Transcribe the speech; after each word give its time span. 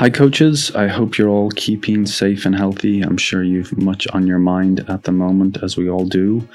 Hi, 0.00 0.08
coaches. 0.08 0.74
I 0.74 0.88
hope 0.88 1.18
you're 1.18 1.28
all 1.28 1.50
keeping 1.50 2.06
safe 2.06 2.46
and 2.46 2.56
healthy. 2.56 3.02
I'm 3.02 3.18
sure 3.18 3.42
you've 3.42 3.76
much 3.76 4.08
on 4.14 4.26
your 4.26 4.38
mind 4.38 4.80
at 4.88 5.02
the 5.02 5.12
moment, 5.12 5.58
as 5.62 5.76
we 5.76 5.90
all 5.90 6.06
do. 6.06 6.48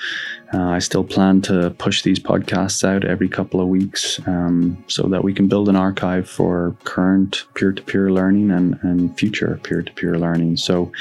Uh, 0.53 0.69
I 0.69 0.79
still 0.79 1.03
plan 1.03 1.41
to 1.43 1.71
push 1.77 2.03
these 2.03 2.19
podcasts 2.19 2.83
out 2.83 3.03
every 3.03 3.27
couple 3.27 3.59
of 3.59 3.67
weeks 3.67 4.19
um, 4.27 4.83
so 4.87 5.07
that 5.07 5.23
we 5.23 5.33
can 5.33 5.47
build 5.47 5.69
an 5.69 5.75
archive 5.75 6.29
for 6.29 6.75
current 6.83 7.45
peer 7.55 7.73
to 7.73 7.81
peer 7.81 8.11
learning 8.11 8.51
and, 8.51 8.79
and 8.83 9.17
future 9.17 9.59
peer 9.63 9.81
to 9.81 9.91
peer 9.93 10.17
learning. 10.17 10.57
So 10.57 10.91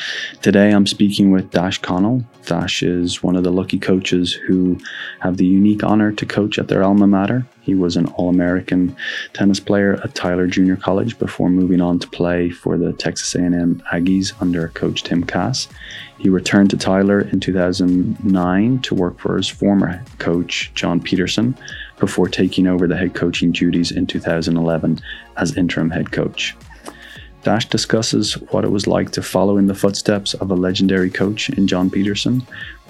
today 0.41 0.71
I'm 0.71 0.87
speaking 0.87 1.31
with 1.31 1.51
Dash 1.51 1.79
Connell. 1.79 2.25
Dash 2.46 2.83
is 2.83 3.23
one 3.23 3.37
of 3.37 3.45
the 3.45 3.53
lucky 3.53 3.79
coaches 3.79 4.33
who 4.33 4.79
have 5.21 5.37
the 5.37 5.47
unique 5.47 5.85
honor 5.85 6.13
to 6.13 6.27
coach 6.27 6.59
at 6.59 6.69
their 6.69 6.83
alma 6.83 7.07
mater. 7.07 7.47
He 7.61 7.75
was 7.75 7.97
an 7.97 8.07
All 8.09 8.29
American 8.29 8.95
tennis 9.33 9.61
player 9.61 9.95
at 10.05 10.15
Tyler 10.15 10.47
Junior 10.47 10.77
College 10.77 11.18
before 11.18 11.49
moving 11.49 11.81
on 11.81 11.99
to 11.99 12.09
play 12.09 12.51
for 12.51 12.76
the 12.76 12.93
Texas 12.93 13.35
A&M 13.35 13.82
Aggies 13.90 14.35
under 14.40 14.68
coach 14.68 15.03
Tim 15.03 15.25
Cass. 15.25 15.68
He 16.18 16.29
returned 16.29 16.71
to 16.71 16.77
Tyler 16.77 17.21
in 17.21 17.41
2009 17.41 18.79
to 18.81 18.95
work 18.95 19.18
for 19.18 19.36
his 19.36 19.49
former 19.49 20.03
coach 20.18 20.71
John 20.75 21.00
Peterson 21.00 21.57
before 21.99 22.29
taking 22.29 22.67
over 22.67 22.87
the 22.87 22.96
head 22.96 23.14
coaching 23.14 23.53
duties 23.53 23.90
in 23.90 24.07
2011 24.07 25.00
as 25.37 25.57
interim 25.57 25.90
head 25.90 26.13
coach. 26.13 26.57
Dash 27.43 27.68
discusses 27.68 28.35
what 28.50 28.64
it 28.64 28.71
was 28.71 28.87
like 28.87 29.11
to 29.11 29.23
follow 29.23 29.59
in 29.59 29.67
the 29.67 29.75
footsteps 29.75 30.32
of 30.35 30.50
a 30.50 30.54
legendary 30.54 31.11
coach 31.11 31.50
in 31.50 31.67
John 31.67 31.90
Peterson, 31.90 32.41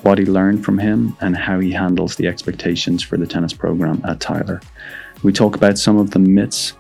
what 0.03 0.19
he 0.19 0.25
learned 0.25 0.65
from 0.65 0.79
him, 0.79 1.17
and 1.21 1.37
how 1.37 1.59
he 1.59 1.73
handles 1.73 2.15
the 2.15 2.29
expectations 2.29 3.03
for 3.03 3.17
the 3.17 3.27
tennis 3.27 3.53
program 3.53 4.01
at 4.07 4.21
Tyler. 4.21 4.61
We 5.25 5.33
talk 5.33 5.57
about 5.57 5.79
some 5.79 5.97
of 5.97 6.13
the 6.13 6.21
myths 6.21 6.75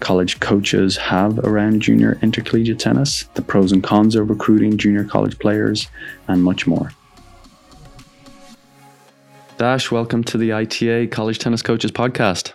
college 0.00 0.40
coaches 0.40 0.96
have 0.96 1.38
around 1.40 1.80
junior 1.80 2.18
intercollegiate 2.22 2.78
tennis, 2.78 3.24
the 3.34 3.42
pros 3.42 3.72
and 3.72 3.82
cons 3.82 4.14
of 4.16 4.28
recruiting 4.28 4.76
junior 4.76 5.04
college 5.04 5.38
players, 5.38 5.88
and 6.28 6.42
much 6.42 6.66
more. 6.66 6.90
Dash, 9.58 9.90
welcome 9.90 10.24
to 10.24 10.38
the 10.38 10.52
ITA 10.52 11.08
College 11.08 11.38
Tennis 11.38 11.60
Coaches 11.60 11.92
Podcast. 11.92 12.52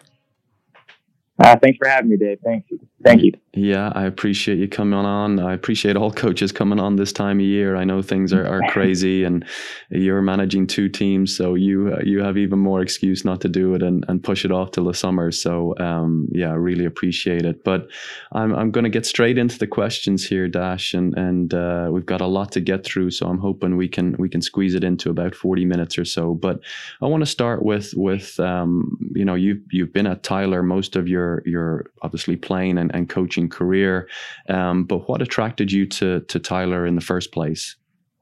Uh, 1.37 1.55
thanks 1.61 1.77
for 1.77 1.87
having 1.87 2.09
me, 2.09 2.17
Dave. 2.17 2.39
Thank 2.43 2.65
you. 2.69 2.79
Thank 3.03 3.21
you. 3.21 3.33
Yeah, 3.55 3.93
I 3.95 4.03
appreciate 4.03 4.57
you 4.57 4.67
coming 4.67 4.99
on. 4.99 5.39
I 5.39 5.53
appreciate 5.53 5.95
all 5.95 6.11
coaches 6.11 6.51
coming 6.51 6.77
on 6.77 6.97
this 6.97 7.13
time 7.13 7.39
of 7.39 7.45
year. 7.45 7.77
I 7.77 7.85
know 7.85 8.01
things 8.01 8.33
are, 8.33 8.45
are 8.45 8.61
crazy, 8.69 9.23
and 9.23 9.45
you're 9.89 10.21
managing 10.21 10.67
two 10.67 10.89
teams, 10.89 11.35
so 11.35 11.55
you 11.55 11.93
uh, 11.95 12.01
you 12.03 12.21
have 12.21 12.37
even 12.37 12.59
more 12.59 12.81
excuse 12.81 13.23
not 13.23 13.39
to 13.41 13.49
do 13.49 13.73
it 13.73 13.81
and, 13.81 14.03
and 14.09 14.21
push 14.21 14.43
it 14.43 14.51
off 14.51 14.71
till 14.71 14.83
the 14.83 14.93
summer. 14.93 15.31
So 15.31 15.73
um, 15.79 16.27
yeah, 16.33 16.49
I 16.49 16.55
really 16.55 16.83
appreciate 16.83 17.45
it. 17.45 17.63
But 17.63 17.87
I'm 18.33 18.53
I'm 18.53 18.71
going 18.71 18.83
to 18.83 18.89
get 18.89 19.05
straight 19.05 19.37
into 19.37 19.57
the 19.57 19.67
questions 19.67 20.27
here, 20.27 20.49
Dash, 20.49 20.93
and 20.93 21.17
and 21.17 21.53
uh, 21.53 21.87
we've 21.89 22.05
got 22.05 22.19
a 22.19 22.27
lot 22.27 22.51
to 22.53 22.59
get 22.59 22.83
through. 22.85 23.11
So 23.11 23.25
I'm 23.25 23.39
hoping 23.39 23.77
we 23.77 23.87
can 23.87 24.17
we 24.19 24.27
can 24.27 24.41
squeeze 24.41 24.75
it 24.75 24.83
into 24.83 25.09
about 25.09 25.33
40 25.33 25.63
minutes 25.63 25.97
or 25.97 26.03
so. 26.03 26.33
But 26.33 26.59
I 27.01 27.05
want 27.05 27.21
to 27.21 27.25
start 27.25 27.63
with 27.63 27.93
with 27.95 28.37
um, 28.37 28.97
you 29.15 29.23
know 29.23 29.35
you 29.35 29.61
you've 29.71 29.93
been 29.93 30.07
at 30.07 30.23
Tyler 30.23 30.61
most 30.61 30.97
of 30.97 31.07
your 31.07 31.41
your 31.45 31.85
obviously 32.01 32.35
playing 32.35 32.77
and, 32.77 32.93
and 32.93 33.07
coaching 33.07 33.44
career. 33.49 34.09
Um, 34.49 34.83
but 34.83 35.07
what 35.07 35.21
attracted 35.21 35.71
you 35.71 35.85
to 35.87 36.21
to 36.21 36.39
Tyler 36.39 36.85
in 36.85 36.95
the 36.95 37.01
first 37.01 37.31
place 37.31 37.75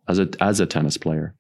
as 0.08 0.20
a 0.20 0.30
as 0.40 0.60
a 0.60 0.66
tennis 0.66 0.98
player? 0.98 1.36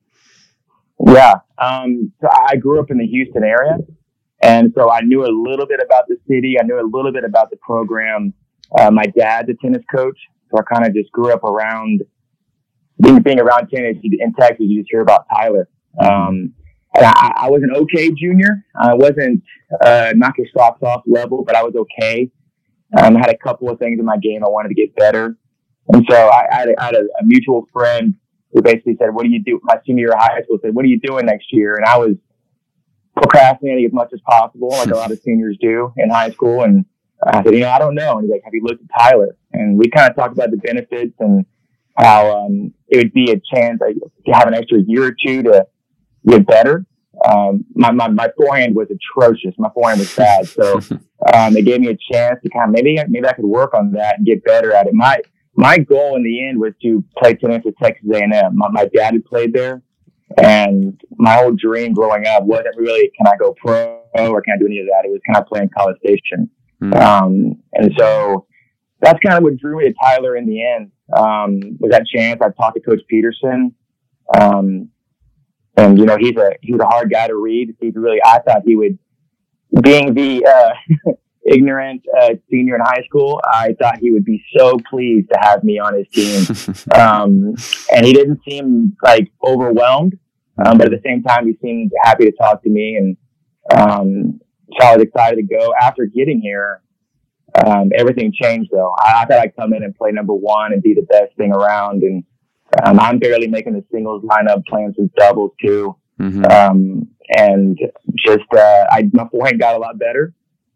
Yeah, 1.05 1.35
um, 1.57 2.11
so 2.21 2.27
I 2.31 2.55
grew 2.55 2.79
up 2.79 2.91
in 2.91 2.97
the 2.97 3.07
Houston 3.07 3.43
area, 3.43 3.77
and 4.41 4.71
so 4.75 4.89
I 4.91 5.01
knew 5.01 5.25
a 5.25 5.33
little 5.33 5.65
bit 5.65 5.79
about 5.83 6.07
the 6.07 6.17
city. 6.27 6.55
I 6.59 6.63
knew 6.63 6.79
a 6.79 6.87
little 6.89 7.11
bit 7.11 7.23
about 7.23 7.49
the 7.49 7.57
program. 7.57 8.33
Uh, 8.77 8.91
my 8.91 9.05
dad's 9.05 9.49
a 9.49 9.53
tennis 9.61 9.83
coach, 9.93 10.17
so 10.49 10.59
I 10.59 10.73
kind 10.73 10.87
of 10.87 10.93
just 10.93 11.11
grew 11.11 11.33
up 11.33 11.43
around 11.43 12.03
being 13.01 13.21
being 13.21 13.39
around 13.39 13.69
tennis 13.69 13.97
in 14.03 14.33
Texas. 14.33 14.65
You 14.67 14.81
just 14.81 14.91
hear 14.91 15.01
about 15.01 15.25
Tyler. 15.29 15.67
Um, 15.99 16.53
and 16.95 17.05
I, 17.05 17.33
I, 17.37 17.49
was 17.49 17.63
an 17.63 17.75
okay 17.75 18.11
junior. 18.11 18.63
I 18.79 18.93
wasn't 18.93 19.43
uh, 19.83 20.13
knock 20.15 20.37
your 20.37 20.47
socks 20.55 20.81
off 20.83 21.01
level, 21.07 21.43
but 21.43 21.55
I 21.55 21.63
was 21.63 21.75
okay. 21.75 22.29
Um, 22.97 23.17
I 23.17 23.19
had 23.19 23.29
a 23.29 23.37
couple 23.37 23.69
of 23.69 23.79
things 23.79 23.99
in 23.99 24.05
my 24.05 24.17
game 24.17 24.43
I 24.43 24.49
wanted 24.49 24.69
to 24.69 24.75
get 24.75 24.95
better. 24.95 25.37
And 25.89 26.05
so 26.09 26.15
I, 26.15 26.47
I 26.51 26.55
had, 26.55 26.69
a, 26.69 26.81
I 26.81 26.85
had 26.85 26.95
a, 26.95 27.05
mutual 27.23 27.67
friend 27.73 28.15
who 28.53 28.61
basically 28.61 28.95
said, 28.99 29.13
what 29.13 29.23
do 29.23 29.29
you 29.29 29.43
do? 29.43 29.59
My 29.63 29.75
senior 29.85 30.07
year 30.07 30.13
of 30.13 30.19
high 30.19 30.41
school 30.43 30.59
said, 30.61 30.73
what 30.73 30.85
are 30.85 30.87
you 30.87 30.99
doing 30.99 31.25
next 31.25 31.51
year? 31.51 31.75
And 31.75 31.85
I 31.85 31.97
was 31.97 32.15
procrastinating 33.15 33.85
as 33.85 33.93
much 33.93 34.11
as 34.13 34.21
possible, 34.27 34.69
like 34.69 34.89
a 34.89 34.95
lot 34.95 35.11
of 35.11 35.19
seniors 35.19 35.57
do 35.59 35.91
in 35.97 36.09
high 36.09 36.31
school. 36.31 36.63
And 36.63 36.85
I 37.25 37.43
said, 37.43 37.53
you 37.53 37.61
know, 37.61 37.69
I 37.69 37.79
don't 37.79 37.95
know. 37.95 38.17
And 38.17 38.25
he's 38.25 38.31
like, 38.31 38.43
have 38.43 38.53
you 38.53 38.63
looked 38.63 38.83
at 38.83 38.89
Tyler? 38.97 39.37
And 39.51 39.77
we 39.77 39.89
kind 39.89 40.09
of 40.09 40.15
talked 40.15 40.33
about 40.33 40.51
the 40.51 40.57
benefits 40.57 41.13
and 41.19 41.45
how, 41.97 42.45
um, 42.45 42.73
it 42.87 42.97
would 42.97 43.13
be 43.13 43.31
a 43.31 43.41
chance 43.53 43.79
like, 43.81 43.95
to 43.95 44.31
have 44.31 44.47
an 44.47 44.53
extra 44.53 44.79
year 44.85 45.05
or 45.05 45.15
two 45.25 45.43
to 45.43 45.65
get 46.27 46.45
better. 46.45 46.85
Um, 47.27 47.65
my, 47.75 47.91
my, 47.91 48.07
my 48.07 48.29
forehand 48.37 48.75
was 48.75 48.87
atrocious. 48.89 49.53
My 49.57 49.69
forehand 49.73 49.99
was 49.99 50.15
bad. 50.15 50.47
So, 50.47 50.79
um, 51.33 51.55
it 51.55 51.65
gave 51.65 51.81
me 51.81 51.89
a 51.89 51.97
chance 52.11 52.39
to 52.43 52.49
kind 52.49 52.69
of 52.69 52.71
maybe, 52.71 52.97
maybe 53.07 53.27
I 53.27 53.33
could 53.33 53.45
work 53.45 53.73
on 53.73 53.91
that 53.93 54.17
and 54.17 54.25
get 54.25 54.43
better 54.43 54.73
at 54.73 54.87
it. 54.87 54.93
My, 54.93 55.19
my 55.55 55.77
goal 55.77 56.15
in 56.15 56.23
the 56.23 56.47
end 56.47 56.59
was 56.59 56.73
to 56.81 57.03
play 57.17 57.35
tennis 57.35 57.63
at 57.67 57.73
Texas 57.81 58.09
A&M. 58.13 58.57
My, 58.57 58.69
my 58.69 58.85
dad 58.85 59.13
had 59.13 59.25
played 59.25 59.53
there 59.53 59.83
and 60.37 60.99
my 61.17 61.35
whole 61.35 61.51
dream 61.51 61.93
growing 61.93 62.25
up 62.27 62.43
wasn't 62.43 62.75
really, 62.77 63.11
can 63.17 63.27
I 63.27 63.37
go 63.37 63.53
pro 63.53 64.01
or 64.15 64.41
can 64.41 64.55
I 64.55 64.57
do 64.57 64.65
any 64.65 64.79
of 64.79 64.87
that? 64.87 65.05
It 65.05 65.11
was 65.11 65.21
kind 65.27 65.37
of 65.37 65.47
playing 65.47 65.65
in 65.65 65.69
College 65.77 65.97
Station. 65.99 66.49
Mm. 66.81 67.01
Um, 67.01 67.55
and 67.73 67.93
so 67.97 68.47
that's 69.01 69.19
kind 69.19 69.37
of 69.37 69.43
what 69.43 69.57
drew 69.57 69.77
me 69.77 69.85
to 69.85 69.93
Tyler 70.01 70.35
in 70.35 70.47
the 70.47 70.65
end. 70.65 70.91
Um, 71.15 71.77
was 71.79 71.91
that 71.91 72.05
chance. 72.07 72.41
I 72.41 72.49
talked 72.49 72.75
to 72.75 72.81
Coach 72.81 73.01
Peterson. 73.07 73.75
Um, 74.39 74.89
and 75.75 75.97
you 75.97 76.05
know 76.05 76.17
he's 76.17 76.35
a 76.37 76.51
he's 76.61 76.79
a 76.79 76.85
hard 76.85 77.11
guy 77.11 77.27
to 77.27 77.35
read. 77.35 77.75
He's 77.79 77.95
really, 77.95 78.19
I 78.23 78.39
thought 78.39 78.61
he 78.65 78.75
would, 78.75 78.97
being 79.81 80.13
the 80.13 80.45
uh, 80.45 81.11
ignorant 81.45 82.03
uh, 82.21 82.29
senior 82.49 82.75
in 82.75 82.81
high 82.81 83.03
school, 83.05 83.41
I 83.43 83.75
thought 83.79 83.97
he 83.99 84.11
would 84.11 84.25
be 84.25 84.43
so 84.55 84.77
pleased 84.89 85.29
to 85.31 85.39
have 85.41 85.63
me 85.63 85.79
on 85.79 85.95
his 85.95 86.07
team. 86.09 86.75
um, 86.99 87.55
and 87.93 88.05
he 88.05 88.13
didn't 88.13 88.41
seem 88.47 88.95
like 89.03 89.31
overwhelmed, 89.43 90.17
um, 90.63 90.77
but 90.77 90.87
at 90.87 90.91
the 90.91 91.01
same 91.03 91.23
time, 91.23 91.47
he 91.47 91.57
seemed 91.61 91.91
happy 92.03 92.25
to 92.25 92.31
talk 92.31 92.63
to 92.63 92.69
me, 92.69 92.95
and 92.95 93.17
um, 93.75 94.39
so 94.79 94.85
I 94.85 94.95
was 94.95 95.03
excited 95.03 95.35
to 95.37 95.43
go. 95.43 95.73
After 95.79 96.05
getting 96.05 96.39
here, 96.39 96.81
um, 97.65 97.91
everything 97.95 98.31
changed 98.33 98.69
though. 98.71 98.93
I, 98.99 99.23
I 99.23 99.25
thought 99.25 99.39
I'd 99.39 99.55
come 99.55 99.73
in 99.73 99.83
and 99.83 99.95
play 99.95 100.11
number 100.11 100.33
one 100.33 100.73
and 100.73 100.81
be 100.81 100.93
the 100.93 101.05
best 101.09 101.35
thing 101.35 101.51
around, 101.51 102.03
and 102.03 102.23
um, 102.85 102.99
I'm 102.99 103.19
barely 103.19 103.47
making 103.47 103.73
the 103.73 103.83
singles 103.91 104.23
lineup, 104.23 104.65
playing 104.65 104.93
some 104.95 105.09
doubles 105.17 105.51
too. 105.63 105.95
Mm-hmm. 106.19 106.45
Um, 106.45 107.07
and 107.29 107.77
just, 108.17 108.45
uh, 108.55 108.85
I, 108.89 109.09
my 109.13 109.27
forehand 109.29 109.59
got 109.59 109.75
a 109.75 109.79
lot 109.79 109.97
better. 109.97 110.33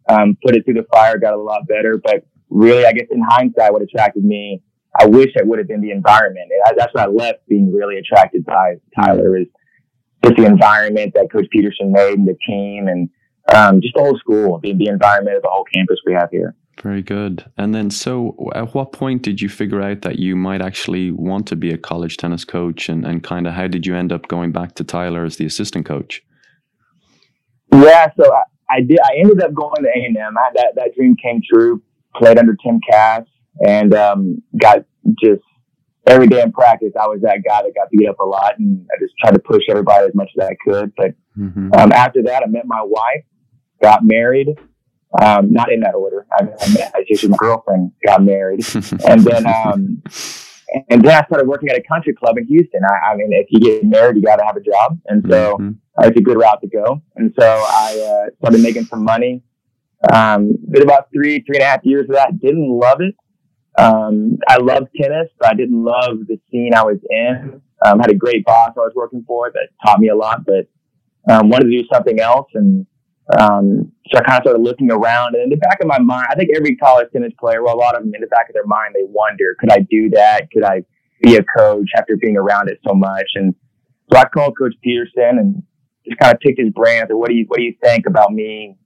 Um, 0.09 0.37
put 0.43 0.55
it 0.55 0.65
through 0.65 0.75
the 0.75 0.85
fire, 0.91 1.17
got 1.17 1.33
a 1.33 1.41
lot 1.41 1.67
better. 1.67 1.99
But 2.03 2.25
really, 2.49 2.85
I 2.85 2.93
guess 2.93 3.07
in 3.11 3.21
hindsight, 3.21 3.71
what 3.73 3.81
attracted 3.81 4.23
me, 4.23 4.61
I 4.99 5.05
wish 5.05 5.27
it 5.35 5.45
would 5.45 5.59
have 5.59 5.67
been 5.67 5.81
the 5.81 5.91
environment. 5.91 6.51
that's 6.75 6.93
what 6.93 7.03
I 7.03 7.07
left 7.07 7.47
being 7.47 7.73
really 7.73 7.97
attracted 7.97 8.45
by 8.45 8.75
Tyler 8.95 9.37
is 9.37 9.47
just 10.23 10.37
the 10.37 10.45
environment 10.45 11.13
that 11.13 11.31
Coach 11.31 11.45
Peterson 11.51 11.91
made 11.91 12.17
and 12.17 12.27
the 12.27 12.37
team 12.47 12.87
and, 12.87 13.09
um, 13.53 13.81
just 13.81 13.93
the 13.95 14.01
whole 14.01 14.17
school, 14.17 14.59
the, 14.61 14.73
the 14.73 14.87
environment 14.87 15.37
of 15.37 15.43
the 15.43 15.49
whole 15.49 15.65
campus 15.73 15.99
we 16.05 16.13
have 16.13 16.29
here. 16.31 16.55
Very 16.81 17.01
good. 17.01 17.49
And 17.57 17.73
then, 17.73 17.89
so 17.89 18.35
at 18.53 18.73
what 18.75 18.91
point 18.91 19.23
did 19.23 19.41
you 19.41 19.49
figure 19.49 19.81
out 19.81 20.03
that 20.03 20.19
you 20.19 20.35
might 20.35 20.61
actually 20.61 21.09
want 21.09 21.47
to 21.47 21.55
be 21.55 21.71
a 21.71 21.77
college 21.77 22.17
tennis 22.17 22.45
coach, 22.45 22.87
and, 22.87 23.05
and 23.05 23.23
kind 23.23 23.47
of 23.47 23.53
how 23.53 23.67
did 23.67 23.85
you 23.87 23.95
end 23.95 24.11
up 24.11 24.27
going 24.27 24.51
back 24.51 24.75
to 24.75 24.83
Tyler 24.83 25.25
as 25.25 25.37
the 25.37 25.45
assistant 25.45 25.85
coach? 25.87 26.23
Yeah, 27.73 28.09
so 28.15 28.31
I, 28.31 28.43
I 28.69 28.81
did. 28.81 28.99
I 28.99 29.17
ended 29.19 29.41
up 29.41 29.53
going 29.53 29.83
to 29.83 29.89
A 29.89 30.05
and 30.05 30.17
M. 30.17 30.35
That 30.55 30.73
that 30.75 30.95
dream 30.95 31.15
came 31.15 31.41
true. 31.51 31.81
Played 32.15 32.39
under 32.39 32.55
Tim 32.63 32.79
Cass 32.89 33.23
and 33.65 33.93
um, 33.93 34.41
got 34.59 34.85
just 35.23 35.41
every 36.07 36.27
day 36.27 36.41
in 36.41 36.51
practice. 36.51 36.93
I 36.99 37.07
was 37.07 37.21
that 37.21 37.43
guy 37.47 37.61
that 37.61 37.73
got 37.75 37.89
beat 37.91 38.07
up 38.07 38.19
a 38.19 38.25
lot, 38.25 38.57
and 38.57 38.85
I 38.91 38.99
just 38.99 39.13
tried 39.19 39.33
to 39.33 39.39
push 39.39 39.63
everybody 39.69 40.07
as 40.07 40.15
much 40.15 40.31
as 40.37 40.47
I 40.47 40.55
could. 40.65 40.93
But 40.95 41.11
mm-hmm. 41.37 41.73
um, 41.73 41.91
after 41.91 42.23
that, 42.23 42.43
I 42.43 42.47
met 42.47 42.65
my 42.65 42.81
wife, 42.81 43.23
got 43.81 44.01
married, 44.03 44.47
um, 45.21 45.51
not 45.51 45.71
in 45.71 45.79
that 45.81 45.95
order. 45.95 46.25
I, 46.31 46.43
I 46.59 46.73
met 46.73 46.93
just 47.07 47.27
my 47.27 47.37
girlfriend, 47.37 47.91
got 48.05 48.23
married, 48.23 48.65
and 49.07 49.21
then 49.21 49.45
um, 49.47 50.03
and 50.89 51.01
then 51.01 51.15
I 51.15 51.25
started 51.25 51.47
working 51.47 51.69
at 51.69 51.77
a 51.77 51.83
country 51.83 52.13
club 52.13 52.37
in 52.37 52.45
Houston. 52.45 52.81
I, 52.83 53.11
I 53.11 53.15
mean, 53.15 53.29
if 53.31 53.47
you 53.49 53.59
get 53.59 53.83
married, 53.83 54.17
you 54.17 54.23
got 54.23 54.37
to 54.37 54.45
have 54.45 54.57
a 54.57 54.61
job, 54.61 54.99
and 55.07 55.23
so 55.27 55.57
mm-hmm. 55.57 55.71
uh, 55.97 56.07
it's 56.07 56.17
a 56.17 56.21
good 56.21 56.37
route 56.37 56.61
to 56.61 56.67
go. 56.67 57.01
And 57.15 57.33
so 57.39 57.45
I 57.45 58.27
uh, 58.27 58.35
started 58.39 58.61
making 58.61 58.85
some 58.85 59.03
money. 59.03 59.43
Um, 60.11 60.55
did 60.71 60.83
about 60.83 61.07
three, 61.11 61.41
three 61.41 61.55
and 61.55 61.63
a 61.63 61.65
half 61.65 61.79
years 61.83 62.07
of 62.09 62.15
that. 62.15 62.39
Didn't 62.39 62.69
love 62.69 63.01
it. 63.01 63.15
Um, 63.77 64.37
I 64.47 64.57
loved 64.57 64.89
tennis, 64.99 65.29
but 65.39 65.49
I 65.49 65.53
didn't 65.53 65.83
love 65.83 66.19
the 66.27 66.39
scene 66.51 66.73
I 66.75 66.83
was 66.83 66.99
in. 67.09 67.61
Um, 67.85 67.99
had 67.99 68.09
a 68.09 68.15
great 68.15 68.43
boss 68.43 68.71
I 68.75 68.79
was 68.79 68.93
working 68.95 69.23
for 69.25 69.51
that 69.51 69.69
taught 69.85 69.99
me 69.99 70.09
a 70.09 70.15
lot, 70.15 70.45
but 70.45 70.67
um, 71.31 71.49
wanted 71.49 71.65
to 71.65 71.71
do 71.71 71.87
something 71.91 72.19
else 72.19 72.47
and 72.53 72.85
Um, 73.39 73.91
so 74.09 74.19
I 74.19 74.21
kind 74.23 74.39
of 74.39 74.43
started 74.43 74.61
looking 74.61 74.91
around, 74.91 75.35
and 75.35 75.43
in 75.43 75.49
the 75.49 75.57
back 75.57 75.79
of 75.81 75.87
my 75.87 75.99
mind, 75.99 76.27
I 76.29 76.35
think 76.35 76.49
every 76.55 76.75
college 76.77 77.09
tennis 77.11 77.33
player, 77.39 77.61
well, 77.63 77.75
a 77.75 77.77
lot 77.77 77.95
of 77.95 78.03
them 78.03 78.13
in 78.15 78.21
the 78.21 78.27
back 78.27 78.47
of 78.49 78.53
their 78.53 78.65
mind, 78.65 78.95
they 78.95 79.03
wonder, 79.03 79.55
could 79.59 79.71
I 79.71 79.79
do 79.89 80.09
that? 80.11 80.49
Could 80.51 80.63
I 80.63 80.83
be 81.21 81.35
a 81.35 81.43
coach 81.43 81.89
after 81.97 82.15
being 82.15 82.37
around 82.37 82.69
it 82.69 82.79
so 82.87 82.93
much? 82.93 83.25
And 83.35 83.53
so 84.11 84.17
I 84.17 84.25
called 84.25 84.57
Coach 84.57 84.75
Peterson 84.81 85.39
and 85.39 85.63
just 86.05 86.19
kind 86.19 86.33
of 86.33 86.39
picked 86.39 86.59
his 86.59 86.71
brain. 86.71 87.03
I 87.03 87.07
said, 87.07 87.13
"What 87.13 87.29
do 87.29 87.35
you 87.35 87.45
What 87.47 87.57
do 87.57 87.63
you 87.63 87.75
think 87.83 88.05
about 88.07 88.31
me 88.31 88.77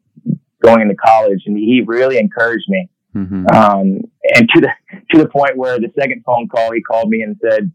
going 0.63 0.81
into 0.81 0.95
college?" 0.95 1.43
And 1.45 1.55
he 1.55 1.83
really 1.85 2.17
encouraged 2.17 2.65
me. 2.67 2.89
Mm-hmm. 3.15 3.45
Um, 3.55 4.01
and 4.35 4.49
to 4.55 4.61
the 4.61 4.69
to 5.11 5.19
the 5.19 5.29
point 5.29 5.57
where 5.57 5.79
the 5.79 5.91
second 5.99 6.23
phone 6.25 6.47
call, 6.47 6.71
he 6.71 6.81
called 6.81 7.09
me 7.09 7.21
and 7.21 7.35
said, 7.41 7.71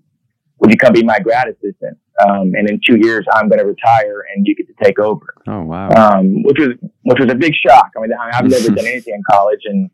"Would 0.59 0.71
you 0.71 0.77
come 0.77 0.93
be 0.93 1.03
my 1.03 1.19
grad 1.19 1.49
assistant?" 1.49 1.99
Um, 2.25 2.53
and 2.55 2.69
in 2.69 2.81
two 2.87 2.97
years, 2.97 3.27
I'm 3.33 3.49
going 3.49 3.59
to 3.59 3.67
retire, 3.67 4.25
and 4.35 4.47
you 4.47 4.55
get 4.55 4.67
to 4.69 4.85
take 4.85 4.99
over. 4.99 5.35
Oh 5.47 5.63
wow! 5.63 5.89
Um, 5.91 6.43
which 6.45 6.59
was 6.59 6.71
which 7.03 7.19
was 7.19 7.31
a 7.31 7.35
big 7.35 7.55
shock. 7.55 7.91
I 7.97 8.01
mean, 8.01 8.11
I've 8.13 8.47
never 8.47 8.69
done 8.69 8.87
anything 8.87 9.15
in 9.15 9.23
college, 9.31 9.61
and 9.65 9.91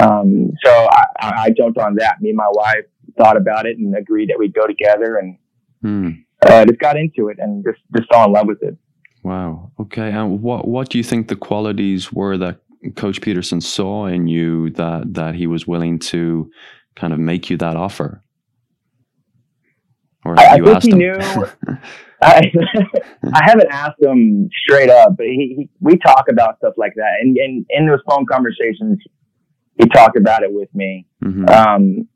um, 0.00 0.50
so 0.64 0.70
I, 0.70 1.04
I, 1.20 1.50
jumped 1.50 1.78
on 1.78 1.94
that. 1.96 2.20
Me 2.20 2.30
and 2.30 2.36
my 2.36 2.48
wife 2.50 2.84
thought 3.16 3.36
about 3.36 3.66
it 3.66 3.78
and 3.78 3.96
agreed 3.96 4.28
that 4.28 4.38
we'd 4.38 4.54
go 4.54 4.66
together, 4.66 5.16
and 5.16 5.38
hmm. 5.82 6.10
uh, 6.42 6.64
just 6.64 6.78
got 6.78 6.96
into 6.96 7.28
it 7.28 7.38
and 7.38 7.64
just 7.64 7.82
just 7.96 8.08
fell 8.10 8.24
in 8.24 8.32
love 8.32 8.46
with 8.46 8.62
it. 8.62 8.76
Wow. 9.22 9.72
Okay. 9.80 10.10
And 10.10 10.40
what 10.42 10.66
what 10.66 10.88
do 10.88 10.98
you 10.98 11.04
think 11.04 11.28
the 11.28 11.36
qualities 11.36 12.12
were 12.12 12.38
that 12.38 12.60
Coach 12.96 13.20
Peterson 13.20 13.60
saw 13.60 14.06
in 14.06 14.26
you 14.26 14.70
that 14.70 15.12
that 15.14 15.34
he 15.34 15.46
was 15.46 15.66
willing 15.66 15.98
to 15.98 16.50
kind 16.96 17.12
of 17.12 17.18
make 17.18 17.50
you 17.50 17.58
that 17.58 17.76
offer? 17.76 18.22
Or 20.28 20.38
I, 20.38 20.54
I 20.54 20.58
think 20.58 20.82
he 20.82 20.90
him? 20.90 20.98
knew. 20.98 21.16
I, 22.22 22.42
I 23.32 23.44
haven't 23.44 23.68
asked 23.70 24.02
him 24.02 24.50
straight 24.64 24.90
up, 24.90 25.16
but 25.16 25.26
he, 25.26 25.54
he, 25.56 25.70
we 25.80 25.96
talk 25.98 26.26
about 26.28 26.58
stuff 26.58 26.74
like 26.76 26.94
that, 26.96 27.18
and, 27.22 27.36
and 27.36 27.64
in 27.70 27.86
those 27.86 28.00
phone 28.08 28.26
conversations, 28.26 28.98
he 29.80 29.86
talked 29.88 30.18
about 30.18 30.42
it 30.42 30.52
with 30.52 30.68
me. 30.74 31.06
Mm-hmm. 31.24 31.48
Um, 31.48 32.08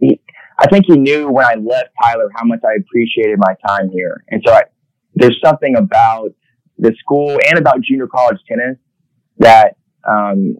he, 0.00 0.20
I 0.58 0.68
think 0.68 0.86
he 0.88 0.96
knew 0.96 1.28
when 1.30 1.44
I 1.44 1.54
left 1.54 1.90
Tyler 2.02 2.30
how 2.34 2.44
much 2.44 2.60
I 2.64 2.80
appreciated 2.80 3.38
my 3.38 3.54
time 3.66 3.90
here, 3.90 4.24
and 4.28 4.42
so 4.44 4.52
I, 4.52 4.62
there's 5.14 5.38
something 5.44 5.76
about 5.76 6.30
the 6.78 6.94
school 6.98 7.38
and 7.46 7.58
about 7.58 7.82
junior 7.82 8.06
college 8.06 8.38
tennis 8.48 8.78
that 9.38 9.76
um, 10.08 10.56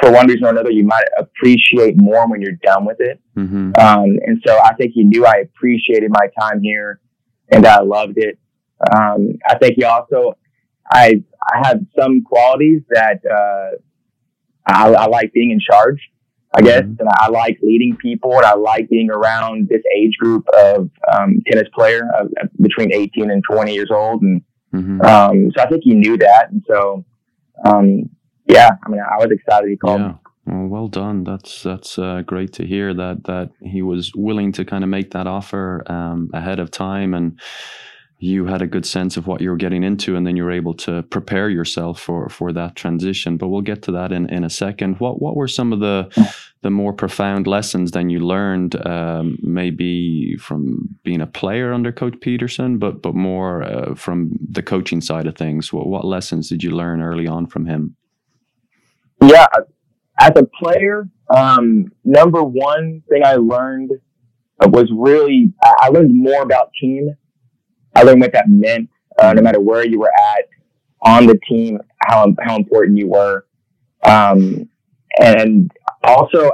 for 0.00 0.10
one 0.10 0.26
reason 0.26 0.44
or 0.44 0.50
another, 0.50 0.70
you 0.70 0.84
might 0.84 1.06
appreciate 1.18 1.96
more 1.96 2.28
when 2.28 2.40
you're 2.40 2.58
done 2.62 2.84
with 2.84 2.98
it. 3.00 3.20
Mm-hmm. 3.36 3.72
Um, 3.78 4.18
and 4.26 4.42
so 4.46 4.58
I 4.62 4.74
think 4.74 4.92
he 4.92 5.04
knew 5.04 5.26
I 5.26 5.42
appreciated 5.42 6.10
my 6.10 6.28
time 6.38 6.60
here 6.62 7.00
and 7.50 7.66
I 7.66 7.80
loved 7.80 8.16
it. 8.16 8.38
Um, 8.94 9.38
I 9.46 9.56
think 9.58 9.74
he 9.76 9.84
also, 9.84 10.36
I, 10.90 11.22
I 11.42 11.66
have 11.66 11.80
some 11.98 12.22
qualities 12.22 12.82
that, 12.90 13.20
uh, 13.24 13.76
I, 14.66 14.92
I, 14.92 15.06
like 15.06 15.32
being 15.32 15.50
in 15.50 15.60
charge, 15.60 16.00
I 16.54 16.62
guess, 16.62 16.82
mm-hmm. 16.82 17.00
and 17.00 17.08
I 17.08 17.28
like 17.28 17.58
leading 17.62 17.96
people 17.96 18.36
and 18.36 18.44
I 18.44 18.54
like 18.54 18.88
being 18.88 19.10
around 19.10 19.68
this 19.68 19.82
age 19.94 20.16
group 20.18 20.46
of, 20.56 20.90
um, 21.12 21.42
tennis 21.46 21.68
player 21.74 22.08
uh, 22.18 22.46
between 22.60 22.92
18 22.92 23.30
and 23.30 23.42
20 23.50 23.74
years 23.74 23.90
old. 23.90 24.22
And, 24.22 24.42
mm-hmm. 24.74 25.00
Um, 25.02 25.52
so 25.56 25.62
I 25.62 25.68
think 25.68 25.82
he 25.84 25.94
knew 25.94 26.16
that. 26.18 26.50
And 26.50 26.62
so, 26.68 27.04
um, 27.64 28.10
yeah, 28.46 28.70
I 28.84 28.88
mean, 28.88 29.00
I 29.00 29.16
was 29.16 29.30
excited 29.30 29.70
he 29.70 29.76
called. 29.76 30.00
Yeah. 30.00 30.14
Well, 30.46 30.66
well 30.66 30.88
done. 30.88 31.24
That's 31.24 31.62
that's 31.62 31.98
uh, 31.98 32.22
great 32.26 32.52
to 32.54 32.66
hear 32.66 32.92
that 32.94 33.24
that 33.24 33.50
he 33.62 33.82
was 33.82 34.12
willing 34.14 34.52
to 34.52 34.64
kind 34.64 34.84
of 34.84 34.90
make 34.90 35.12
that 35.12 35.26
offer 35.26 35.82
um, 35.86 36.30
ahead 36.34 36.58
of 36.58 36.70
time, 36.70 37.14
and 37.14 37.40
you 38.18 38.46
had 38.46 38.62
a 38.62 38.66
good 38.66 38.86
sense 38.86 39.16
of 39.16 39.26
what 39.26 39.40
you 39.40 39.50
were 39.50 39.56
getting 39.56 39.82
into, 39.82 40.16
and 40.16 40.26
then 40.26 40.36
you 40.36 40.44
were 40.44 40.50
able 40.52 40.74
to 40.74 41.02
prepare 41.04 41.48
yourself 41.48 41.98
for 41.98 42.28
for 42.28 42.52
that 42.52 42.76
transition. 42.76 43.38
But 43.38 43.48
we'll 43.48 43.62
get 43.62 43.82
to 43.82 43.92
that 43.92 44.12
in, 44.12 44.28
in 44.28 44.44
a 44.44 44.50
second. 44.50 45.00
What 45.00 45.20
what 45.22 45.34
were 45.34 45.48
some 45.48 45.72
of 45.72 45.80
the 45.80 46.32
the 46.60 46.70
more 46.70 46.92
profound 46.92 47.46
lessons 47.46 47.90
then 47.90 48.08
you 48.08 48.20
learned, 48.20 48.74
um, 48.86 49.38
maybe 49.42 50.36
from 50.36 50.96
being 51.04 51.20
a 51.20 51.26
player 51.26 51.72
under 51.72 51.92
Coach 51.92 52.20
Peterson, 52.20 52.78
but 52.78 53.00
but 53.00 53.14
more 53.14 53.62
uh, 53.62 53.94
from 53.94 54.32
the 54.46 54.62
coaching 54.62 55.00
side 55.00 55.26
of 55.26 55.36
things? 55.36 55.72
What 55.72 55.86
what 55.86 56.04
lessons 56.04 56.50
did 56.50 56.62
you 56.62 56.70
learn 56.70 57.00
early 57.00 57.26
on 57.26 57.46
from 57.46 57.64
him? 57.64 57.96
Yeah, 59.22 59.46
as 60.20 60.32
a 60.36 60.44
player, 60.44 61.08
um, 61.34 61.92
number 62.04 62.42
one 62.42 63.02
thing 63.08 63.24
I 63.24 63.36
learned 63.36 63.92
was 64.66 64.88
really 64.92 65.52
I 65.62 65.88
learned 65.88 66.14
more 66.14 66.42
about 66.42 66.70
team. 66.80 67.14
I 67.94 68.02
learned 68.02 68.20
what 68.20 68.32
that 68.32 68.48
meant. 68.48 68.88
Uh, 69.20 69.32
no 69.32 69.42
matter 69.42 69.60
where 69.60 69.86
you 69.86 70.00
were 70.00 70.12
at 70.36 70.48
on 71.02 71.26
the 71.26 71.38
team, 71.48 71.80
how 72.06 72.34
how 72.42 72.56
important 72.56 72.98
you 72.98 73.08
were, 73.08 73.46
um, 74.04 74.68
and 75.20 75.70
also 76.02 76.50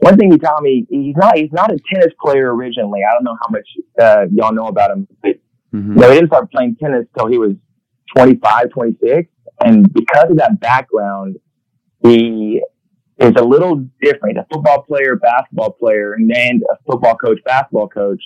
one 0.00 0.16
thing 0.16 0.30
he 0.30 0.38
taught 0.38 0.62
me 0.62 0.86
he's 0.88 1.16
not 1.16 1.36
he's 1.36 1.52
not 1.52 1.72
a 1.72 1.78
tennis 1.92 2.12
player 2.20 2.54
originally. 2.54 3.00
I 3.08 3.12
don't 3.12 3.24
know 3.24 3.36
how 3.40 3.48
much 3.50 3.68
uh, 4.00 4.26
y'all 4.32 4.54
know 4.54 4.66
about 4.66 4.92
him, 4.92 5.08
but 5.22 5.32
mm-hmm. 5.74 5.92
you 5.92 5.98
know, 5.98 6.08
he 6.08 6.14
didn't 6.14 6.28
start 6.28 6.50
playing 6.50 6.76
tennis 6.80 7.06
till 7.16 7.26
he 7.26 7.38
was 7.38 7.52
25, 8.16 8.70
26. 8.70 9.28
and 9.64 9.92
because 9.92 10.30
of 10.30 10.36
that 10.36 10.60
background, 10.60 11.36
he 12.02 12.62
is 13.18 13.32
a 13.36 13.44
little 13.44 13.84
different. 14.00 14.38
A 14.38 14.46
football 14.52 14.82
player, 14.82 15.16
basketball 15.16 15.72
player, 15.72 16.14
and 16.14 16.30
a 16.30 16.76
football 16.86 17.16
coach, 17.16 17.38
basketball 17.44 17.88
coach. 17.88 18.22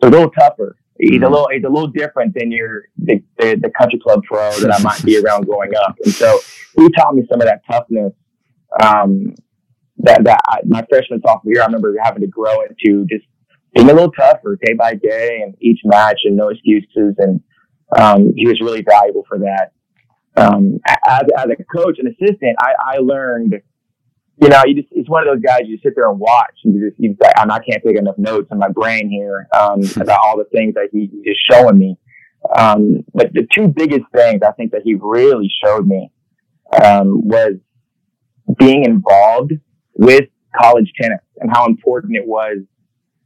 So 0.00 0.08
a 0.08 0.10
little 0.10 0.30
tougher. 0.30 0.76
He's 0.98 1.12
mm-hmm. 1.12 1.24
a 1.24 1.28
little, 1.28 1.48
he's 1.52 1.64
a 1.64 1.68
little 1.68 1.88
different 1.88 2.34
than 2.34 2.50
your 2.50 2.84
the, 2.96 3.22
the, 3.38 3.58
the 3.60 3.70
country 3.78 3.98
club 3.98 4.22
pro 4.24 4.50
that 4.60 4.74
I 4.74 4.82
might 4.82 5.02
be 5.04 5.18
around 5.18 5.46
growing 5.46 5.74
up. 5.74 5.96
And 6.04 6.12
so 6.12 6.38
he 6.76 6.88
taught 6.90 7.14
me 7.14 7.26
some 7.30 7.40
of 7.40 7.46
that 7.46 7.62
toughness. 7.70 8.12
Um, 8.82 9.34
that 9.98 10.24
that 10.24 10.40
I, 10.48 10.60
my 10.66 10.84
freshman 10.88 11.20
sophomore 11.22 11.52
year, 11.52 11.62
I 11.62 11.66
remember 11.66 11.94
having 12.02 12.22
to 12.22 12.26
grow 12.26 12.62
into 12.62 13.06
just 13.06 13.24
being 13.74 13.88
a 13.88 13.92
little 13.92 14.10
tougher 14.12 14.58
day 14.62 14.74
by 14.74 14.94
day 14.94 15.40
and 15.42 15.54
each 15.60 15.80
match 15.84 16.20
and 16.24 16.36
no 16.36 16.48
excuses. 16.48 17.14
And 17.18 17.40
um, 17.98 18.32
he 18.34 18.46
was 18.46 18.60
really 18.60 18.82
valuable 18.82 19.24
for 19.28 19.38
that 19.38 19.72
um, 20.36 20.78
as, 20.86 21.22
as 21.36 21.46
a 21.46 21.64
coach 21.64 21.98
and 21.98 22.08
assistant, 22.08 22.56
I, 22.58 22.72
I 22.94 22.98
learned, 22.98 23.54
you 24.40 24.48
know, 24.48 24.62
you 24.66 24.74
just, 24.74 24.88
it's 24.92 25.08
one 25.08 25.26
of 25.26 25.34
those 25.34 25.42
guys 25.42 25.62
you 25.64 25.76
just 25.76 25.84
sit 25.84 25.94
there 25.94 26.10
and 26.10 26.18
watch 26.18 26.54
and 26.64 26.74
you 26.74 26.88
just, 26.88 27.00
you 27.00 27.14
just 27.14 27.22
I 27.36 27.58
can't 27.58 27.82
take 27.84 27.98
enough 27.98 28.18
notes 28.18 28.48
in 28.50 28.58
my 28.58 28.68
brain 28.68 29.10
here, 29.10 29.48
um, 29.52 29.80
about 29.96 30.20
all 30.22 30.38
the 30.38 30.46
things 30.52 30.74
that 30.74 30.88
he, 30.92 31.10
he's 31.24 31.36
showing 31.50 31.78
me. 31.78 31.96
Um, 32.56 33.04
but 33.14 33.32
the 33.32 33.46
two 33.54 33.68
biggest 33.68 34.04
things 34.14 34.40
I 34.46 34.52
think 34.52 34.72
that 34.72 34.82
he 34.84 34.94
really 34.94 35.50
showed 35.64 35.86
me, 35.86 36.10
um, 36.82 37.28
was 37.28 37.54
being 38.58 38.84
involved 38.84 39.52
with 39.94 40.24
college 40.58 40.90
tennis 41.00 41.20
and 41.38 41.50
how 41.52 41.66
important 41.66 42.16
it 42.16 42.26
was 42.26 42.58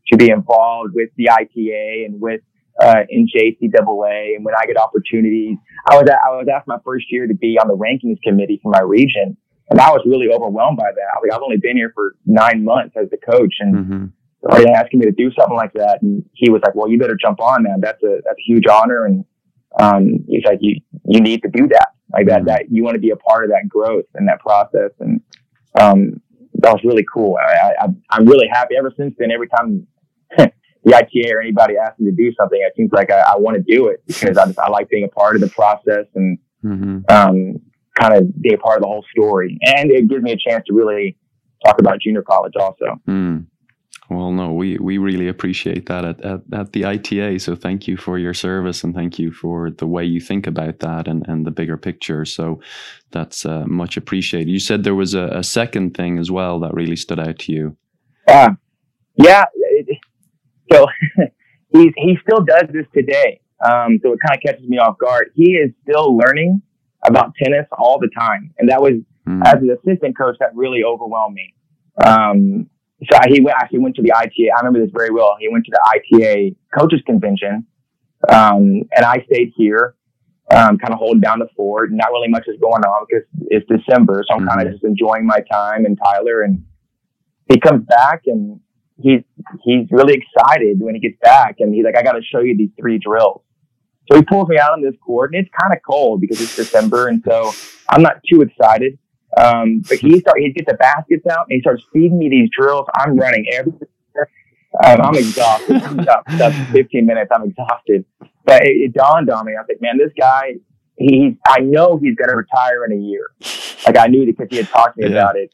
to 0.08 0.16
be 0.16 0.30
involved 0.30 0.92
with 0.94 1.10
the 1.16 1.30
ITA 1.30 2.04
and 2.06 2.20
with 2.20 2.40
uh, 2.80 3.02
NJCAA, 3.12 4.36
and 4.36 4.44
when 4.44 4.54
I 4.54 4.66
get 4.66 4.76
opportunities, 4.76 5.56
I 5.88 5.96
was 5.96 6.08
I 6.10 6.30
was 6.30 6.46
asked 6.54 6.66
my 6.66 6.78
first 6.84 7.06
year 7.10 7.26
to 7.26 7.34
be 7.34 7.58
on 7.58 7.68
the 7.68 7.76
rankings 7.76 8.20
committee 8.22 8.60
for 8.62 8.70
my 8.70 8.80
region, 8.80 9.36
and 9.70 9.80
I 9.80 9.90
was 9.90 10.02
really 10.06 10.28
overwhelmed 10.32 10.76
by 10.76 10.90
that. 10.94 11.20
Like 11.22 11.32
I've 11.32 11.42
only 11.42 11.56
been 11.56 11.76
here 11.76 11.92
for 11.94 12.14
nine 12.26 12.64
months 12.64 12.94
as 13.00 13.08
the 13.10 13.16
coach, 13.16 13.54
and 13.60 13.74
mm-hmm. 13.74 14.04
already 14.44 14.70
asking 14.70 15.00
me 15.00 15.06
to 15.06 15.12
do 15.12 15.30
something 15.38 15.56
like 15.56 15.72
that, 15.74 16.02
and 16.02 16.24
he 16.34 16.50
was 16.50 16.60
like, 16.64 16.74
"Well, 16.74 16.90
you 16.90 16.98
better 16.98 17.16
jump 17.20 17.40
on, 17.40 17.62
man. 17.62 17.80
That's 17.80 18.02
a 18.02 18.20
that's 18.24 18.38
a 18.38 18.46
huge 18.46 18.66
honor." 18.66 19.06
And 19.06 19.24
um, 19.80 20.24
he's 20.28 20.44
like, 20.44 20.58
"You 20.60 20.80
you 21.06 21.20
need 21.20 21.42
to 21.42 21.48
do 21.48 21.68
that, 21.68 21.88
like 22.12 22.26
that. 22.26 22.40
Mm-hmm. 22.40 22.48
That 22.48 22.70
you 22.70 22.84
want 22.84 22.94
to 22.94 23.00
be 23.00 23.10
a 23.10 23.16
part 23.16 23.44
of 23.44 23.50
that 23.50 23.68
growth 23.68 24.06
and 24.14 24.28
that 24.28 24.40
process." 24.40 24.90
And 25.00 25.20
um, 25.80 26.20
that 26.54 26.72
was 26.72 26.82
really 26.84 27.04
cool. 27.12 27.36
I, 27.36 27.72
I 27.80 27.86
I'm 28.10 28.26
really 28.26 28.48
happy. 28.52 28.74
Ever 28.78 28.92
since 28.96 29.14
then, 29.18 29.30
every 29.30 29.48
time 29.48 29.86
the 30.86 30.94
ITA 30.94 31.34
or 31.34 31.40
anybody 31.40 31.76
asks 31.76 31.98
me 31.98 32.10
to 32.10 32.16
do 32.16 32.32
something, 32.38 32.58
it 32.62 32.72
seems 32.76 32.92
like 32.92 33.10
I, 33.10 33.18
I 33.18 33.36
want 33.36 33.56
to 33.56 33.62
do 33.62 33.88
it 33.88 34.02
because 34.06 34.38
I 34.38 34.46
just, 34.46 34.58
I 34.58 34.68
like 34.70 34.88
being 34.88 35.04
a 35.04 35.08
part 35.08 35.34
of 35.34 35.40
the 35.40 35.48
process 35.48 36.06
and 36.14 36.38
mm-hmm. 36.64 36.98
um, 37.08 37.60
kind 37.98 38.14
of 38.14 38.40
be 38.40 38.54
a 38.54 38.58
part 38.58 38.76
of 38.76 38.82
the 38.82 38.88
whole 38.88 39.04
story. 39.10 39.58
And 39.62 39.90
it 39.90 40.08
gives 40.08 40.22
me 40.22 40.30
a 40.30 40.36
chance 40.36 40.64
to 40.68 40.74
really 40.74 41.18
talk 41.64 41.80
about 41.80 42.00
junior 42.00 42.22
college 42.22 42.52
also. 42.58 43.00
Mm. 43.08 43.46
Well, 44.08 44.30
no, 44.30 44.52
we, 44.52 44.78
we 44.78 44.98
really 44.98 45.26
appreciate 45.26 45.86
that 45.86 46.04
at, 46.04 46.20
at, 46.20 46.40
at, 46.52 46.72
the 46.72 46.84
ITA. 46.84 47.40
So 47.40 47.56
thank 47.56 47.88
you 47.88 47.96
for 47.96 48.16
your 48.16 48.34
service 48.34 48.84
and 48.84 48.94
thank 48.94 49.18
you 49.18 49.32
for 49.32 49.72
the 49.72 49.88
way 49.88 50.04
you 50.04 50.20
think 50.20 50.46
about 50.46 50.78
that 50.78 51.08
and, 51.08 51.26
and 51.26 51.44
the 51.44 51.50
bigger 51.50 51.76
picture. 51.76 52.24
So 52.24 52.60
that's 53.10 53.44
uh, 53.44 53.64
much 53.66 53.96
appreciated. 53.96 54.48
You 54.48 54.60
said 54.60 54.84
there 54.84 54.94
was 54.94 55.14
a, 55.14 55.26
a, 55.32 55.42
second 55.42 55.96
thing 55.96 56.20
as 56.20 56.30
well 56.30 56.60
that 56.60 56.72
really 56.72 56.94
stood 56.94 57.18
out 57.18 57.40
to 57.40 57.52
you. 57.52 57.76
Uh, 58.28 58.50
yeah, 59.16 59.46
it, 59.54 59.98
so 60.72 60.86
he's, 61.72 61.92
he 61.96 62.16
still 62.22 62.44
does 62.44 62.68
this 62.72 62.86
today. 62.94 63.40
Um, 63.64 63.98
so 64.02 64.12
it 64.12 64.18
kind 64.24 64.36
of 64.36 64.42
catches 64.44 64.68
me 64.68 64.78
off 64.78 64.98
guard. 64.98 65.30
He 65.34 65.52
is 65.52 65.70
still 65.82 66.16
learning 66.16 66.62
about 67.06 67.32
tennis 67.42 67.66
all 67.72 67.98
the 67.98 68.10
time. 68.18 68.52
And 68.58 68.68
that 68.68 68.82
was, 68.82 68.94
mm. 69.26 69.42
as 69.46 69.54
an 69.54 69.70
assistant 69.70 70.16
coach, 70.16 70.36
that 70.40 70.54
really 70.54 70.82
overwhelmed 70.84 71.34
me. 71.34 71.54
Um, 72.04 72.68
so 73.10 73.18
he 73.28 73.40
went, 73.40 73.56
actually 73.60 73.80
went 73.80 73.96
to 73.96 74.02
the 74.02 74.12
ITA. 74.12 74.50
I 74.54 74.60
remember 74.60 74.80
this 74.80 74.92
very 74.94 75.10
well. 75.10 75.36
He 75.38 75.48
went 75.48 75.64
to 75.66 75.70
the 75.70 76.00
ITA 76.20 76.56
coaches 76.78 77.00
convention. 77.06 77.66
Um, 78.28 78.82
and 78.96 79.04
I 79.04 79.24
stayed 79.30 79.52
here. 79.56 79.94
um, 80.50 80.78
kind 80.78 80.92
of 80.92 80.98
holding 80.98 81.20
down 81.20 81.38
the 81.38 81.48
fort. 81.56 81.90
Not 81.92 82.10
really 82.10 82.28
much 82.28 82.44
is 82.46 82.58
going 82.60 82.82
on 82.82 83.06
because 83.08 83.26
it's 83.48 83.66
December, 83.68 84.24
so 84.26 84.34
I'm 84.34 84.40
mm-hmm. 84.40 84.48
kind 84.48 84.66
of 84.66 84.72
just 84.72 84.84
enjoying 84.84 85.26
my 85.26 85.40
time 85.50 85.84
and 85.84 85.98
Tyler. 86.02 86.42
And 86.42 86.64
he 87.50 87.58
comes 87.58 87.84
back 87.86 88.22
and 88.26 88.60
he's 88.98 89.22
he's 89.62 89.86
really 89.90 90.14
excited 90.14 90.80
when 90.80 90.94
he 90.94 91.00
gets 91.00 91.18
back, 91.22 91.56
and 91.60 91.74
he's 91.74 91.84
like, 91.84 91.96
"I 91.96 92.02
got 92.02 92.12
to 92.12 92.22
show 92.22 92.40
you 92.40 92.56
these 92.56 92.70
three 92.78 92.98
drills." 92.98 93.42
So 94.10 94.16
he 94.16 94.22
pulls 94.22 94.48
me 94.48 94.58
out 94.58 94.72
on 94.72 94.82
this 94.82 94.94
court, 95.04 95.34
and 95.34 95.44
it's 95.44 95.50
kind 95.60 95.74
of 95.74 95.80
cold 95.88 96.20
because 96.20 96.40
it's 96.40 96.56
December, 96.56 97.08
and 97.08 97.22
so 97.26 97.52
I'm 97.88 98.02
not 98.02 98.20
too 98.30 98.42
excited. 98.42 98.98
Um, 99.36 99.82
but 99.86 99.98
he 99.98 100.18
start 100.20 100.38
he 100.38 100.50
gets 100.52 100.70
the 100.70 100.76
baskets 100.76 101.26
out 101.26 101.46
and 101.48 101.56
he 101.56 101.60
starts 101.60 101.84
feeding 101.92 102.18
me 102.18 102.30
these 102.30 102.48
drills. 102.56 102.86
I'm 102.96 103.16
running 103.16 103.46
everywhere. 103.52 103.88
Um, 104.84 105.00
I'm 105.00 105.14
exhausted. 105.14 105.80
That's 106.38 106.70
15 106.72 107.06
minutes. 107.06 107.30
I'm 107.34 107.44
exhausted. 107.44 108.04
But 108.44 108.62
it, 108.62 108.72
it, 108.72 108.92
dawned 108.94 109.30
on 109.30 109.46
me. 109.46 109.52
I 109.52 109.60
was 109.60 109.66
like, 109.68 109.80
man, 109.80 109.98
this 109.98 110.12
guy, 110.18 110.54
he's, 110.96 111.34
I 111.46 111.60
know 111.60 111.96
he's 111.96 112.14
going 112.14 112.28
to 112.28 112.36
retire 112.36 112.84
in 112.84 112.92
a 112.92 113.00
year. 113.00 113.30
Like 113.86 113.96
I 113.98 114.06
knew 114.06 114.26
because 114.26 114.48
he 114.50 114.56
had 114.56 114.68
talked 114.68 114.96
to 114.96 115.02
me 115.02 115.12
yeah. 115.12 115.18
about 115.18 115.36
it. 115.36 115.50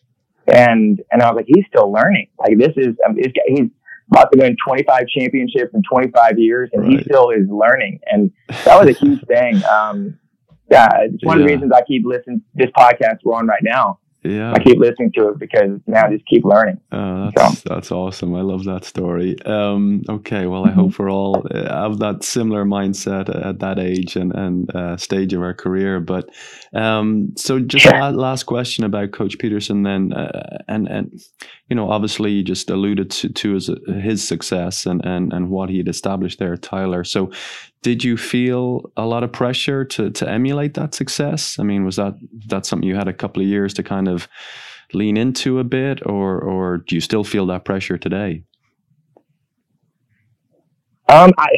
And, 0.47 1.01
and 1.11 1.23
I 1.23 1.31
was 1.31 1.37
like, 1.37 1.47
he's 1.49 1.65
still 1.69 1.91
learning. 1.93 2.29
Like 2.39 2.59
this 2.59 2.73
is, 2.77 2.95
um, 3.07 3.17
this 3.17 3.33
guy, 3.33 3.43
he's 3.49 3.71
about 4.11 4.31
to 4.33 4.39
win 4.39 4.57
25 4.67 5.07
championships 5.09 5.73
in 5.75 5.83
25 5.91 6.39
years 6.39 6.71
and 6.73 6.83
right. 6.83 6.99
he 6.99 7.05
still 7.05 7.31
is 7.31 7.49
learning. 7.49 8.01
And 8.07 8.31
that 8.65 8.79
was 8.79 8.89
a 8.95 8.99
huge 8.99 9.25
thing. 9.27 9.65
Um, 9.65 10.19
yeah, 10.71 10.89
it's 11.03 11.25
one 11.25 11.39
yeah. 11.39 11.45
of 11.45 11.49
the 11.49 11.55
reasons 11.55 11.73
I 11.73 11.83
keep 11.83 12.05
listening 12.05 12.41
to 12.41 12.45
this 12.55 12.71
podcast 12.77 13.19
we're 13.25 13.35
on 13.35 13.47
right 13.47 13.63
now 13.63 13.99
yeah 14.25 14.53
i 14.53 14.59
keep 14.59 14.79
listening 14.79 15.11
to 15.13 15.29
it 15.29 15.39
because 15.39 15.81
now 15.87 16.07
I 16.07 16.13
just 16.13 16.27
keep 16.27 16.45
learning 16.45 16.81
uh, 16.93 17.31
that's, 17.35 17.63
so. 17.63 17.69
that's 17.69 17.91
awesome 17.91 18.35
i 18.35 18.41
love 18.41 18.65
that 18.65 18.85
story 18.85 19.41
um, 19.45 20.03
okay 20.09 20.47
well 20.47 20.65
i 20.65 20.69
mm-hmm. 20.69 20.81
hope 20.81 20.99
we're 20.99 21.11
all 21.11 21.47
uh, 21.51 21.83
have 21.83 21.99
that 21.99 22.23
similar 22.23 22.65
mindset 22.65 23.35
at 23.45 23.59
that 23.61 23.79
age 23.79 24.17
and, 24.17 24.33
and 24.35 24.75
uh, 24.75 24.97
stage 24.97 25.33
of 25.33 25.43
our 25.43 25.55
career 25.55 26.01
but 26.01 26.29
um, 26.75 27.33
so 27.37 27.61
just 27.61 27.87
yeah. 27.87 28.09
last 28.09 28.45
question 28.45 28.85
about 28.85 29.13
coach 29.13 29.39
peterson 29.39 29.83
then 29.83 30.13
uh, 30.13 30.59
and 30.69 30.89
and 30.89 31.21
you 31.73 31.77
know 31.77 31.91
obviously 31.91 32.31
you 32.31 32.43
just 32.43 32.69
alluded 32.69 33.11
to, 33.11 33.29
to 33.31 33.55
his, 33.55 33.71
his 33.87 34.29
success 34.29 34.87
and, 34.87 35.05
and 35.05 35.33
and 35.33 35.49
what 35.49 35.71
he 35.71 35.79
had 35.79 35.89
established 35.89 36.39
there 36.39 36.57
tyler 36.57 37.03
so 37.03 37.31
did 37.83 38.05
you 38.05 38.17
feel 38.17 38.93
a 38.97 39.05
lot 39.05 39.25
of 39.25 39.33
pressure 39.33 39.85
to 39.85 40.11
to 40.11 40.29
emulate 40.29 40.75
that 40.75 40.95
success? 40.95 41.59
I 41.59 41.65
mean, 41.65 41.85
was 41.85 41.97
that 41.97 42.15
that 42.47 42.65
something 42.65 42.89
you 42.89 42.97
had 42.97 43.09
a 43.09 43.13
couple 43.13 43.43
of 43.43 43.49
years 43.49 43.75
to 43.75 43.83
kind 43.83 44.09
of 44.09 44.29
lean 44.93 45.17
into 45.17 45.59
a 45.59 45.65
bit, 45.65 46.05
or 46.07 46.41
or 46.41 46.79
do 46.79 46.95
you 46.95 47.01
still 47.01 47.25
feel 47.25 47.47
that 47.47 47.65
pressure 47.65 47.99
today? 47.99 48.45
Um, 51.09 51.33
I 51.37 51.49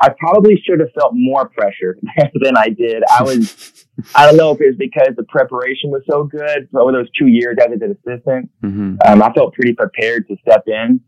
I 0.00 0.08
probably 0.18 0.60
should 0.64 0.80
have 0.80 0.90
felt 0.98 1.12
more 1.14 1.48
pressure 1.48 1.98
than 2.42 2.56
I 2.56 2.68
did. 2.68 3.02
I 3.08 3.22
was 3.22 3.86
I 4.14 4.26
don't 4.26 4.36
know 4.36 4.52
if 4.52 4.60
it 4.60 4.66
was 4.66 4.76
because 4.78 5.14
the 5.16 5.24
preparation 5.24 5.90
was 5.90 6.02
so 6.10 6.24
good 6.24 6.68
over 6.74 6.92
those 6.92 7.08
two 7.18 7.26
years 7.26 7.56
as 7.60 7.72
an 7.72 7.82
assistant. 7.82 8.50
Mm-hmm. 8.62 8.96
Um, 9.06 9.22
I 9.22 9.32
felt 9.32 9.54
pretty 9.54 9.74
prepared 9.74 10.26
to 10.28 10.36
step 10.40 10.64
in. 10.66 11.00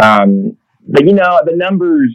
Um, 0.00 0.56
but 0.86 1.06
you 1.06 1.14
know, 1.14 1.40
the 1.44 1.56
numbers 1.56 2.14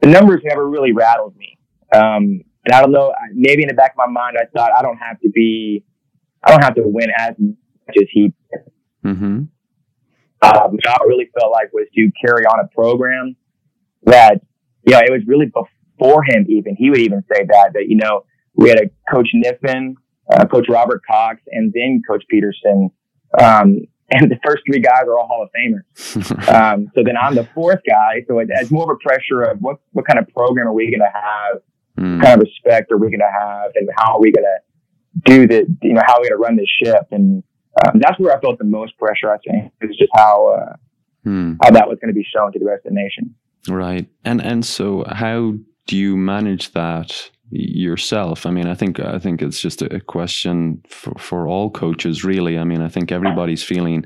the 0.00 0.08
numbers 0.08 0.40
never 0.44 0.68
really 0.68 0.92
rattled 0.92 1.36
me. 1.36 1.58
Um, 1.92 2.42
and 2.64 2.74
I 2.74 2.80
don't 2.80 2.92
know, 2.92 3.14
maybe 3.32 3.62
in 3.62 3.68
the 3.68 3.74
back 3.74 3.92
of 3.92 3.96
my 3.96 4.06
mind, 4.06 4.36
I 4.38 4.44
thought 4.54 4.72
I 4.76 4.82
don't 4.82 4.98
have 4.98 5.20
to 5.20 5.30
be, 5.30 5.84
I 6.42 6.50
don't 6.50 6.62
have 6.62 6.74
to 6.76 6.82
win 6.84 7.08
as 7.16 7.34
much 7.38 7.96
as 7.96 8.08
he 8.10 8.32
did. 8.50 8.72
Mm-hmm. 9.04 9.38
Which 10.70 10.84
I 10.86 10.96
really 11.06 11.30
felt 11.38 11.50
like 11.50 11.72
was 11.72 11.86
to 11.94 12.10
carry 12.24 12.44
on 12.44 12.60
a 12.60 12.68
program 12.68 13.36
that, 14.04 14.40
you 14.88 14.94
know, 14.94 15.00
it 15.00 15.12
was 15.12 15.20
really 15.26 15.46
before 15.46 16.22
him 16.24 16.46
even. 16.48 16.74
He 16.76 16.88
would 16.88 17.00
even 17.00 17.22
say 17.30 17.44
that, 17.44 17.72
that, 17.74 17.88
you 17.88 17.96
know, 17.96 18.24
we 18.54 18.70
had 18.70 18.78
a 18.78 18.90
coach 19.12 19.28
Kniffin, 19.34 19.96
uh, 20.32 20.46
coach 20.46 20.66
Robert 20.68 21.02
Cox, 21.06 21.40
and 21.52 21.72
then 21.74 22.00
coach 22.08 22.24
Peterson. 22.30 22.90
Um, 23.38 23.80
and 24.10 24.30
the 24.30 24.38
first 24.42 24.62
three 24.66 24.80
guys 24.80 25.02
are 25.06 25.18
all 25.18 25.26
Hall 25.26 25.42
of 25.42 25.50
Famers. 25.52 26.48
um, 26.54 26.90
so 26.94 27.02
then 27.04 27.18
I'm 27.18 27.34
the 27.34 27.46
fourth 27.54 27.80
guy. 27.86 28.24
So 28.26 28.38
it, 28.38 28.48
it's 28.50 28.70
more 28.70 28.90
of 28.90 28.96
a 28.96 29.06
pressure 29.06 29.42
of 29.42 29.58
what, 29.60 29.76
what 29.92 30.06
kind 30.06 30.18
of 30.18 30.26
program 30.28 30.66
are 30.66 30.72
we 30.72 30.90
going 30.90 31.00
to 31.00 31.12
have? 31.12 31.60
Mm. 31.98 32.22
Kind 32.22 32.40
of 32.40 32.48
respect 32.48 32.90
are 32.90 32.96
we 32.96 33.08
going 33.08 33.20
to 33.20 33.30
have? 33.30 33.72
And 33.74 33.90
how 33.98 34.14
are 34.14 34.20
we 34.20 34.32
going 34.32 34.46
to 34.46 34.58
do 35.26 35.46
the, 35.46 35.76
you 35.82 35.92
know, 35.92 36.00
how 36.06 36.14
are 36.14 36.22
we 36.22 36.30
going 36.30 36.40
to 36.40 36.42
run 36.42 36.56
this 36.56 36.70
ship? 36.82 37.08
And 37.10 37.42
um, 37.84 38.00
that's 38.00 38.18
where 38.18 38.34
I 38.34 38.40
felt 38.40 38.56
the 38.58 38.64
most 38.64 38.96
pressure, 38.96 39.30
I 39.30 39.36
think, 39.46 39.72
is 39.82 39.94
just 39.98 40.10
how, 40.14 40.54
uh, 40.54 40.76
mm. 41.28 41.58
how 41.60 41.70
that 41.72 41.86
was 41.86 41.98
going 42.00 42.08
to 42.08 42.18
be 42.18 42.26
shown 42.34 42.52
to 42.52 42.58
the 42.58 42.64
rest 42.64 42.86
of 42.86 42.94
the 42.94 43.00
nation. 43.00 43.34
Right. 43.66 44.08
And, 44.24 44.40
and 44.40 44.64
so 44.64 45.04
how 45.08 45.54
do 45.86 45.96
you 45.96 46.16
manage 46.16 46.72
that? 46.72 47.30
Yourself. 47.50 48.44
I 48.44 48.50
mean 48.50 48.66
i 48.66 48.74
think 48.74 49.00
i 49.00 49.18
think 49.18 49.40
it's 49.40 49.60
just 49.60 49.80
a 49.80 50.00
question 50.00 50.82
for, 50.88 51.12
for 51.18 51.48
all 51.48 51.70
coaches 51.70 52.24
really. 52.24 52.58
I 52.58 52.64
mean 52.64 52.82
i 52.82 52.88
think 52.88 53.10
everybody's 53.10 53.62
feeling 53.62 54.04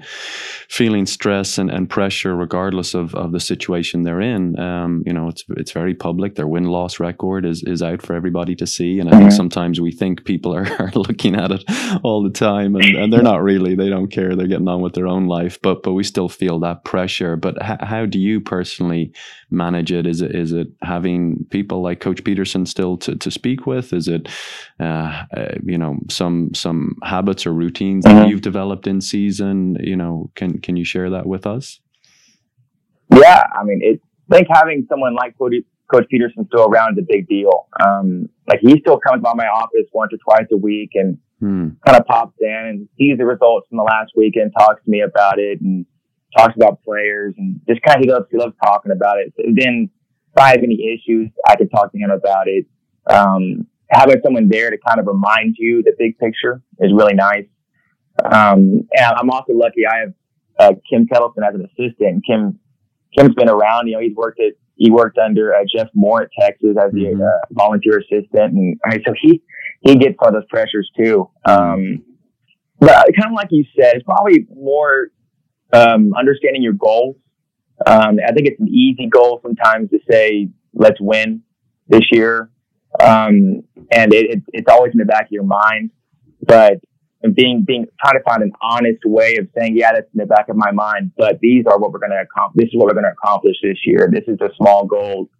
feeling 0.68 1.06
stress 1.06 1.58
and, 1.58 1.70
and 1.70 1.90
pressure 1.90 2.36
regardless 2.36 2.94
of, 2.94 3.14
of 3.14 3.32
the 3.32 3.40
situation 3.40 4.02
they're 4.02 4.20
in. 4.20 4.58
Um, 4.58 5.02
you 5.06 5.12
know 5.12 5.28
it's 5.28 5.44
it's 5.50 5.72
very 5.72 5.94
public. 5.94 6.36
Their 6.36 6.46
win-loss 6.46 7.00
record 7.00 7.44
is 7.44 7.62
is 7.64 7.82
out 7.82 8.02
for 8.02 8.14
everybody 8.14 8.54
to 8.56 8.66
see. 8.66 9.00
And 9.00 9.08
i 9.08 9.12
think 9.12 9.24
mm-hmm. 9.30 9.36
sometimes 9.36 9.80
we 9.80 9.92
think 9.92 10.24
people 10.24 10.54
are, 10.54 10.66
are 10.78 10.92
looking 10.94 11.34
at 11.34 11.50
it 11.50 11.64
all 12.02 12.22
the 12.22 12.30
time 12.30 12.76
and, 12.76 12.94
and 12.96 13.12
they're 13.12 13.22
not 13.22 13.42
really 13.42 13.74
they 13.74 13.88
don't 13.88 14.10
care. 14.10 14.36
They're 14.36 14.46
getting 14.46 14.68
on 14.68 14.82
with 14.82 14.94
their 14.94 15.08
own 15.08 15.26
life 15.26 15.58
but 15.62 15.82
but 15.82 15.94
we 15.94 16.04
still 16.04 16.28
feel 16.28 16.60
that 16.60 16.84
pressure. 16.84 17.36
But 17.36 17.56
h- 17.60 17.80
how 17.80 18.06
do 18.06 18.18
you 18.20 18.40
personally 18.40 19.12
manage 19.50 19.90
it? 19.90 20.06
Is 20.06 20.22
it 20.22 20.34
is 20.34 20.52
it 20.52 20.68
having 20.82 21.44
people 21.50 21.82
like 21.82 22.00
coach 22.00 22.22
peterson 22.22 22.66
still 22.66 22.96
to, 22.98 23.16
to 23.16 23.30
speak 23.32 23.66
with? 23.66 23.92
Is 23.92 24.08
it, 24.08 24.28
uh, 24.78 25.24
uh, 25.36 25.54
you 25.64 25.78
know, 25.78 25.96
some 26.08 26.54
some 26.54 26.96
habits 27.02 27.46
or 27.46 27.52
routines 27.52 28.04
mm-hmm. 28.04 28.18
that 28.18 28.28
you've 28.28 28.42
developed 28.42 28.86
in 28.86 29.00
season? 29.00 29.76
You 29.80 29.96
know, 29.96 30.30
can 30.34 30.60
can 30.60 30.76
you 30.76 30.84
share 30.84 31.10
that 31.10 31.26
with 31.26 31.46
us? 31.46 31.80
Yeah, 33.14 33.42
I 33.58 33.64
mean, 33.64 33.80
it, 33.82 34.00
I 34.30 34.36
think 34.36 34.48
having 34.50 34.86
someone 34.88 35.14
like 35.14 35.36
Coach, 35.36 35.52
Coach 35.92 36.06
Peterson 36.10 36.46
still 36.46 36.64
around 36.64 36.98
is 36.98 37.04
a 37.04 37.06
big 37.06 37.28
deal. 37.28 37.68
Um, 37.84 38.28
like 38.48 38.60
he 38.60 38.80
still 38.80 38.98
comes 38.98 39.22
by 39.22 39.34
my 39.34 39.46
office 39.46 39.86
once 39.92 40.12
or 40.12 40.18
twice 40.24 40.48
a 40.52 40.56
week 40.56 40.90
and 40.94 41.18
hmm. 41.38 41.68
kind 41.86 42.00
of 42.00 42.06
pops 42.06 42.36
in 42.40 42.48
and 42.48 42.88
sees 42.98 43.18
the 43.18 43.26
results 43.26 43.66
from 43.68 43.78
the 43.78 43.84
last 43.84 44.12
week 44.16 44.36
and 44.36 44.52
talks 44.58 44.82
to 44.84 44.90
me 44.90 45.02
about 45.02 45.38
it 45.38 45.60
and 45.60 45.84
talks 46.36 46.54
about 46.56 46.82
players 46.82 47.34
and 47.36 47.60
just 47.68 47.82
kind 47.82 47.98
of 47.98 48.04
he 48.04 48.10
loves 48.10 48.26
he 48.30 48.38
loves 48.38 48.54
talking 48.64 48.92
about 48.92 49.18
it. 49.18 49.32
So 49.36 49.42
then 49.54 49.90
if 50.34 50.42
I 50.42 50.50
have 50.50 50.62
any 50.62 50.80
issues, 50.94 51.30
I 51.46 51.56
can 51.56 51.68
talk 51.68 51.92
to 51.92 51.98
him 51.98 52.10
about 52.10 52.48
it 52.48 52.66
um, 53.06 53.66
having 53.90 54.20
someone 54.24 54.48
there 54.48 54.70
to 54.70 54.78
kind 54.86 55.00
of 55.00 55.06
remind 55.06 55.56
you 55.58 55.82
the 55.82 55.92
big 55.98 56.18
picture 56.18 56.62
is 56.78 56.92
really 56.94 57.14
nice. 57.14 57.46
Um, 58.24 58.88
and 58.94 59.14
I'm 59.16 59.30
also 59.30 59.52
lucky 59.52 59.86
I 59.86 59.98
have 59.98 60.14
uh, 60.58 60.72
Kim 60.88 61.06
Kettleson 61.06 61.46
as 61.46 61.54
an 61.54 61.66
assistant. 61.66 62.24
Kim 62.26 62.58
Kim's 63.16 63.34
been 63.34 63.48
around. 63.48 63.88
You 63.88 63.94
know, 63.94 64.00
he's 64.00 64.14
worked 64.14 64.40
at 64.40 64.52
he 64.76 64.90
worked 64.90 65.18
under 65.18 65.54
uh, 65.54 65.64
Jeff 65.74 65.88
Moore 65.94 66.22
at 66.22 66.30
Texas 66.38 66.76
as 66.82 66.92
the 66.92 67.04
mm-hmm. 67.04 67.22
uh, 67.22 67.46
volunteer 67.52 67.98
assistant, 67.98 68.54
and 68.54 68.78
so 69.06 69.14
he 69.20 69.42
he 69.82 69.96
gets 69.96 70.16
all 70.18 70.32
those 70.32 70.46
pressures 70.48 70.90
too. 70.96 71.28
Um, 71.44 72.02
but 72.78 73.06
kind 73.16 73.26
of 73.26 73.32
like 73.34 73.48
you 73.50 73.64
said, 73.78 73.96
it's 73.96 74.04
probably 74.04 74.46
more 74.54 75.08
um, 75.72 76.12
understanding 76.18 76.62
your 76.62 76.72
goals. 76.72 77.16
Um, 77.86 78.18
I 78.26 78.32
think 78.32 78.48
it's 78.48 78.60
an 78.60 78.68
easy 78.68 79.06
goal 79.06 79.40
sometimes 79.42 79.90
to 79.90 79.98
say, 80.10 80.48
"Let's 80.74 81.00
win 81.00 81.42
this 81.88 82.06
year," 82.10 82.50
Um, 83.00 83.62
and 83.90 84.12
it, 84.12 84.30
it, 84.30 84.42
it's 84.52 84.68
always 84.70 84.92
in 84.92 84.98
the 84.98 85.04
back 85.04 85.26
of 85.26 85.32
your 85.32 85.44
mind, 85.44 85.90
but 86.46 86.80
being, 87.34 87.64
being, 87.64 87.86
trying 88.04 88.18
to 88.18 88.22
find 88.24 88.42
an 88.42 88.52
honest 88.60 89.00
way 89.04 89.36
of 89.36 89.48
saying, 89.56 89.76
yeah, 89.76 89.92
that's 89.92 90.08
in 90.12 90.18
the 90.18 90.26
back 90.26 90.48
of 90.48 90.56
my 90.56 90.72
mind, 90.72 91.12
but 91.16 91.38
these 91.40 91.64
are 91.66 91.78
what 91.78 91.92
we're 91.92 92.00
going 92.00 92.10
to 92.10 92.20
accomplish. 92.20 92.64
This 92.64 92.72
is 92.72 92.76
what 92.76 92.86
we're 92.86 93.00
going 93.00 93.04
to 93.04 93.12
accomplish 93.12 93.56
this 93.62 93.78
year. 93.84 94.10
This 94.12 94.24
is 94.26 94.40
a 94.40 94.50
small 94.56 94.86
goal. 94.86 95.30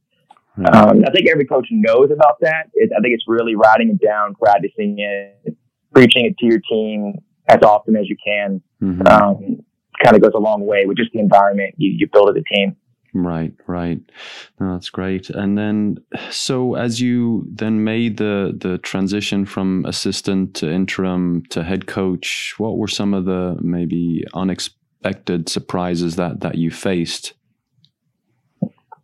Mm-hmm. 0.59 0.67
Um, 0.67 1.05
I 1.07 1.11
think 1.11 1.29
every 1.29 1.45
coach 1.45 1.67
knows 1.71 2.11
about 2.13 2.39
that. 2.41 2.71
It, 2.75 2.91
I 2.97 3.01
think 3.01 3.15
it's 3.15 3.25
really 3.27 3.57
writing 3.57 3.91
it 3.91 4.05
down, 4.05 4.35
practicing 4.35 4.99
it, 4.99 5.57
preaching 5.93 6.27
it 6.27 6.39
to 6.39 6.47
your 6.47 6.61
team 6.61 7.15
as 7.49 7.59
often 7.63 7.97
as 7.97 8.09
you 8.09 8.17
can. 8.25 8.63
Mm-hmm. 8.81 9.07
Um, 9.07 9.65
kind 10.03 10.17
of 10.17 10.23
goes 10.23 10.33
a 10.35 10.41
long 10.41 10.65
way 10.65 10.85
with 10.87 10.97
just 10.97 11.13
the 11.13 11.21
environment 11.21 11.75
you, 11.79 11.93
you 11.97 12.09
build 12.13 12.31
as 12.31 12.37
a 12.37 12.55
team. 12.55 12.77
Right, 13.15 13.53
right. 13.67 14.01
No, 14.59 14.73
that's 14.73 14.89
great. 14.89 15.29
And 15.29 15.59
then, 15.59 15.99
so 16.31 16.75
as 16.77 17.01
you 17.01 17.47
then 17.51 17.85
made 17.85 18.17
the 18.17 18.57
the 18.59 18.79
transition 18.79 19.45
from 19.45 19.85
assistant 19.85 20.55
to 20.57 20.71
interim 20.71 21.45
to 21.51 21.63
head 21.63 21.87
coach, 21.87 22.55
what 22.57 22.79
were 22.79 22.89
some 22.89 23.13
of 23.13 23.27
the 23.27 23.59
maybe 23.61 24.25
unexpected 24.33 25.51
surprises 25.51 26.17
that 26.17 26.41
that 26.41 26.55
you 26.57 26.71
faced? 26.71 27.35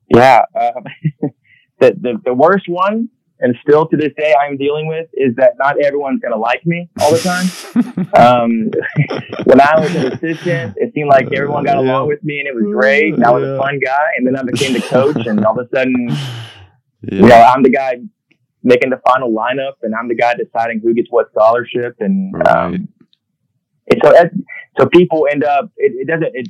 Yeah, 0.09 0.43
uh, 0.55 0.73
the, 1.81 1.95
the 2.01 2.19
the 2.25 2.35
worst 2.35 2.65
one 2.69 3.11
and 3.41 3.55
still 3.63 3.87
to 3.89 3.97
this 3.97 4.13
day 4.17 4.35
I'm 4.41 4.57
dealing 4.57 4.87
with 4.89 5.09
is 5.15 5.35
that 5.37 5.53
not 5.59 5.81
everyone's 5.81 6.21
going 6.21 6.33
to 6.33 6.39
like 6.39 6.65
me 6.67 6.89
all 7.01 7.13
the 7.13 7.19
time. 7.19 7.47
um, 8.15 8.71
when 9.45 9.61
I 9.61 9.79
was 9.79 9.95
an 9.95 10.13
assistant, 10.13 10.75
it 10.77 10.93
seemed 10.95 11.09
like 11.09 11.33
everyone 11.33 11.65
got 11.65 11.77
along 11.77 12.05
yeah. 12.05 12.09
with 12.09 12.25
me 12.25 12.41
and 12.41 12.49
it 12.49 12.55
was 12.55 12.65
great. 12.73 13.15
And 13.15 13.25
I 13.25 13.31
was 13.31 13.45
yeah. 13.45 13.55
a 13.55 13.59
fun 13.59 13.79
guy. 13.85 14.07
And 14.17 14.27
then 14.27 14.37
I 14.37 14.43
became 14.43 14.73
the 14.73 14.81
coach 14.81 15.27
and 15.27 15.45
all 15.45 15.59
of 15.59 15.67
a 15.67 15.77
sudden, 15.77 16.09
yeah. 16.09 16.17
you 17.03 17.29
know, 17.29 17.37
I'm 17.37 17.63
the 17.63 17.71
guy 17.71 17.99
making 18.63 18.91
the 18.91 19.01
final 19.07 19.33
lineup, 19.33 19.75
and 19.83 19.95
I'm 19.95 20.09
the 20.09 20.15
guy 20.15 20.35
deciding 20.35 20.81
who 20.81 20.95
gets 20.95 21.09
what 21.11 21.31
scholarship, 21.31 21.97
and 22.01 22.35
Right. 22.35 22.49
um, 22.49 22.89
and 23.91 24.01
so 24.03 24.13
so 24.79 24.87
people 24.87 25.27
end 25.31 25.45
up 25.45 25.71
it, 25.77 25.93
it 25.95 26.07
doesn't 26.07 26.35
it 26.35 26.49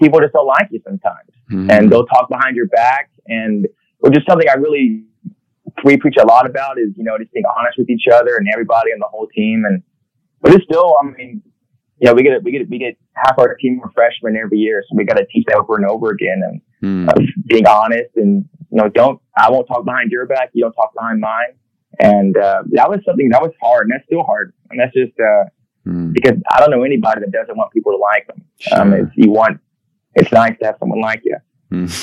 people 0.00 0.20
just 0.20 0.32
don't 0.32 0.46
like 0.46 0.68
you 0.70 0.80
sometimes, 0.84 1.30
Mhm. 1.50 1.70
and 1.70 1.90
they'll 1.90 2.06
talk 2.06 2.28
behind 2.28 2.56
your 2.56 2.66
back, 2.66 3.10
and 3.26 3.66
which 4.00 4.16
is 4.16 4.24
something 4.28 4.48
I 4.48 4.54
really 4.54 5.04
we 5.84 5.96
preach 5.96 6.16
a 6.20 6.26
lot 6.26 6.46
about 6.46 6.78
is 6.78 6.90
you 6.96 7.04
know 7.04 7.18
just 7.18 7.32
being 7.32 7.44
honest 7.56 7.78
with 7.78 7.90
each 7.90 8.04
other 8.12 8.36
and 8.36 8.46
everybody 8.52 8.90
on 8.92 8.98
the 9.00 9.08
whole 9.10 9.26
team, 9.34 9.64
and 9.66 9.82
but 10.40 10.54
it's 10.54 10.64
still 10.64 10.94
I 11.02 11.06
mean. 11.10 11.42
You 12.00 12.08
know, 12.08 12.14
we 12.14 12.24
get 12.24 12.42
we 12.42 12.50
get 12.50 12.68
we 12.68 12.78
get 12.78 12.98
half 13.14 13.38
our 13.38 13.54
team 13.54 13.80
are 13.82 13.90
freshmen 13.94 14.36
every 14.36 14.58
year, 14.58 14.82
so 14.86 14.96
we 14.96 15.04
got 15.04 15.16
to 15.16 15.24
teach 15.26 15.44
that 15.46 15.56
over 15.56 15.76
and 15.76 15.86
over 15.86 16.10
again. 16.10 16.42
And 16.44 16.60
Mm. 16.82 17.08
of 17.08 17.22
being 17.46 17.66
honest 17.66 18.10
and 18.16 18.46
you 18.70 18.76
know 18.76 18.88
don't 18.90 19.18
I 19.38 19.50
won't 19.50 19.66
talk 19.68 19.86
behind 19.86 20.10
your 20.10 20.26
back 20.26 20.50
you 20.52 20.62
don't 20.64 20.72
talk 20.74 20.92
behind 20.92 21.18
mine 21.18 21.54
and 21.98 22.36
uh, 22.36 22.62
that 22.72 22.90
was 22.90 22.98
something 23.06 23.30
that 23.30 23.40
was 23.40 23.52
hard 23.62 23.86
and 23.86 23.92
that's 23.92 24.04
still 24.04 24.22
hard 24.22 24.52
and 24.70 24.78
that's 24.80 24.92
just 24.92 25.18
uh, 25.18 25.44
Mm. 25.86 26.12
because 26.12 26.34
I 26.50 26.60
don't 26.60 26.70
know 26.70 26.82
anybody 26.82 27.20
that 27.22 27.30
doesn't 27.30 27.56
want 27.56 27.72
people 27.72 27.92
to 27.92 27.96
like 27.98 28.26
them 28.26 28.44
um, 28.78 28.90
Sure. 28.90 28.98
it's, 29.06 29.12
you 29.16 29.30
want 29.30 29.60
it's 30.14 30.30
nice 30.32 30.58
to 30.58 30.66
have 30.66 30.76
someone 30.78 31.00
like 31.00 31.22
you. 31.24 31.38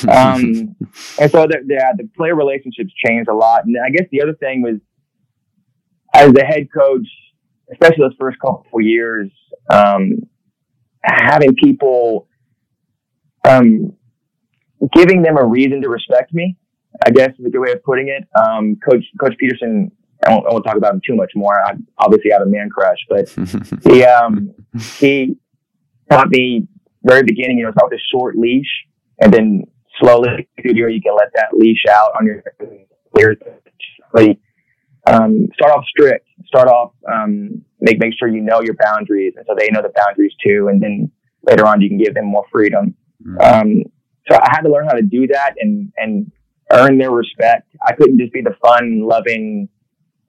Um, 0.08 0.76
and 1.20 1.32
so 1.32 1.48
the, 1.48 1.60
the, 1.66 1.94
the 1.98 2.10
player 2.16 2.36
relationships 2.36 2.92
changed 3.06 3.30
a 3.30 3.34
lot 3.34 3.66
and 3.66 3.76
I 3.78 3.90
guess 3.90 4.08
the 4.12 4.22
other 4.22 4.34
thing 4.34 4.62
was 4.62 4.80
as 6.14 6.32
the 6.34 6.44
head 6.44 6.68
coach 6.76 7.08
especially 7.72 8.04
those 8.04 8.16
first 8.20 8.40
couple 8.40 8.66
of 8.74 8.82
years 8.82 9.30
um, 9.70 10.18
having 11.04 11.56
people 11.56 12.28
um, 13.48 13.94
giving 14.94 15.22
them 15.22 15.38
a 15.38 15.46
reason 15.46 15.82
to 15.82 15.90
respect 15.90 16.34
me, 16.34 16.58
I 17.06 17.12
guess 17.12 17.30
is 17.38 17.46
a 17.46 17.50
good 17.50 17.60
way 17.60 17.72
of 17.72 17.84
putting 17.84 18.10
it. 18.10 18.28
Um, 18.40 18.78
Coach 18.78 19.04
Coach 19.20 19.36
Peterson, 19.40 19.92
I 20.26 20.32
won't, 20.32 20.46
I 20.48 20.52
won't 20.52 20.66
talk 20.66 20.78
about 20.78 20.94
him 20.94 21.02
too 21.06 21.16
much 21.16 21.32
more. 21.36 21.60
I 21.60 21.74
obviously 21.98 22.32
had 22.32 22.42
a 22.42 22.46
man 22.46 22.70
crush, 22.70 22.98
but 23.10 23.30
he 23.84 24.04
um, 24.04 24.54
he 25.00 25.38
taught 26.10 26.30
me 26.30 26.68
very 27.04 27.24
beginning, 27.24 27.58
you 27.58 27.66
know, 27.66 27.72
start 27.72 27.92
with 27.92 28.00
a 28.00 28.04
short 28.12 28.38
leash, 28.38 28.86
and 29.22 29.34
then 29.34 29.64
slowly 30.00 30.50
through 30.62 30.74
the 30.74 30.78
year 30.78 30.90
you 30.90 31.02
can 31.02 31.16
let 31.16 31.30
that 31.36 31.50
leash 31.54 31.84
out 31.90 32.12
on 32.20 32.26
your 32.26 32.44
players. 33.16 33.38
Um, 35.08 35.48
start 35.54 35.72
off 35.72 35.86
strict. 35.86 36.28
Start 36.46 36.68
off 36.68 36.92
um, 37.12 37.64
make 37.80 38.00
make 38.00 38.14
sure 38.18 38.28
you 38.28 38.42
know 38.42 38.62
your 38.62 38.76
boundaries, 38.84 39.34
and 39.36 39.46
so 39.48 39.56
they 39.58 39.70
know 39.72 39.82
the 39.82 39.92
boundaries 39.96 40.34
too. 40.44 40.68
And 40.70 40.82
then 40.82 41.12
later 41.44 41.66
on, 41.66 41.82
you 41.82 41.90
can 41.90 41.98
give 41.98 42.14
them 42.14 42.26
more 42.26 42.46
freedom. 42.52 42.96
Um, 43.40 43.84
so 44.30 44.36
I 44.38 44.48
had 44.52 44.62
to 44.62 44.70
learn 44.70 44.86
how 44.86 44.94
to 44.94 45.02
do 45.02 45.28
that 45.28 45.56
and 45.60 45.92
and 45.98 46.32
earn 46.72 46.98
their 46.98 47.12
respect. 47.12 47.68
I 47.86 47.94
couldn't 47.94 48.20
just 48.20 48.34
be 48.34 48.42
the 48.42 48.56
fun, 48.62 49.02
loving 49.02 49.70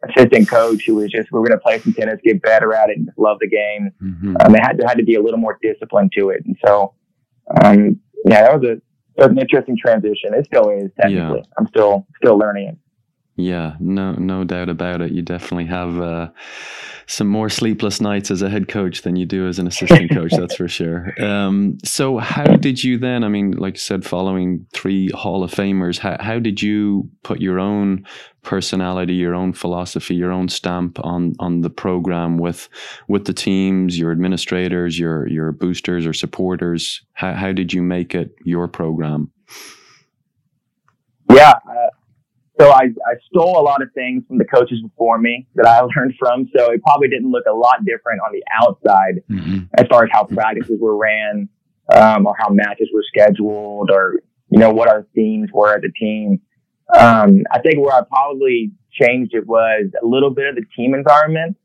assistant 0.09 0.49
coach 0.49 0.85
who 0.87 0.97
was 0.97 1.11
just 1.11 1.31
we're 1.31 1.41
going 1.41 1.53
to 1.53 1.59
play 1.59 1.79
some 1.79 1.93
tennis, 1.93 2.19
get 2.25 2.43
better 2.43 2.75
at 2.75 2.91
it, 2.91 2.97
and 2.97 3.07
just 3.07 3.19
love 3.19 3.39
the 3.41 3.49
game. 3.49 3.91
Mhm. 4.03 4.37
Um, 4.45 4.55
it 4.55 4.61
had 4.61 4.79
to 4.79 4.87
had 4.87 4.99
to 4.99 5.05
be 5.05 5.17
a 5.17 5.23
little 5.23 5.39
more 5.39 5.59
disciplined 5.63 6.13
to 6.19 6.31
it, 6.31 6.43
and 6.47 6.57
so 6.65 6.95
um, 7.63 8.01
yeah, 8.25 8.43
that 8.43 8.61
was 8.61 8.71
a 8.71 8.75
that 9.17 9.29
was 9.29 9.33
an 9.33 9.39
interesting 9.39 9.77
transition. 9.77 10.35
It 10.35 10.47
still 10.47 10.71
is 10.71 10.91
technically. 11.01 11.41
I'm 11.59 11.67
still 11.69 12.07
still 12.17 12.39
learning 12.39 12.69
it. 12.69 12.77
Yeah, 13.37 13.77
no, 13.81 14.13
no 14.13 14.45
doubt 14.45 14.69
about 14.69 15.01
it. 15.01 15.13
You 15.13 15.23
definitely 15.23 15.65
have 15.67 15.99
uh, 15.99 16.29
some 17.07 17.29
more 17.29 17.49
sleepless 17.49 17.99
nights 17.99 18.31
as 18.31 18.43
a 18.43 18.51
head 18.51 18.69
coach 18.69 19.03
than 19.03 19.17
you 19.17 19.25
do 19.25 19.49
as 19.49 19.59
an 19.59 19.67
assistant 19.67 20.11
coach. 20.15 20.33
that's 20.37 20.57
for 20.57 20.69
sure. 20.69 21.15
Um, 21.23 21.79
so, 21.83 22.19
how 22.19 22.45
did 22.45 22.85
you 22.85 22.99
then? 22.99 23.25
I 23.25 23.29
mean, 23.29 23.53
like 23.53 23.75
you 23.75 23.81
said, 23.81 24.05
following 24.05 24.67
three 24.75 25.09
Hall 25.15 25.43
of 25.43 25.51
Famers, 25.51 25.99
how, 25.99 26.19
how 26.21 26.39
did 26.39 26.61
you 26.61 27.09
put 27.23 27.41
your 27.41 27.59
own 27.59 28.05
personality, 28.43 29.15
your 29.15 29.35
own 29.35 29.55
philosophy, 29.55 30.15
your 30.15 30.31
own 30.31 30.49
stamp 30.51 30.99
on 31.03 31.33
on 31.39 31.63
the 31.63 31.71
program 31.71 32.37
with 32.37 32.69
with 33.09 33.25
the 33.25 33.33
teams, 33.33 33.99
your 33.99 34.13
administrators, 34.13 34.99
your 34.99 35.27
your 35.27 35.53
boosters 35.53 36.07
or 36.07 36.13
supporters? 36.13 37.03
How 37.15 37.33
how 37.33 37.53
did 37.53 37.73
you 37.73 37.83
make 37.83 38.15
it 38.15 38.35
your 38.45 38.69
program? 38.69 39.33
Yeah. 41.31 41.55
So 42.61 42.71
I, 42.71 42.83
I 43.07 43.15
stole 43.31 43.59
a 43.59 43.63
lot 43.63 43.83
of 43.83 43.89
things 43.95 44.25
from 44.29 44.39
the 44.39 44.45
coaches 44.45 44.81
before 44.83 45.19
me 45.19 45.47
that 45.55 45.67
I 45.67 45.81
learned 45.97 46.15
from. 46.19 46.49
So 46.57 46.71
it 46.71 46.83
probably 46.83 47.09
didn't 47.09 47.31
look 47.31 47.45
a 47.49 47.55
lot 47.55 47.85
different 47.85 48.21
on 48.21 48.33
the 48.33 48.43
outside 48.61 49.23
as 49.79 49.87
far 49.89 50.05
as 50.05 50.11
how 50.13 50.25
practices 50.25 50.79
were 50.81 50.97
ran, 50.97 51.49
um, 51.95 52.27
or 52.27 52.35
how 52.39 52.51
matches 52.51 52.89
were 52.93 53.05
scheduled, 53.07 53.91
or 53.91 54.21
you 54.51 54.59
know 54.59 54.71
what 54.71 54.89
our 54.89 55.07
themes 55.15 55.51
were 55.53 55.75
as 55.75 55.83
a 55.85 55.93
team. 55.93 56.41
Um, 56.95 57.45
I 57.51 57.61
think 57.61 57.79
where 57.79 57.95
I 57.95 58.03
probably 58.03 58.73
changed 58.93 59.35
it 59.35 59.47
was 59.47 59.91
a 60.03 60.07
little 60.07 60.31
bit 60.31 60.49
of 60.49 60.55
the 60.57 60.65
team 60.77 60.95
environment, 60.95 61.57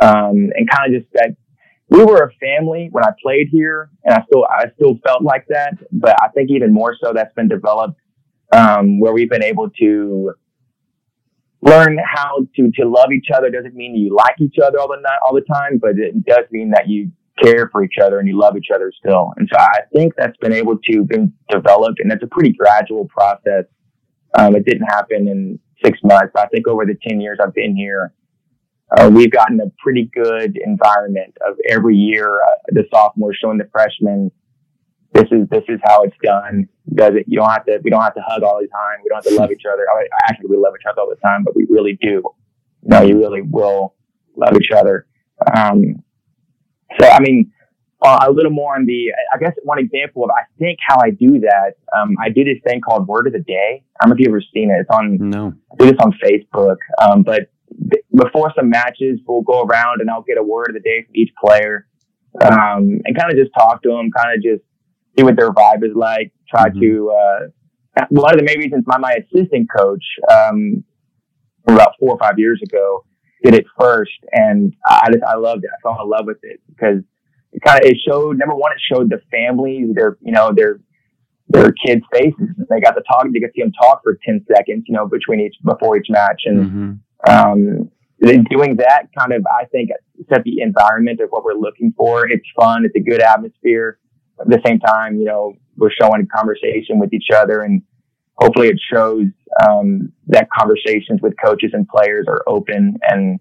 um, 0.00 0.50
and 0.54 0.68
kind 0.70 0.94
of 0.94 1.00
just 1.00 1.12
that 1.14 1.34
we 1.88 2.04
were 2.04 2.24
a 2.24 2.32
family 2.34 2.88
when 2.90 3.04
I 3.04 3.10
played 3.22 3.48
here, 3.50 3.90
and 4.04 4.14
I 4.14 4.22
still 4.26 4.44
I 4.44 4.66
still 4.74 4.98
felt 5.04 5.22
like 5.22 5.46
that. 5.48 5.78
But 5.92 6.16
I 6.22 6.28
think 6.28 6.50
even 6.50 6.74
more 6.74 6.94
so 7.02 7.12
that's 7.14 7.34
been 7.34 7.48
developed 7.48 7.98
um, 8.52 9.00
where 9.00 9.12
we've 9.12 9.30
been 9.30 9.42
able 9.42 9.70
to 9.70 10.34
learn 11.62 11.98
how 12.04 12.46
to 12.54 12.70
to 12.72 12.88
love 12.88 13.12
each 13.12 13.28
other. 13.34 13.50
Doesn't 13.50 13.74
mean 13.74 13.94
you 13.94 14.14
like 14.14 14.36
each 14.40 14.56
other 14.64 14.78
all 14.78 14.88
the 14.88 15.00
night, 15.00 15.18
all 15.26 15.34
the 15.34 15.42
time, 15.42 15.78
but 15.80 15.98
it 15.98 16.24
does 16.24 16.44
mean 16.50 16.70
that 16.70 16.88
you 16.88 17.10
care 17.42 17.68
for 17.70 17.84
each 17.84 17.96
other 18.02 18.18
and 18.18 18.28
you 18.28 18.38
love 18.38 18.56
each 18.56 18.68
other 18.74 18.90
still. 18.98 19.32
And 19.36 19.48
so 19.52 19.58
I 19.58 19.80
think 19.94 20.14
that's 20.16 20.36
been 20.38 20.52
able 20.52 20.78
to 20.90 21.04
been 21.04 21.32
developed, 21.50 22.00
and 22.00 22.10
it's 22.12 22.22
a 22.22 22.28
pretty 22.28 22.52
gradual 22.52 23.06
process. 23.06 23.64
Um, 24.38 24.54
it 24.54 24.64
didn't 24.64 24.86
happen 24.86 25.28
in 25.28 25.58
six 25.84 25.98
months. 26.02 26.32
I 26.36 26.46
think 26.46 26.68
over 26.68 26.84
the 26.84 26.96
ten 27.06 27.20
years 27.20 27.38
I've 27.42 27.54
been 27.54 27.76
here, 27.76 28.12
uh, 28.96 29.10
we've 29.12 29.30
gotten 29.30 29.60
a 29.60 29.70
pretty 29.82 30.10
good 30.14 30.58
environment 30.64 31.36
of 31.46 31.56
every 31.68 31.96
year 31.96 32.40
uh, 32.40 32.54
the 32.68 32.84
sophomores 32.92 33.38
showing 33.40 33.58
the 33.58 33.68
freshmen 33.72 34.30
this 35.16 35.28
is 35.32 35.48
this 35.48 35.64
is 35.68 35.80
how 35.84 36.02
it's 36.02 36.16
done. 36.22 36.68
Does 36.94 37.14
it? 37.14 37.24
You 37.26 37.38
don't 37.40 37.50
have 37.50 37.64
to. 37.66 37.80
We 37.82 37.90
don't 37.90 38.02
have 38.02 38.14
to 38.14 38.22
hug 38.26 38.42
all 38.42 38.60
the 38.60 38.68
time. 38.68 38.98
We 39.02 39.08
don't 39.08 39.24
have 39.24 39.32
to 39.32 39.38
love 39.40 39.50
each 39.50 39.64
other. 39.70 39.86
I, 39.88 40.06
actually, 40.28 40.50
we 40.50 40.56
love 40.56 40.74
each 40.78 40.86
other 40.90 41.00
all 41.00 41.08
the 41.08 41.16
time, 41.16 41.42
but 41.44 41.56
we 41.56 41.66
really 41.68 41.98
do. 42.00 42.22
No, 42.82 43.02
you 43.02 43.18
really 43.18 43.42
will 43.42 43.94
love 44.36 44.56
each 44.60 44.70
other. 44.70 45.06
Um, 45.56 46.02
so, 47.00 47.08
I 47.08 47.20
mean, 47.20 47.52
uh, 48.02 48.26
a 48.28 48.30
little 48.30 48.52
more 48.52 48.76
on 48.76 48.86
the. 48.86 49.12
I 49.34 49.38
guess 49.38 49.52
one 49.64 49.78
example 49.78 50.24
of 50.24 50.30
I 50.30 50.42
think 50.58 50.78
how 50.86 50.98
I 51.02 51.10
do 51.10 51.40
that. 51.40 51.74
Um, 51.96 52.16
I 52.22 52.28
do 52.28 52.44
this 52.44 52.58
thing 52.66 52.80
called 52.80 53.08
Word 53.08 53.26
of 53.26 53.32
the 53.32 53.40
Day. 53.40 53.82
I 54.00 54.04
don't 54.04 54.10
know 54.10 54.14
if 54.14 54.20
you've 54.20 54.28
ever 54.28 54.42
seen 54.54 54.70
it. 54.70 54.80
It's 54.80 54.90
on 54.90 55.30
No. 55.30 55.54
I 55.72 55.76
do 55.78 55.90
this 55.90 56.00
on 56.00 56.12
Facebook. 56.22 56.76
Um, 57.00 57.22
but 57.22 57.50
b- 57.88 58.02
before 58.14 58.52
some 58.54 58.70
matches, 58.70 59.18
we'll 59.26 59.42
go 59.42 59.62
around 59.62 60.00
and 60.00 60.10
I'll 60.10 60.22
get 60.22 60.38
a 60.38 60.42
word 60.42 60.68
of 60.68 60.74
the 60.74 60.80
day 60.80 61.02
from 61.04 61.16
each 61.16 61.30
player, 61.42 61.86
um, 62.42 63.00
and 63.04 63.18
kind 63.18 63.32
of 63.32 63.36
just 63.36 63.50
talk 63.58 63.82
to 63.82 63.88
them, 63.88 64.10
kind 64.16 64.36
of 64.36 64.42
just 64.42 64.62
see 65.16 65.24
what 65.24 65.36
their 65.36 65.50
vibe 65.50 65.84
is 65.84 65.94
like. 65.94 66.32
Try 66.48 66.68
Mhm. 66.70 66.80
to. 66.80 67.10
Uh, 67.10 68.06
one 68.10 68.34
of 68.34 68.38
the 68.38 68.44
main 68.44 68.58
reasons 68.58 68.84
my 68.86 68.98
my 68.98 69.12
assistant 69.12 69.68
coach, 69.74 70.04
um, 70.30 70.84
about 71.66 71.92
four 71.98 72.10
or 72.10 72.18
five 72.18 72.38
years 72.38 72.60
ago, 72.62 73.04
did 73.42 73.54
it 73.54 73.64
first, 73.78 74.12
and 74.32 74.74
I 74.86 75.08
just 75.10 75.24
I 75.24 75.36
loved 75.36 75.64
it. 75.64 75.70
I 75.76 75.80
fell 75.82 76.00
in 76.02 76.08
love 76.08 76.26
with 76.26 76.38
it 76.42 76.60
because 76.68 77.02
it 77.52 77.62
kind 77.62 77.82
of 77.82 77.90
it 77.90 77.96
showed 78.06 78.38
number 78.38 78.54
one, 78.54 78.72
it 78.72 78.80
showed 78.92 79.08
the 79.10 79.20
families, 79.30 79.94
their 79.94 80.18
you 80.20 80.32
know 80.32 80.52
their 80.54 80.80
their 81.48 81.72
kids' 81.72 82.04
faces. 82.12 82.48
They 82.68 82.80
got 82.80 82.92
to 82.92 83.02
talk. 83.02 83.26
They 83.32 83.40
to 83.40 83.48
see 83.54 83.62
them 83.62 83.72
talk 83.72 84.02
for 84.02 84.18
ten 84.26 84.44
seconds, 84.54 84.84
you 84.86 84.94
know, 84.94 85.06
between 85.06 85.40
each 85.40 85.54
before 85.64 85.96
each 85.96 86.08
match, 86.10 86.42
and 86.44 86.66
Mhm. 86.66 86.98
um, 87.28 87.90
doing 88.50 88.76
that 88.76 89.08
kind 89.16 89.32
of 89.32 89.46
I 89.46 89.64
think 89.66 89.90
set 90.28 90.42
the 90.44 90.60
environment 90.60 91.20
of 91.20 91.30
what 91.30 91.44
we're 91.44 91.54
looking 91.54 91.92
for. 91.96 92.28
It's 92.28 92.46
fun. 92.58 92.84
It's 92.84 92.96
a 92.96 93.00
good 93.00 93.22
atmosphere. 93.22 93.98
At 94.40 94.48
the 94.48 94.60
same 94.66 94.78
time, 94.80 95.16
you 95.16 95.24
know, 95.24 95.54
we're 95.76 95.90
showing 95.90 96.26
conversation 96.34 96.98
with 96.98 97.12
each 97.12 97.28
other, 97.34 97.62
and 97.62 97.82
hopefully, 98.36 98.68
it 98.68 98.80
shows 98.92 99.26
um, 99.66 100.12
that 100.28 100.48
conversations 100.56 101.20
with 101.22 101.34
coaches 101.42 101.70
and 101.72 101.86
players 101.88 102.26
are 102.28 102.42
open 102.46 102.98
and 103.08 103.40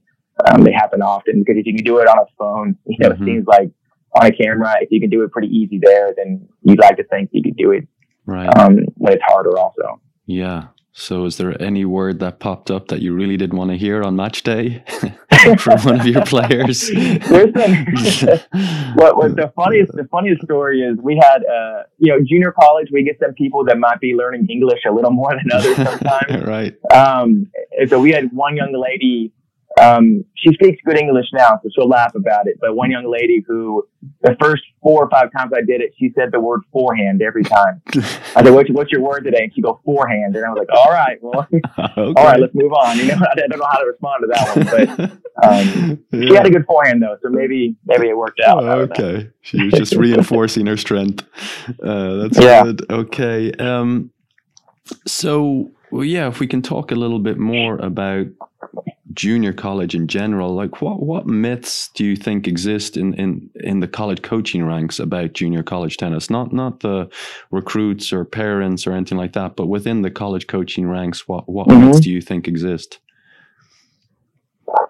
um, 0.49 0.63
they 0.63 0.71
happen 0.71 1.01
often. 1.01 1.39
Because 1.39 1.57
if 1.57 1.65
you 1.65 1.73
can 1.75 1.83
do 1.83 1.97
it 1.99 2.07
on 2.07 2.17
a 2.19 2.25
phone, 2.37 2.77
you 2.85 2.97
know, 2.99 3.09
Mhm. 3.09 3.21
it 3.21 3.25
seems 3.25 3.47
like 3.47 3.69
on 4.13 4.25
a 4.27 4.31
camera, 4.31 4.75
if 4.81 4.89
you 4.91 4.99
can 5.01 5.09
do 5.09 5.23
it 5.23 5.31
pretty 5.31 5.49
easy 5.49 5.79
there, 5.81 6.13
then 6.15 6.47
you'd 6.61 6.79
like 6.79 6.95
to 6.97 7.03
think 7.05 7.29
you 7.33 7.43
could 7.43 7.57
do 7.57 7.71
it 7.71 7.85
Right. 8.25 8.47
um, 8.57 8.79
when 8.95 9.13
it's 9.13 9.23
harder 9.25 9.57
also. 9.57 9.99
Yeah. 10.25 10.67
So, 10.97 11.25
is 11.25 11.35
there 11.35 11.61
any 11.61 11.83
word 11.83 12.19
that 12.21 12.39
popped 12.39 12.71
up 12.71 12.87
that 12.87 13.01
you 13.01 13.13
really 13.13 13.35
didn't 13.35 13.57
want 13.57 13.69
to 13.69 13.77
hear 13.77 14.01
on 14.01 14.15
match 14.15 14.43
day 14.43 14.81
from 15.57 15.81
one 15.81 15.99
of 15.99 16.07
your 16.07 16.25
players? 16.25 16.89
What, 18.95 19.17
was 19.17 19.35
the 19.35 19.51
funniest 19.55 19.91
the 19.91 20.07
funniest 20.09 20.41
story 20.43 20.81
is 20.81 20.97
we 21.01 21.17
had 21.21 21.43
uh 21.45 21.83
you 21.97 22.11
know 22.11 22.23
junior 22.25 22.53
college 22.53 22.87
we 22.93 23.03
get 23.03 23.19
some 23.19 23.33
people 23.33 23.65
that 23.65 23.77
might 23.77 23.99
be 23.99 24.13
learning 24.13 24.47
English 24.49 24.79
a 24.87 24.91
little 24.91 25.11
more 25.11 25.35
than 25.35 25.51
others 25.51 25.75
sometimes 25.75 26.45
right. 26.47 26.73
um 26.93 27.51
so 27.87 27.99
we 27.99 28.11
had 28.11 28.31
one 28.31 28.55
young 28.55 28.73
lady 28.73 29.33
um, 29.81 30.23
she 30.35 30.53
speaks 30.53 30.81
good 30.85 30.97
English 30.97 31.25
now, 31.33 31.59
so 31.61 31.69
she'll 31.73 31.89
laugh 31.89 32.15
about 32.15 32.47
it. 32.47 32.57
But 32.61 32.75
one 32.75 32.91
young 32.91 33.11
lady 33.11 33.43
who, 33.45 33.85
the 34.21 34.35
first 34.39 34.63
four 34.81 35.03
or 35.03 35.09
five 35.09 35.31
times 35.35 35.51
I 35.53 35.61
did 35.61 35.81
it, 35.81 35.93
she 35.99 36.11
said 36.15 36.31
the 36.31 36.39
word 36.39 36.61
forehand 36.71 37.21
every 37.21 37.43
time. 37.43 37.81
I 37.95 38.43
said, 38.43 38.51
what's, 38.51 38.69
what's 38.71 38.91
your 38.91 39.01
word 39.01 39.25
today? 39.25 39.43
And 39.43 39.53
she 39.53 39.61
go 39.61 39.81
forehand. 39.83 40.35
And 40.35 40.45
I 40.45 40.49
was 40.49 40.59
like, 40.59 40.77
all 40.77 40.91
right, 40.91 41.17
well, 41.21 41.41
okay. 41.41 41.61
all 41.97 42.13
right, 42.13 42.39
let's 42.39 42.55
move 42.55 42.71
on. 42.71 42.97
You 42.97 43.07
know, 43.07 43.15
I 43.31 43.35
don't 43.35 43.49
know 43.49 43.65
how 43.69 43.79
to 43.79 43.85
respond 43.85 44.23
to 44.23 44.27
that 44.27 44.55
one, 44.55 44.65
but 44.65 45.11
um, 45.43 46.05
yeah. 46.11 46.27
she 46.27 46.33
had 46.35 46.45
a 46.45 46.49
good 46.49 46.65
forehand 46.65 47.01
though, 47.01 47.17
so 47.21 47.29
maybe 47.29 47.75
maybe 47.85 48.07
it 48.07 48.17
worked 48.17 48.39
out. 48.39 48.63
Oh, 48.63 48.81
okay, 48.81 49.29
she 49.41 49.61
was 49.63 49.73
just 49.73 49.95
reinforcing 49.95 50.67
her 50.67 50.77
strength. 50.77 51.25
Uh, 51.83 52.15
that's 52.15 52.39
yeah. 52.39 52.63
good. 52.63 52.89
Okay, 52.89 53.51
um, 53.53 54.11
so 55.05 55.71
well, 55.91 56.05
yeah, 56.05 56.27
if 56.27 56.39
we 56.39 56.47
can 56.47 56.61
talk 56.61 56.91
a 56.91 56.95
little 56.95 57.19
bit 57.19 57.37
more 57.37 57.77
about 57.77 58.27
junior 59.15 59.53
college 59.53 59.95
in 59.95 60.07
general, 60.07 60.53
like 60.53 60.81
what 60.81 61.01
what 61.01 61.25
myths 61.25 61.89
do 61.95 62.05
you 62.05 62.15
think 62.15 62.47
exist 62.47 62.97
in 62.97 63.13
in 63.15 63.49
in 63.55 63.79
the 63.79 63.87
college 63.87 64.21
coaching 64.21 64.63
ranks 64.65 64.99
about 64.99 65.33
junior 65.33 65.63
college 65.63 65.97
tennis? 65.97 66.29
Not 66.29 66.53
not 66.53 66.81
the 66.81 67.09
recruits 67.51 68.11
or 68.13 68.25
parents 68.25 68.85
or 68.85 68.93
anything 68.93 69.17
like 69.17 69.33
that, 69.33 69.55
but 69.55 69.67
within 69.67 70.01
the 70.01 70.11
college 70.11 70.47
coaching 70.47 70.87
ranks, 70.87 71.27
what 71.27 71.47
what 71.49 71.67
mm-hmm. 71.67 71.87
myths 71.87 72.01
do 72.01 72.11
you 72.11 72.21
think 72.21 72.47
exist? 72.47 72.99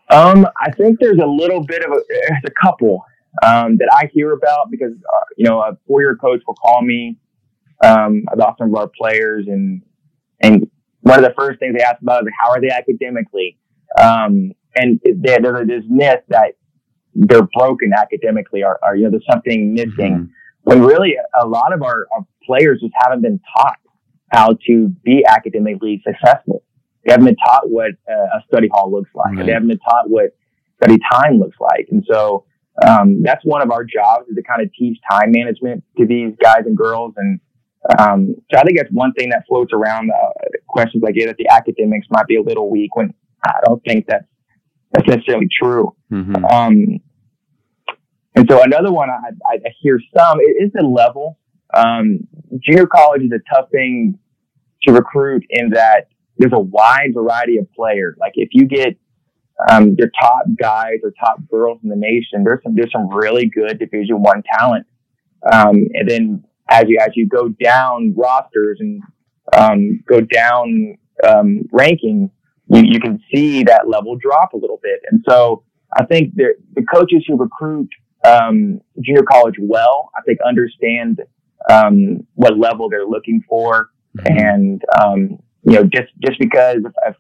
Um, 0.10 0.48
I 0.62 0.72
think 0.72 1.00
there's 1.00 1.20
a 1.20 1.28
little 1.28 1.64
bit 1.64 1.84
of 1.84 1.92
a, 1.92 2.00
there's 2.10 2.44
a 2.46 2.52
couple 2.62 3.04
um, 3.44 3.78
that 3.78 3.90
I 3.92 4.10
hear 4.14 4.34
about 4.34 4.72
because 4.72 4.94
uh, 4.94 5.26
you 5.38 5.46
know 5.46 5.60
a 5.62 5.78
four 5.88 6.02
year 6.02 6.16
coach 6.16 6.42
will 6.48 6.56
call 6.56 6.82
me 6.82 7.18
um, 7.84 8.24
about 8.32 8.58
some 8.58 8.70
of 8.70 8.76
our 8.76 8.88
players 8.88 9.48
and 9.48 9.82
and 10.42 10.70
one 11.02 11.20
of 11.20 11.24
the 11.24 11.34
first 11.38 11.60
things 11.60 11.76
they 11.78 11.84
ask 11.84 12.02
about 12.02 12.24
is 12.24 12.34
how 12.40 12.50
are 12.50 12.60
they 12.60 12.70
academically 12.70 13.58
um, 14.00 14.52
and 14.76 15.00
there, 15.04 15.40
there's 15.42 15.68
this 15.68 15.84
myth 15.88 16.22
that 16.30 16.54
they're 17.14 17.48
broken 17.58 17.92
academically 17.98 18.64
or, 18.64 18.78
or 18.84 18.96
you 18.96 19.06
know, 19.06 19.12
there's 19.12 19.26
something 19.30 19.74
missing. 19.74 19.94
Mm-hmm. 19.98 20.26
When 20.64 20.82
really 20.82 21.16
a 21.40 21.48
lot 21.48 21.74
of 21.74 21.82
our, 21.82 22.08
our, 22.12 22.26
players 22.46 22.80
just 22.80 22.94
haven't 22.96 23.24
been 23.24 23.40
taught 23.58 23.80
how 24.32 24.56
to 24.68 24.88
be 25.04 25.26
academically 25.28 26.00
successful. 26.06 26.62
They 27.04 27.12
haven't 27.12 27.26
been 27.26 27.36
taught 27.38 27.68
what 27.70 27.92
uh, 28.08 28.38
a 28.38 28.44
study 28.48 28.70
hall 28.72 28.92
looks 28.92 29.10
like. 29.16 29.36
Right. 29.36 29.46
They 29.48 29.52
haven't 29.52 29.70
been 29.70 29.80
taught 29.80 30.12
what 30.12 30.36
study 30.78 31.00
time 31.12 31.40
looks 31.40 31.58
like. 31.60 31.88
And 31.90 32.06
so, 32.08 32.46
um, 32.88 33.24
that's 33.24 33.44
one 33.46 33.64
of 33.64 33.72
our 33.72 33.84
jobs 33.84 34.28
is 34.28 34.36
to 34.36 34.44
kind 34.44 34.62
of 34.62 34.72
teach 34.78 35.00
time 35.10 35.32
management 35.32 35.84
to 35.98 36.06
these 36.06 36.34
guys 36.40 36.64
and 36.68 36.78
girls. 36.78 37.14
And, 37.18 37.40
um, 37.98 38.36
so 38.52 38.60
I 38.60 38.64
think 38.64 38.78
that's 38.78 38.92
one 38.92 39.14
thing 39.14 39.30
that 39.30 39.46
floats 39.48 39.74
around 39.74 40.12
uh, 40.12 40.30
questions 40.68 41.02
like, 41.02 41.16
yeah, 41.16 41.28
that 41.28 41.38
the 41.38 41.48
academics 41.50 42.06
might 42.12 42.28
be 42.28 42.36
a 42.36 42.44
little 42.44 42.70
weak 42.70 42.96
when 42.96 43.12
I 43.46 43.60
don't 43.66 43.84
think 43.84 44.06
that's 44.08 44.26
that's 44.92 45.08
necessarily 45.08 45.48
true. 45.62 45.96
Mm-hmm. 46.12 46.46
Um, 46.46 47.00
and 48.36 48.48
so 48.50 48.62
another 48.64 48.92
one 48.92 49.10
I, 49.10 49.32
I 49.48 49.70
hear 49.82 50.00
some 50.16 50.40
is 50.40 50.72
the 50.74 50.84
level. 50.84 51.38
Um, 51.74 52.20
junior 52.60 52.86
college 52.86 53.24
is 53.24 53.32
a 53.32 53.54
tough 53.54 53.70
thing 53.72 54.20
to 54.84 54.94
recruit 54.94 55.44
in 55.50 55.72
that 55.72 56.08
there's 56.38 56.54
a 56.54 56.60
wide 56.60 57.14
variety 57.14 57.58
of 57.58 57.72
players. 57.74 58.16
Like 58.20 58.34
if 58.36 58.50
you 58.52 58.66
get 58.66 58.98
um, 59.70 59.96
your 59.98 60.10
top 60.22 60.46
guys 60.60 61.00
or 61.04 61.14
top 61.20 61.40
girls 61.50 61.80
in 61.84 61.90
the 61.90 61.96
nation, 61.96 62.44
there's 62.44 62.62
some 62.64 62.76
there's 62.76 62.92
some 62.92 63.10
really 63.10 63.46
good 63.46 63.80
Division 63.80 64.22
One 64.22 64.44
talent. 64.58 64.86
Um, 65.52 65.88
and 65.94 66.10
then 66.10 66.44
as 66.70 66.86
you 66.88 67.00
as 67.02 67.12
you 67.16 67.28
go 67.28 67.50
down 67.50 68.14
rosters 68.18 68.80
and 68.80 69.02
um, 69.54 70.04
go 70.08 70.20
down 70.22 70.98
um, 71.26 71.64
rankings, 71.72 72.32
you, 72.68 72.82
you 72.84 73.00
can 73.00 73.22
see 73.34 73.64
that 73.64 73.88
level 73.88 74.16
drop 74.16 74.54
a 74.54 74.58
little 74.58 74.80
bit. 74.82 75.02
And 75.12 75.24
so 75.28 75.64
I 75.96 76.06
think 76.06 76.36
the, 76.36 76.56
the 76.74 76.84
coaches 76.84 77.24
who 77.28 77.38
recruit 77.38 77.90
um, 78.24 78.82
junior 79.02 79.24
college 79.24 79.56
well, 79.60 80.10
I 80.18 80.22
think 80.22 80.40
understand 80.46 81.22
um, 81.70 82.26
what 82.34 82.58
level 82.58 82.90
they're 82.90 83.06
looking 83.06 83.44
for. 83.48 83.90
Mm-hmm. 84.18 84.38
And, 84.38 84.82
um, 85.00 85.40
you 85.64 85.76
know, 85.76 85.84
just, 85.84 86.12
just 86.20 86.40
because 86.40 86.78
if, 86.78 86.94
if 87.08 87.16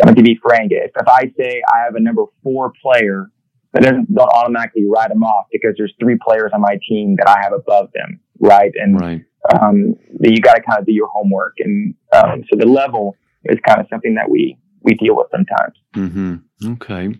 I'm 0.00 0.14
going 0.14 0.16
to 0.16 0.22
be 0.22 0.38
frank, 0.42 0.72
if, 0.72 0.90
if 0.94 1.08
I 1.08 1.32
say 1.38 1.62
I 1.72 1.84
have 1.84 1.94
a 1.94 2.00
number 2.00 2.24
four 2.42 2.72
player, 2.82 3.30
that 3.72 3.82
doesn't 3.82 4.14
don't 4.14 4.28
automatically 4.28 4.84
write 4.86 5.08
them 5.08 5.22
off 5.22 5.46
because 5.50 5.74
there's 5.78 5.94
three 5.98 6.18
players 6.26 6.50
on 6.52 6.60
my 6.60 6.78
team 6.86 7.16
that 7.16 7.28
I 7.28 7.42
have 7.42 7.52
above 7.52 7.90
them, 7.94 8.20
right? 8.38 8.72
And 8.74 9.00
right. 9.00 9.24
Um, 9.60 9.96
you 10.20 10.40
got 10.40 10.54
to 10.54 10.62
kind 10.62 10.78
of 10.78 10.86
do 10.86 10.92
your 10.92 11.08
homework, 11.08 11.54
and 11.58 11.94
um, 12.12 12.44
so 12.48 12.56
the 12.56 12.66
level 12.66 13.16
is 13.44 13.58
kind 13.66 13.80
of 13.80 13.86
something 13.90 14.14
that 14.14 14.30
we 14.30 14.56
we 14.84 14.94
deal 14.94 15.16
with 15.16 15.28
sometimes. 15.30 15.76
Mm-hmm. 15.94 16.72
Okay, 16.72 17.14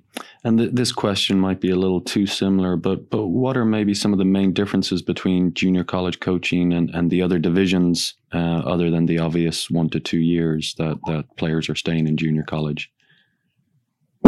and 0.44 0.58
th- 0.58 0.70
this 0.72 0.92
question 0.92 1.38
might 1.38 1.60
be 1.60 1.70
a 1.70 1.76
little 1.76 2.00
too 2.00 2.26
similar, 2.26 2.76
but 2.76 3.10
but 3.10 3.26
what 3.26 3.56
are 3.56 3.64
maybe 3.64 3.94
some 3.94 4.12
of 4.12 4.18
the 4.18 4.24
main 4.24 4.52
differences 4.52 5.02
between 5.02 5.54
junior 5.54 5.84
college 5.84 6.20
coaching 6.20 6.72
and, 6.72 6.90
and 6.90 7.10
the 7.10 7.22
other 7.22 7.38
divisions, 7.38 8.14
uh, 8.32 8.62
other 8.64 8.90
than 8.90 9.06
the 9.06 9.18
obvious 9.18 9.70
one 9.70 9.88
to 9.90 10.00
two 10.00 10.20
years 10.20 10.74
that 10.78 10.98
that 11.06 11.24
players 11.36 11.68
are 11.68 11.74
staying 11.74 12.06
in 12.06 12.16
junior 12.16 12.44
college? 12.44 12.90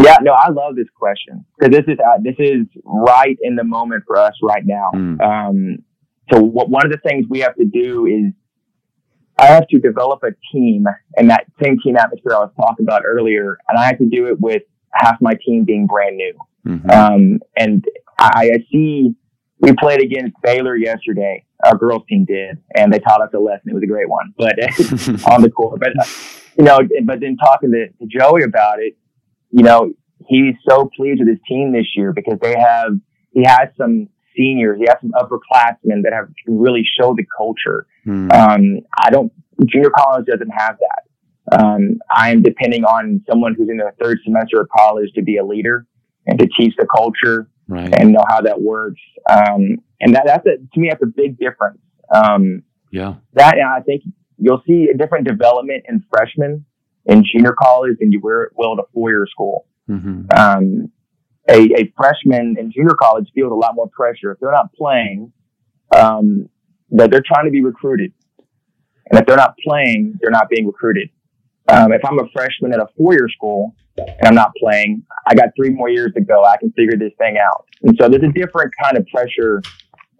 Yeah, 0.00 0.16
no, 0.22 0.32
I 0.32 0.50
love 0.50 0.74
this 0.74 0.88
question 0.98 1.44
because 1.58 1.72
this 1.72 1.84
is 1.86 1.98
uh, 2.00 2.18
this 2.22 2.34
is 2.38 2.66
right 2.84 3.36
in 3.42 3.56
the 3.56 3.64
moment 3.64 4.02
for 4.06 4.18
us 4.18 4.34
right 4.42 4.64
now. 4.64 4.90
Mm. 4.94 5.20
Um, 5.20 5.78
so 6.32 6.40
what, 6.40 6.70
one 6.70 6.84
of 6.84 6.90
the 6.90 6.98
things 7.06 7.26
we 7.28 7.40
have 7.40 7.54
to 7.56 7.64
do 7.64 8.06
is 8.06 8.32
I 9.36 9.46
have 9.46 9.66
to 9.68 9.78
develop 9.78 10.22
a 10.22 10.30
team 10.52 10.86
and 11.16 11.30
that 11.30 11.46
same 11.62 11.78
team 11.82 11.96
atmosphere 11.96 12.32
I 12.34 12.40
was 12.40 12.52
talking 12.56 12.86
about 12.86 13.02
earlier, 13.04 13.58
and 13.68 13.78
I 13.78 13.86
have 13.86 13.98
to 13.98 14.08
do 14.08 14.26
it 14.26 14.40
with 14.40 14.62
half 14.92 15.16
my 15.20 15.32
team 15.44 15.64
being 15.64 15.86
brand 15.86 16.16
new. 16.16 16.34
Mm-hmm. 16.66 16.90
Um, 16.90 17.40
and 17.56 17.84
I, 18.18 18.50
I, 18.54 18.58
see 18.70 19.14
we 19.58 19.74
played 19.74 20.00
against 20.00 20.36
Baylor 20.42 20.76
yesterday. 20.76 21.44
Our 21.64 21.76
girls 21.76 22.02
team 22.08 22.24
did, 22.24 22.58
and 22.74 22.92
they 22.92 23.00
taught 23.00 23.20
us 23.20 23.30
a 23.34 23.38
lesson. 23.38 23.70
It 23.70 23.74
was 23.74 23.82
a 23.82 23.86
great 23.86 24.08
one, 24.08 24.32
but 24.38 24.54
on 25.30 25.42
the 25.42 25.50
court. 25.50 25.80
But 25.80 25.92
you 26.56 26.64
know, 26.64 26.78
but 27.04 27.20
then 27.20 27.36
talking 27.36 27.72
to, 27.72 27.88
to 27.88 28.06
Joey 28.06 28.44
about 28.44 28.80
it, 28.80 28.96
you 29.50 29.62
know, 29.62 29.92
he's 30.26 30.54
so 30.68 30.90
pleased 30.96 31.20
with 31.20 31.28
his 31.28 31.38
team 31.48 31.72
this 31.72 31.86
year 31.96 32.12
because 32.12 32.38
they 32.40 32.54
have 32.58 32.92
he 33.32 33.44
has 33.44 33.68
some 33.76 34.08
seniors, 34.36 34.78
You 34.80 34.86
have 34.88 34.98
some 35.00 35.12
upperclassmen 35.12 36.02
that 36.02 36.12
have 36.12 36.28
really 36.46 36.86
showed 36.98 37.16
the 37.16 37.26
culture. 37.36 37.86
Mm. 38.06 38.32
Um, 38.32 38.80
I 38.98 39.10
don't, 39.10 39.32
junior 39.66 39.90
college 39.90 40.26
doesn't 40.26 40.50
have 40.50 40.78
that. 40.78 41.60
Um, 41.60 41.98
I'm 42.10 42.42
depending 42.42 42.84
on 42.84 43.22
someone 43.28 43.54
who's 43.54 43.68
in 43.68 43.76
their 43.76 43.94
third 44.02 44.18
semester 44.24 44.60
of 44.60 44.68
college 44.76 45.10
to 45.14 45.22
be 45.22 45.36
a 45.36 45.44
leader 45.44 45.86
and 46.26 46.38
to 46.38 46.48
teach 46.58 46.74
the 46.78 46.86
culture 46.86 47.48
right. 47.68 47.92
and 47.94 48.12
know 48.12 48.24
how 48.28 48.40
that 48.40 48.60
works. 48.60 49.00
Um, 49.28 49.78
and 50.00 50.14
that, 50.14 50.24
that's 50.26 50.46
a, 50.46 50.56
to 50.56 50.80
me, 50.80 50.88
that's 50.90 51.02
a 51.02 51.06
big 51.06 51.38
difference. 51.38 51.78
Um, 52.14 52.62
yeah. 52.90 53.14
That, 53.34 53.58
and 53.58 53.68
I 53.68 53.80
think 53.80 54.02
you'll 54.38 54.62
see 54.66 54.88
a 54.92 54.96
different 54.96 55.26
development 55.26 55.84
in 55.88 56.04
freshmen 56.10 56.64
in 57.06 57.24
junior 57.24 57.54
college 57.60 57.98
than 58.00 58.12
you 58.12 58.20
will 58.20 58.72
at 58.72 58.78
a 58.78 58.86
four 58.92 59.10
year 59.10 59.26
school. 59.30 59.66
Mm-hmm. 59.88 60.26
Um, 60.36 60.90
a, 61.48 61.58
a 61.80 61.92
freshman 61.96 62.56
in 62.58 62.72
junior 62.72 62.94
college 63.00 63.28
feels 63.34 63.52
a 63.52 63.54
lot 63.54 63.74
more 63.74 63.88
pressure. 63.88 64.32
If 64.32 64.40
they're 64.40 64.52
not 64.52 64.72
playing, 64.72 65.32
um, 65.94 66.48
that 66.90 67.10
they're 67.10 67.22
trying 67.26 67.46
to 67.46 67.50
be 67.50 67.62
recruited. 67.62 68.12
And 69.10 69.20
if 69.20 69.26
they're 69.26 69.36
not 69.36 69.54
playing, 69.66 70.18
they're 70.20 70.30
not 70.30 70.48
being 70.48 70.66
recruited. 70.66 71.10
Um, 71.68 71.92
if 71.92 72.04
I'm 72.04 72.18
a 72.18 72.28
freshman 72.32 72.72
at 72.72 72.80
a 72.80 72.86
four-year 72.96 73.28
school 73.28 73.74
and 73.96 74.26
I'm 74.26 74.34
not 74.34 74.52
playing, 74.58 75.02
I 75.26 75.34
got 75.34 75.50
three 75.56 75.70
more 75.70 75.88
years 75.88 76.12
to 76.14 76.20
go. 76.20 76.44
I 76.44 76.56
can 76.58 76.72
figure 76.72 76.96
this 76.96 77.12
thing 77.18 77.36
out. 77.38 77.66
And 77.82 77.96
so 78.00 78.08
there's 78.08 78.22
a 78.22 78.32
different 78.32 78.72
kind 78.82 78.96
of 78.96 79.06
pressure 79.08 79.62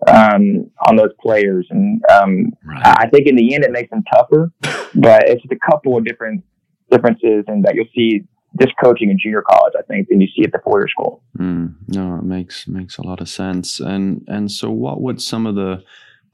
um, 0.07 0.71
on 0.87 0.97
those 0.97 1.13
players. 1.21 1.67
And 1.71 2.03
um, 2.11 2.53
right. 2.65 2.83
I 2.85 3.09
think 3.09 3.27
in 3.27 3.37
the 3.37 3.55
end, 3.55 3.65
it 3.65 3.73
makes 3.73 3.91
them 3.91 4.03
tougher. 4.13 4.53
But 4.95 5.29
it's 5.29 5.43
just 5.43 5.53
a 5.53 5.71
couple 5.71 5.97
of 5.97 6.05
different 6.05 6.45
differences, 6.91 7.45
and 7.49 7.65
that 7.65 7.75
you'll 7.75 7.87
see 7.95 8.25
this 8.55 8.71
coaching 8.83 9.11
in 9.11 9.19
junior 9.19 9.43
college, 9.43 9.75
I 9.79 9.83
think, 9.83 10.09
than 10.09 10.21
you 10.21 10.29
see 10.29 10.45
at 10.45 10.53
the 10.53 10.61
four 10.63 10.81
year 10.81 10.89
school. 10.89 11.23
Mm, 11.39 11.75
no, 11.89 12.17
it 12.17 12.23
makes 12.23 12.69
makes 12.69 12.99
a 12.99 13.03
lot 13.03 13.21
of 13.21 13.29
sense. 13.29 13.81
And 13.81 14.25
and 14.29 14.51
so, 14.51 14.71
what 14.71 15.01
would 15.01 15.21
some 15.21 15.47
of 15.47 15.55
the 15.55 15.83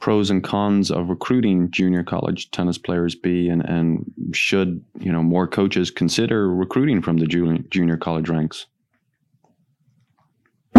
pros 0.00 0.30
and 0.30 0.42
cons 0.42 0.90
of 0.90 1.08
recruiting 1.08 1.70
junior 1.70 2.02
college 2.02 2.50
tennis 2.50 2.78
players 2.78 3.14
be, 3.14 3.48
and 3.48 3.62
and 3.62 4.04
should 4.32 4.84
you 4.98 5.12
know 5.12 5.22
more 5.22 5.46
coaches 5.46 5.90
consider 5.90 6.52
recruiting 6.54 7.00
from 7.00 7.16
the 7.16 7.26
junior 7.26 7.62
junior 7.70 7.96
college 7.96 8.28
ranks? 8.28 8.66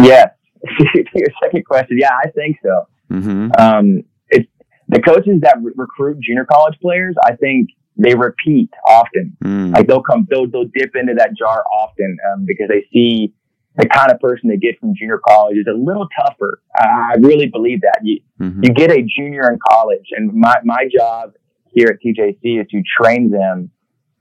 Yeah, 0.00 0.30
your 1.14 1.28
second 1.42 1.64
question. 1.64 1.98
Yeah, 1.98 2.14
I 2.24 2.30
think 2.30 2.58
so. 2.62 2.86
Mm-hmm. 3.10 3.50
Um, 3.58 4.02
it's 4.28 4.48
the 4.88 5.00
coaches 5.00 5.40
that 5.42 5.56
re- 5.60 5.72
recruit 5.74 6.20
junior 6.20 6.44
college 6.44 6.78
players. 6.80 7.16
I 7.24 7.34
think 7.34 7.68
they 7.96 8.14
repeat 8.14 8.70
often. 8.86 9.36
Mm. 9.44 9.74
Like 9.74 9.86
they'll 9.86 10.02
come, 10.02 10.26
they'll, 10.30 10.46
they'll 10.46 10.70
dip 10.74 10.94
into 10.94 11.14
that 11.18 11.36
jar 11.36 11.64
often 11.72 12.16
um, 12.32 12.44
because 12.46 12.68
they 12.68 12.86
see 12.92 13.34
the 13.76 13.86
kind 13.86 14.10
of 14.10 14.20
person 14.20 14.48
they 14.48 14.56
get 14.56 14.78
from 14.80 14.94
junior 14.94 15.20
college 15.26 15.56
is 15.56 15.66
a 15.66 15.76
little 15.76 16.08
tougher. 16.20 16.62
I 16.76 17.14
really 17.20 17.46
believe 17.46 17.80
that. 17.82 18.00
You, 18.02 18.20
mm-hmm. 18.40 18.64
you 18.64 18.70
get 18.70 18.90
a 18.90 19.02
junior 19.02 19.50
in 19.50 19.58
college, 19.70 20.06
and 20.12 20.32
my, 20.34 20.56
my 20.64 20.88
job 20.94 21.32
here 21.72 21.88
at 21.88 21.96
TJC 22.04 22.60
is 22.60 22.66
to 22.70 22.82
train 23.00 23.30
them 23.30 23.70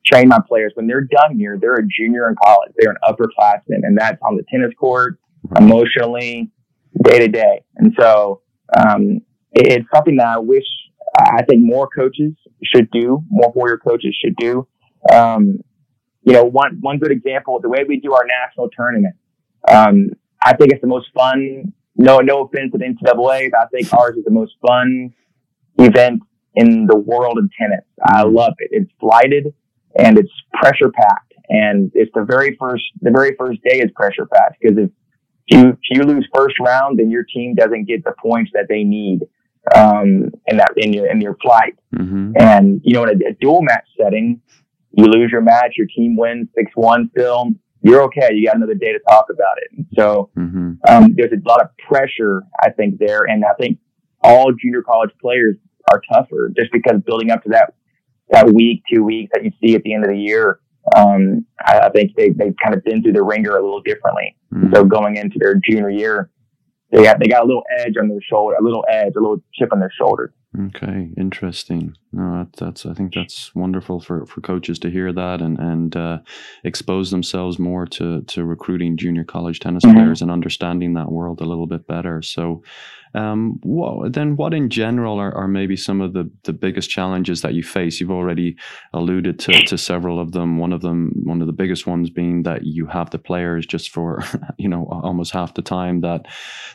train 0.06 0.28
my 0.28 0.40
players. 0.48 0.72
When 0.76 0.88
they're 0.88 1.02
done 1.02 1.38
here, 1.38 1.58
they're 1.60 1.76
a 1.76 1.88
junior 1.88 2.30
in 2.30 2.36
college. 2.44 2.72
They're 2.78 2.92
an 2.92 2.98
upperclassman, 3.04 3.80
and 3.84 3.98
that's 3.98 4.18
on 4.24 4.36
the 4.36 4.44
tennis 4.52 4.74
court, 4.80 5.20
emotionally, 5.58 6.52
day 7.04 7.20
to 7.20 7.28
day. 7.28 7.64
And 7.78 7.94
so 8.00 8.42
um, 8.76 9.22
it's 9.54 9.86
something 9.94 10.18
that 10.18 10.28
I 10.28 10.38
wish 10.40 10.66
I 11.18 11.44
think 11.44 11.62
more 11.64 11.88
coaches 11.88 12.34
should 12.64 12.90
do, 12.92 13.24
more 13.30 13.52
warrior 13.54 13.78
coaches 13.78 14.18
should 14.24 14.36
do. 14.38 14.68
Um, 15.12 15.60
you 16.24 16.34
know, 16.34 16.44
one 16.44 16.78
one 16.82 17.00
good 17.00 17.12
example, 17.12 17.60
the 17.60 17.70
way 17.70 17.84
we 17.88 18.00
do 18.00 18.14
our 18.14 18.26
national 18.26 18.70
tournament. 18.70 19.16
Um, 19.68 20.10
I 20.44 20.56
think 20.56 20.72
it's 20.72 20.82
the 20.82 20.88
most 20.88 21.08
fun. 21.14 21.74
No, 21.96 22.20
no 22.20 22.46
offense 22.46 22.72
to 22.72 22.78
the 22.78 22.86
NCAA. 22.86 23.52
I 23.54 23.66
think 23.68 23.94
ours 23.94 24.18
is 24.18 24.24
the 24.24 24.32
most 24.32 24.54
fun 24.66 25.14
event 25.78 26.22
in 26.56 26.86
the 26.88 26.96
world 26.96 27.38
of 27.38 27.50
tennis. 27.60 27.86
I 28.04 28.24
love 28.24 28.54
it. 28.60 28.70
It's 28.72 28.92
flighted 29.00 29.54
and 29.98 30.18
it's 30.18 30.32
pressure 30.54 30.90
packed. 30.90 31.34
And 31.50 31.92
it's 31.94 32.12
the 32.14 32.24
very 32.24 32.56
first, 32.60 32.84
the 33.02 33.12
very 33.12 33.36
first 33.38 33.62
day 33.64 33.80
is 33.80 33.92
pressure 33.96 34.26
packed 34.26 34.58
because 34.62 34.78
if 34.78 34.90
you, 35.48 35.70
if 35.70 35.78
you 35.90 36.04
lose 36.04 36.28
first 36.34 36.56
round, 36.60 36.98
then 37.00 37.10
your 37.10 37.24
team 37.24 37.56
doesn't 37.56 37.86
get 37.86 38.04
the 38.04 38.14
points 38.22 38.52
that 38.54 38.68
they 38.70 38.84
need, 38.84 39.22
um, 39.76 40.32
in 40.48 40.58
that, 40.58 40.74
in 40.78 40.94
your, 40.94 41.10
in 41.10 41.22
your 41.22 41.36
flight. 41.42 41.76
Mm-hmm. 41.96 42.34
And, 42.38 42.82
you 42.84 42.94
know, 42.94 43.04
in 43.04 43.10
a, 43.10 43.30
a 43.30 43.34
dual 43.40 43.62
match 43.62 43.88
setting, 44.02 44.42
you 44.92 45.06
lose 45.06 45.32
your 45.32 45.42
match, 45.42 45.74
your 45.78 45.88
team 45.88 46.16
wins 46.18 46.48
6-1 46.58 47.12
still, 47.12 47.52
you're 47.84 48.04
okay. 48.04 48.30
You 48.34 48.46
got 48.46 48.58
another 48.58 48.76
day 48.76 48.92
to 48.92 49.00
talk 49.10 49.28
about 49.30 49.58
it. 49.58 49.86
So, 49.98 50.30
mm-hmm. 50.38 50.74
um, 50.88 51.16
there's 51.16 51.32
a 51.32 51.48
lot 51.48 51.62
of 51.62 51.70
pressure, 51.88 52.44
I 52.62 52.70
think, 52.70 53.00
there. 53.00 53.24
And 53.24 53.44
I 53.44 53.54
think 53.60 53.80
all 54.24 54.52
junior 54.54 54.84
college 54.84 55.12
players 55.20 55.56
are 55.92 56.02
tougher 56.12 56.52
just 56.56 56.72
because 56.72 57.02
building 57.06 57.32
up 57.32 57.44
to 57.44 57.50
that 57.50 57.74
that 58.30 58.48
week, 58.48 58.82
two 58.92 59.04
weeks 59.04 59.32
that 59.34 59.44
you 59.44 59.52
see 59.62 59.76
at 59.76 59.84
the 59.84 59.94
end 59.94 60.06
of 60.06 60.10
the 60.10 60.18
year. 60.18 60.60
Um, 60.96 61.46
I, 61.66 61.80
I, 61.80 61.90
think 61.90 62.16
they 62.16 62.30
they've 62.30 62.56
kind 62.64 62.74
of 62.74 62.84
been 62.84 63.04
through 63.04 63.14
the 63.14 63.24
ringer 63.24 63.58
a 63.58 63.62
little 63.62 63.82
differently. 63.82 64.36
Mm-hmm. 64.54 64.74
So 64.74 64.84
going 64.86 65.18
into 65.18 65.38
their 65.40 65.56
junior 65.56 65.90
year, 65.90 66.30
they 66.92 67.04
got 67.04 67.20
they 67.20 67.28
got 67.28 67.44
a 67.44 67.48
little 67.48 67.64
edge 67.80 67.96
on 68.00 68.10
their 68.10 68.22
shoulder, 68.22 68.56
a 68.56 68.64
little 68.64 68.86
edge, 68.90 69.14
a 69.16 69.20
little 69.20 69.42
chip 69.54 69.72
on 69.72 69.80
their 69.80 69.92
shoulder. 69.98 70.34
Okay, 70.60 71.12
interesting. 71.16 71.96
No, 72.12 72.40
that, 72.40 72.58
that's 72.58 72.86
I 72.86 72.94
think 72.94 73.14
that's 73.14 73.56
wonderful 73.56 74.02
for, 74.02 74.26
for 74.26 74.42
coaches 74.42 74.80
to 74.80 74.90
hear 74.90 75.14
that 75.14 75.42
and 75.42 75.58
and 75.58 75.96
uh, 75.96 76.20
expose 76.66 77.10
themselves 77.10 77.58
more 77.58 77.86
to 77.88 78.22
to 78.24 78.44
recruiting 78.44 78.98
junior 78.98 79.24
college 79.24 79.62
tennis 79.62 79.86
mm-hmm. 79.86 79.96
players 79.96 80.22
and 80.22 80.30
understanding 80.30 80.94
that 80.96 81.12
world 81.12 81.40
a 81.40 81.46
little 81.46 81.68
bit 81.68 81.88
better. 81.88 82.22
So, 82.22 82.64
um, 83.14 83.60
what, 83.64 84.14
then 84.14 84.36
what 84.36 84.54
in 84.54 84.70
general 84.70 85.20
are, 85.20 85.34
are 85.34 85.48
maybe 85.48 85.76
some 85.76 86.02
of 86.02 86.14
the, 86.14 86.30
the 86.44 86.54
biggest 86.54 86.90
challenges 86.90 87.42
that 87.42 87.54
you 87.54 87.64
face? 87.64 88.00
You've 88.00 88.12
already 88.12 88.56
alluded 88.94 89.40
to, 89.40 89.64
to 89.66 89.78
several 89.78 90.20
of 90.20 90.32
them. 90.32 90.58
One 90.58 90.74
of 90.74 90.82
them, 90.82 91.12
one 91.24 91.42
of 91.42 91.48
the 91.48 91.54
biggest 91.54 91.86
ones 91.86 92.10
being 92.10 92.44
that 92.44 92.64
you 92.64 92.86
have 92.88 93.10
the 93.10 93.20
players 93.20 93.66
just 93.66 93.90
for, 93.90 94.24
you 94.58 94.70
know, 94.70 94.88
almost 94.92 95.32
half 95.32 95.54
the 95.54 95.62
time 95.62 96.02
that, 96.02 96.26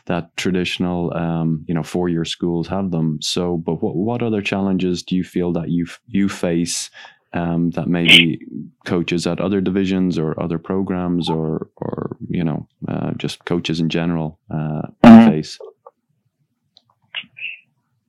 that 0.05 0.35
traditional, 0.37 1.13
um, 1.15 1.65
you 1.67 1.73
know, 1.73 1.83
four 1.83 2.09
year 2.09 2.25
schools 2.25 2.67
have 2.67 2.91
them. 2.91 3.19
So, 3.21 3.57
but 3.57 3.81
what, 3.81 3.95
what 3.95 4.21
other 4.21 4.41
challenges 4.41 5.03
do 5.03 5.15
you 5.15 5.23
feel 5.23 5.51
that 5.53 5.69
you, 5.69 5.87
you 6.07 6.29
face 6.29 6.89
um, 7.33 7.71
that 7.71 7.87
maybe 7.87 8.39
coaches 8.85 9.27
at 9.27 9.39
other 9.39 9.61
divisions 9.61 10.17
or 10.17 10.39
other 10.41 10.57
programs 10.57 11.29
or 11.29 11.69
or 11.77 12.15
you 12.29 12.43
know 12.43 12.67
uh, 12.87 13.11
just 13.17 13.45
coaches 13.45 13.79
in 13.79 13.89
general 13.89 14.39
uh, 14.49 14.83
mm-hmm. 15.03 15.29
face? 15.29 15.59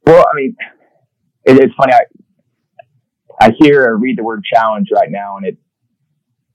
Well, 0.08 0.24
I 0.26 0.34
mean, 0.34 0.56
it, 1.44 1.62
it's 1.62 1.74
funny. 1.74 1.92
I 1.92 2.00
I 3.40 3.52
hear 3.60 3.84
or 3.84 3.98
read 3.98 4.16
the 4.16 4.24
word 4.24 4.42
challenge 4.42 4.88
right 4.90 5.10
now, 5.10 5.36
and 5.36 5.46
it, 5.46 5.58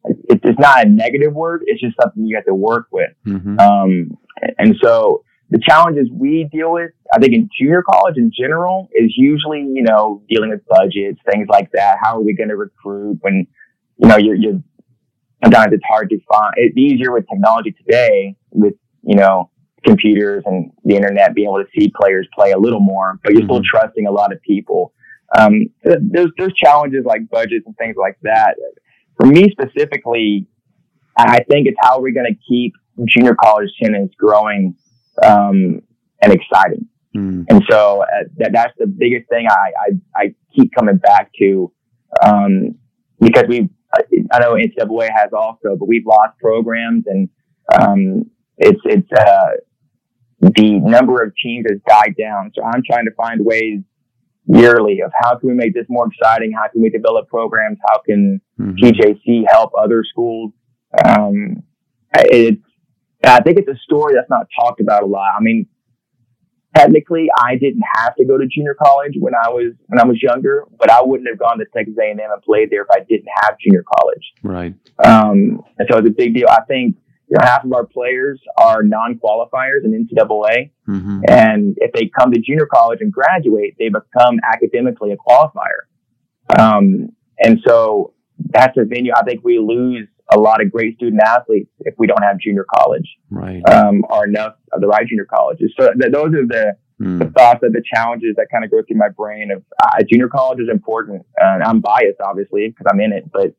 it 0.06 0.40
it's 0.44 0.60
not 0.60 0.88
a 0.88 0.90
negative 0.90 1.34
word. 1.34 1.62
It's 1.68 1.80
just 1.80 1.96
something 2.02 2.26
you 2.26 2.36
have 2.36 2.46
to 2.46 2.56
work 2.56 2.88
with. 2.92 3.12
Mm-hmm. 3.28 3.60
Um, 3.60 4.18
and 4.58 4.76
so 4.82 5.24
the 5.52 5.60
challenges 5.60 6.10
we 6.12 6.50
deal 6.52 6.74
with, 6.74 6.92
I 7.14 7.20
think 7.20 7.34
in 7.34 7.48
junior 7.60 7.84
college 7.84 8.16
in 8.18 8.32
general, 8.36 8.90
is 8.92 9.14
usually 9.16 9.60
you 9.60 9.84
know 9.84 10.24
dealing 10.28 10.50
with 10.50 10.66
budgets, 10.68 11.20
things 11.32 11.48
like 11.48 11.70
that. 11.74 12.00
How 12.02 12.18
are 12.18 12.22
we 12.22 12.34
going 12.34 12.50
to 12.50 12.58
recruit 12.58 13.20
when 13.22 13.46
you 13.98 14.08
know 14.08 14.18
you're 14.18 14.36
you're 14.36 14.60
sometimes 15.44 15.74
it's 15.74 15.86
hard 15.88 16.10
to 16.10 16.20
find. 16.28 16.56
It's 16.58 16.76
easier 16.76 17.12
with 17.12 17.26
technology 17.30 17.72
today 17.72 18.36
with 18.50 18.74
you 19.04 19.16
know 19.16 19.52
computers 19.86 20.44
and 20.46 20.72
the 20.84 20.96
internet, 20.96 21.36
being 21.36 21.48
able 21.48 21.64
to 21.64 21.70
see 21.78 21.92
players 22.00 22.28
play 22.34 22.52
a 22.52 22.58
little 22.58 22.80
more, 22.80 23.20
but 23.24 23.34
you're 23.34 23.42
mm-hmm. 23.42 23.50
still 23.50 23.62
trusting 23.64 24.08
a 24.08 24.12
lot 24.12 24.32
of 24.32 24.42
people. 24.42 24.94
Um, 25.38 25.66
there's, 25.84 26.30
there's 26.38 26.54
challenges 26.54 27.06
like 27.06 27.30
budgets 27.30 27.66
and 27.66 27.76
things 27.78 27.96
like 27.98 28.18
that. 28.22 28.56
For 29.18 29.26
me 29.26 29.50
specifically, 29.52 30.48
I 31.18 31.44
think 31.50 31.68
it's 31.68 31.78
how 31.82 31.98
are 31.98 32.02
we're 32.02 32.14
going 32.14 32.34
to 32.34 32.40
keep 32.48 32.74
junior 33.06 33.36
college 33.36 33.70
tennis 33.82 34.10
growing 34.18 34.76
um, 35.24 35.82
and 36.22 36.34
exciting. 36.34 36.88
Mm. 37.16 37.46
And 37.50 37.64
so 37.70 38.04
uh, 38.04 38.24
that, 38.38 38.52
that's 38.54 38.74
the 38.78 38.88
biggest 38.88 39.30
thing 39.30 39.48
I, 39.50 39.72
I, 39.80 40.22
I 40.24 40.36
keep 40.56 40.72
coming 40.74 40.98
back 40.98 41.32
to 41.40 41.72
um, 42.24 42.76
because 43.20 43.46
we 43.48 43.70
I 44.32 44.40
know 44.40 44.54
NCAA 44.54 45.10
has 45.16 45.32
also, 45.34 45.76
but 45.78 45.88
we've 45.88 46.06
lost 46.06 46.40
programs 46.40 47.06
and 47.06 47.30
um, 47.80 48.26
it's 48.58 48.80
it's 48.86 49.08
uh, 49.12 49.52
the 50.44 50.80
number 50.80 51.24
of 51.24 51.34
teams 51.42 51.66
has 51.70 51.80
died 51.88 52.16
down. 52.20 52.52
So 52.56 52.64
I'm 52.64 52.82
trying 52.86 53.06
to 53.06 53.12
find 53.16 53.44
ways 53.46 53.80
yearly 54.46 55.00
of 55.02 55.12
how 55.22 55.38
can 55.38 55.50
we 55.50 55.56
make 55.56 55.74
this 55.74 55.86
more 55.88 56.08
exciting? 56.08 56.52
How 56.52 56.68
can 56.68 56.82
we 56.82 56.90
develop 56.90 57.30
programs? 57.30 57.78
How 57.88 58.00
can 58.06 58.42
mm-hmm. 58.60 58.76
TJC 58.76 59.46
help 59.50 59.72
other 59.78 60.04
schools? 60.04 60.52
Um, 61.06 61.64
it's, 62.14 62.62
I 63.24 63.42
think 63.42 63.58
it's 63.58 63.70
a 63.70 63.80
story 63.84 64.14
that's 64.16 64.30
not 64.30 64.48
talked 64.60 64.82
about 64.82 65.04
a 65.04 65.06
lot. 65.06 65.32
I 65.38 65.42
mean, 65.42 65.66
technically, 66.76 67.30
I 67.38 67.56
didn't 67.56 67.84
have 67.96 68.16
to 68.18 68.26
go 68.26 68.38
to 68.38 68.46
junior 68.46 68.76
college 68.76 69.14
when 69.18 69.34
I 69.34 69.50
was 69.50 69.74
when 69.88 70.00
I 70.00 70.06
was 70.06 70.22
younger, 70.22 70.66
but 70.78 70.92
I 70.92 71.02
wouldn't 71.02 71.30
have 71.30 71.40
gone 71.40 71.58
to 71.60 71.66
Texas 71.74 71.96
A&M 72.02 72.20
and 72.20 72.42
played 72.42 72.70
there 72.70 72.82
if 72.82 72.90
I 72.92 73.00
didn't 73.00 73.30
have 73.44 73.56
junior 73.60 73.84
college. 73.98 74.34
Right. 74.44 74.74
Um, 75.06 75.64
and 75.78 75.88
so 75.90 76.00
it's 76.00 76.08
a 76.08 76.12
big 76.12 76.34
deal. 76.34 76.48
I 76.50 76.62
think 76.68 76.98
you 77.34 77.40
know, 77.40 77.46
half 77.48 77.64
of 77.64 77.74
our 77.74 77.86
players 77.86 78.40
are 78.58 78.84
non-qualifiers 78.84 79.84
in 79.84 80.08
NCAA. 80.08 80.70
Mm-hmm. 80.88 81.22
And 81.28 81.76
if 81.78 81.92
they 81.92 82.12
come 82.16 82.32
to 82.32 82.40
junior 82.40 82.68
college 82.72 83.00
and 83.02 83.12
graduate, 83.12 83.76
they 83.80 83.90
become 83.90 84.40
academically 84.44 85.14
a 85.14 85.18
qualifier. 85.18 85.90
Um, 86.60 87.10
and 87.40 87.60
so 87.66 88.14
that's 88.38 88.78
a 88.78 88.86
venue. 88.86 89.14
I 89.18 89.24
think 89.24 89.44
we 89.44 89.58
lose 89.58 90.08
a 90.32 90.40
lot 90.40 90.62
of 90.62 90.72
great 90.72 90.98
student 90.98 91.24
athletes 91.26 91.72
if 91.80 91.96
we 91.98 92.06
don't 92.06 92.22
have 92.22 92.38
junior 92.38 92.68
college, 92.72 93.08
right? 93.32 93.68
Um, 93.68 94.06
or 94.12 94.28
enough 94.28 94.54
of 94.72 94.82
the 94.82 94.88
right 94.88 95.08
junior 95.08 95.26
colleges. 95.26 95.74
So 95.80 95.88
th- 95.88 96.12
those 96.14 96.36
are 96.36 96.46
the, 96.46 96.74
mm. 97.02 97.18
the 97.18 97.32
thoughts 97.32 97.62
of 97.64 97.74
the 97.74 97.82
challenges 97.96 98.36
that 98.38 98.46
kind 98.52 98.64
of 98.64 98.70
go 98.70 98.84
through 98.88 98.98
my 98.98 99.10
brain. 99.10 99.50
Of 99.50 99.64
uh, 99.84 100.04
junior 100.08 100.28
college 100.28 100.60
is 100.60 100.70
important, 100.72 101.26
and 101.38 101.64
I'm 101.64 101.80
biased 101.80 102.22
obviously 102.24 102.70
because 102.70 102.86
I'm 102.92 103.00
in 103.00 103.12
it, 103.12 103.32
but 103.32 103.56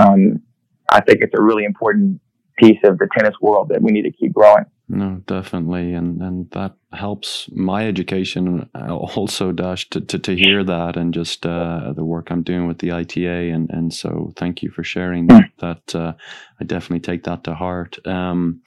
um, 0.00 0.40
I 0.88 1.02
think 1.02 1.18
it's 1.20 1.34
a 1.36 1.42
really 1.42 1.64
important 1.64 2.20
piece 2.60 2.78
of 2.84 2.98
the 2.98 3.08
tennis 3.16 3.34
world 3.40 3.68
that 3.68 3.82
we 3.82 3.90
need 3.92 4.02
to 4.02 4.12
keep 4.12 4.32
growing. 4.32 4.64
No, 4.92 5.22
definitely, 5.26 5.94
and 5.94 6.20
and 6.20 6.50
that 6.50 6.74
helps 6.92 7.48
my 7.52 7.86
education 7.86 8.68
uh, 8.74 8.92
also, 8.92 9.52
Dash, 9.52 9.88
to, 9.90 10.00
to, 10.00 10.18
to 10.18 10.36
hear 10.36 10.64
that 10.64 10.96
and 10.96 11.14
just 11.14 11.46
uh, 11.46 11.92
the 11.94 12.04
work 12.04 12.30
I'm 12.30 12.42
doing 12.42 12.66
with 12.66 12.78
the 12.78 12.90
ITA, 12.90 13.50
and 13.50 13.70
and 13.70 13.94
so 13.94 14.32
thank 14.36 14.64
you 14.64 14.70
for 14.70 14.82
sharing 14.82 15.28
that. 15.28 15.44
that 15.60 15.94
uh, 15.94 16.12
I 16.60 16.64
definitely 16.64 17.00
take 17.00 17.22
that 17.24 17.44
to 17.44 17.54
heart. 17.54 18.04
Um, 18.04 18.62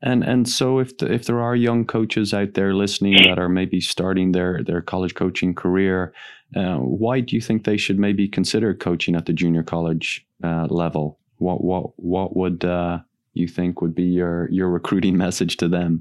and 0.00 0.22
and 0.22 0.48
so 0.48 0.78
if 0.78 0.96
the, 0.98 1.12
if 1.12 1.24
there 1.24 1.40
are 1.40 1.56
young 1.56 1.84
coaches 1.84 2.32
out 2.32 2.54
there 2.54 2.72
listening 2.72 3.14
that 3.24 3.40
are 3.40 3.48
maybe 3.48 3.80
starting 3.80 4.32
their 4.32 4.62
their 4.62 4.80
college 4.80 5.16
coaching 5.16 5.54
career, 5.54 6.12
uh, 6.54 6.76
why 6.76 7.18
do 7.18 7.34
you 7.34 7.42
think 7.42 7.64
they 7.64 7.76
should 7.76 7.98
maybe 7.98 8.28
consider 8.28 8.74
coaching 8.74 9.16
at 9.16 9.26
the 9.26 9.32
junior 9.32 9.64
college 9.64 10.24
uh, 10.44 10.66
level? 10.70 11.18
What 11.38 11.64
what 11.64 11.98
what 11.98 12.36
would 12.36 12.64
uh, 12.64 13.00
you 13.34 13.48
think 13.48 13.80
would 13.80 13.94
be 13.94 14.04
your 14.04 14.48
your 14.50 14.68
recruiting 14.68 15.16
message 15.24 15.56
to 15.58 15.68
them? 15.68 16.00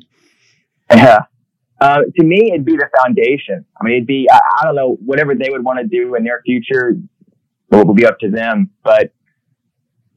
Yeah. 0.90 1.20
Uh, 1.80 2.00
to 2.18 2.24
me, 2.24 2.50
it'd 2.52 2.66
be 2.66 2.76
the 2.76 2.90
foundation. 3.04 3.63
I 3.80 3.84
mean, 3.84 3.96
it'd 3.98 4.08
be, 4.08 4.28
I, 4.32 4.40
I 4.60 4.66
don't 4.66 4.76
know, 4.76 4.98
whatever 5.06 5.36
they 5.36 5.50
would 5.50 5.63
want 5.63 5.80
to 5.80 5.86
do 5.86 6.16
in 6.16 6.24
their 6.24 6.42
future 6.44 6.96
will 7.70 7.94
be 7.94 8.06
up 8.06 8.18
to 8.20 8.32
them. 8.32 8.72
But 8.84 9.13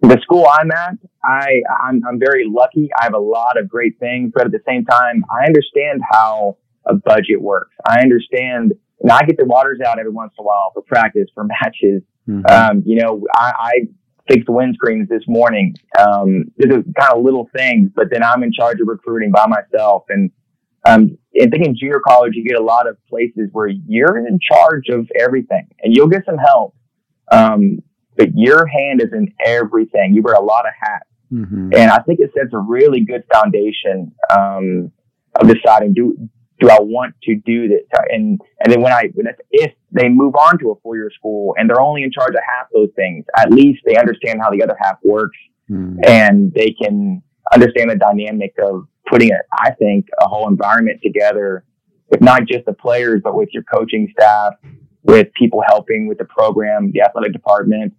the 0.00 0.18
school 0.22 0.46
I'm 0.50 0.70
at, 0.70 0.94
I, 1.22 1.60
I'm, 1.82 2.00
I'm 2.08 2.18
very 2.18 2.46
lucky. 2.48 2.88
I 2.98 3.04
have 3.04 3.14
a 3.14 3.18
lot 3.18 3.58
of 3.58 3.68
great 3.68 3.98
things, 3.98 4.32
but 4.34 4.46
at 4.46 4.52
the 4.52 4.62
same 4.66 4.86
time, 4.86 5.22
I 5.30 5.44
understand 5.44 6.00
how 6.10 6.56
a 6.86 6.94
budget 6.94 7.40
works. 7.42 7.74
I 7.86 8.00
understand, 8.00 8.72
and 9.00 9.12
I 9.12 9.20
get 9.26 9.36
the 9.36 9.44
waters 9.44 9.80
out 9.86 9.98
every 9.98 10.12
once 10.12 10.32
in 10.38 10.42
a 10.42 10.46
while 10.46 10.70
for 10.72 10.82
practice, 10.82 11.28
for 11.34 11.44
matches. 11.44 12.02
Mm-hmm. 12.26 12.46
Um, 12.46 12.82
you 12.86 12.96
know, 12.96 13.22
I, 13.34 13.72
I 14.28 14.32
fixed 14.32 14.48
windscreens 14.48 15.08
this 15.08 15.22
morning. 15.26 15.74
Um, 15.98 16.44
these 16.56 16.72
are 16.72 16.82
kind 16.98 17.14
of 17.14 17.24
little 17.24 17.48
things, 17.56 17.90
but 17.94 18.10
then 18.10 18.22
I'm 18.22 18.42
in 18.42 18.52
charge 18.52 18.80
of 18.80 18.88
recruiting 18.88 19.30
by 19.30 19.46
myself. 19.46 20.04
And, 20.08 20.30
um, 20.86 21.18
and 21.34 21.50
thinking 21.50 21.76
junior 21.78 22.00
college, 22.06 22.34
you 22.34 22.44
get 22.44 22.58
a 22.58 22.62
lot 22.62 22.88
of 22.88 22.96
places 23.08 23.48
where 23.52 23.68
you're 23.68 24.18
in 24.26 24.38
charge 24.40 24.88
of 24.88 25.08
everything 25.18 25.68
and 25.82 25.94
you'll 25.94 26.08
get 26.08 26.24
some 26.24 26.38
help. 26.38 26.74
Um, 27.30 27.82
but 28.16 28.28
your 28.34 28.66
hand 28.66 29.00
is 29.00 29.12
in 29.12 29.32
everything. 29.44 30.14
You 30.14 30.22
wear 30.22 30.34
a 30.34 30.42
lot 30.42 30.66
of 30.66 30.72
hats. 30.78 31.04
Mm-hmm. 31.32 31.70
And 31.74 31.90
I 31.90 31.98
think 32.00 32.20
it 32.20 32.32
sets 32.36 32.52
a 32.52 32.58
really 32.58 33.00
good 33.00 33.24
foundation 33.32 34.12
um, 34.36 34.90
of 35.36 35.48
deciding 35.48 35.94
do 35.94 36.16
do 36.58 36.68
I 36.68 36.78
want 36.80 37.14
to 37.22 37.36
do 37.36 37.68
this? 37.68 37.82
And 38.10 38.40
and 38.60 38.72
then 38.72 38.82
when 38.82 38.92
I 38.92 39.10
when 39.14 39.26
if 39.50 39.72
they 39.92 40.08
move 40.08 40.34
on 40.36 40.58
to 40.58 40.70
a 40.70 40.74
four 40.82 40.96
year 40.96 41.10
school 41.16 41.54
and 41.58 41.68
they're 41.68 41.80
only 41.80 42.02
in 42.02 42.12
charge 42.12 42.34
of 42.34 42.40
half 42.46 42.66
those 42.72 42.88
things, 42.96 43.24
at 43.36 43.52
least 43.52 43.80
they 43.84 43.96
understand 43.96 44.40
how 44.40 44.50
the 44.50 44.62
other 44.62 44.76
half 44.80 44.96
works, 45.02 45.36
mm. 45.70 45.96
and 46.06 46.52
they 46.54 46.70
can 46.70 47.22
understand 47.52 47.90
the 47.90 47.96
dynamic 47.96 48.54
of 48.62 48.86
putting 49.08 49.28
it. 49.28 49.40
I 49.52 49.72
think 49.72 50.06
a 50.20 50.28
whole 50.28 50.48
environment 50.48 51.00
together 51.02 51.64
with 52.08 52.20
not 52.20 52.46
just 52.46 52.66
the 52.66 52.72
players, 52.72 53.20
but 53.22 53.34
with 53.34 53.48
your 53.52 53.62
coaching 53.64 54.08
staff, 54.12 54.54
with 55.02 55.28
people 55.34 55.62
helping 55.66 56.06
with 56.06 56.18
the 56.18 56.24
program, 56.24 56.90
the 56.92 57.02
athletic 57.02 57.32
department. 57.32 57.94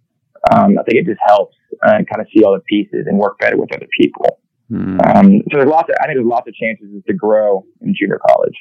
Um, 0.50 0.78
I 0.78 0.82
think 0.82 0.98
it 0.98 1.06
just 1.06 1.20
helps 1.24 1.56
uh, 1.84 1.90
kind 1.90 2.20
of 2.20 2.26
see 2.34 2.42
all 2.42 2.52
the 2.52 2.60
pieces 2.60 3.06
and 3.06 3.18
work 3.18 3.38
better 3.38 3.56
with 3.56 3.74
other 3.74 3.86
people. 3.98 4.40
Mm. 4.70 5.16
Um, 5.16 5.42
so 5.50 5.58
there's 5.58 5.68
lots 5.68 5.88
of, 5.90 5.96
I 6.00 6.06
think 6.06 6.16
there's 6.16 6.26
lots 6.26 6.48
of 6.48 6.54
chances 6.54 6.88
to 7.06 7.14
grow 7.14 7.64
in 7.80 7.94
junior 7.98 8.20
college. 8.28 8.54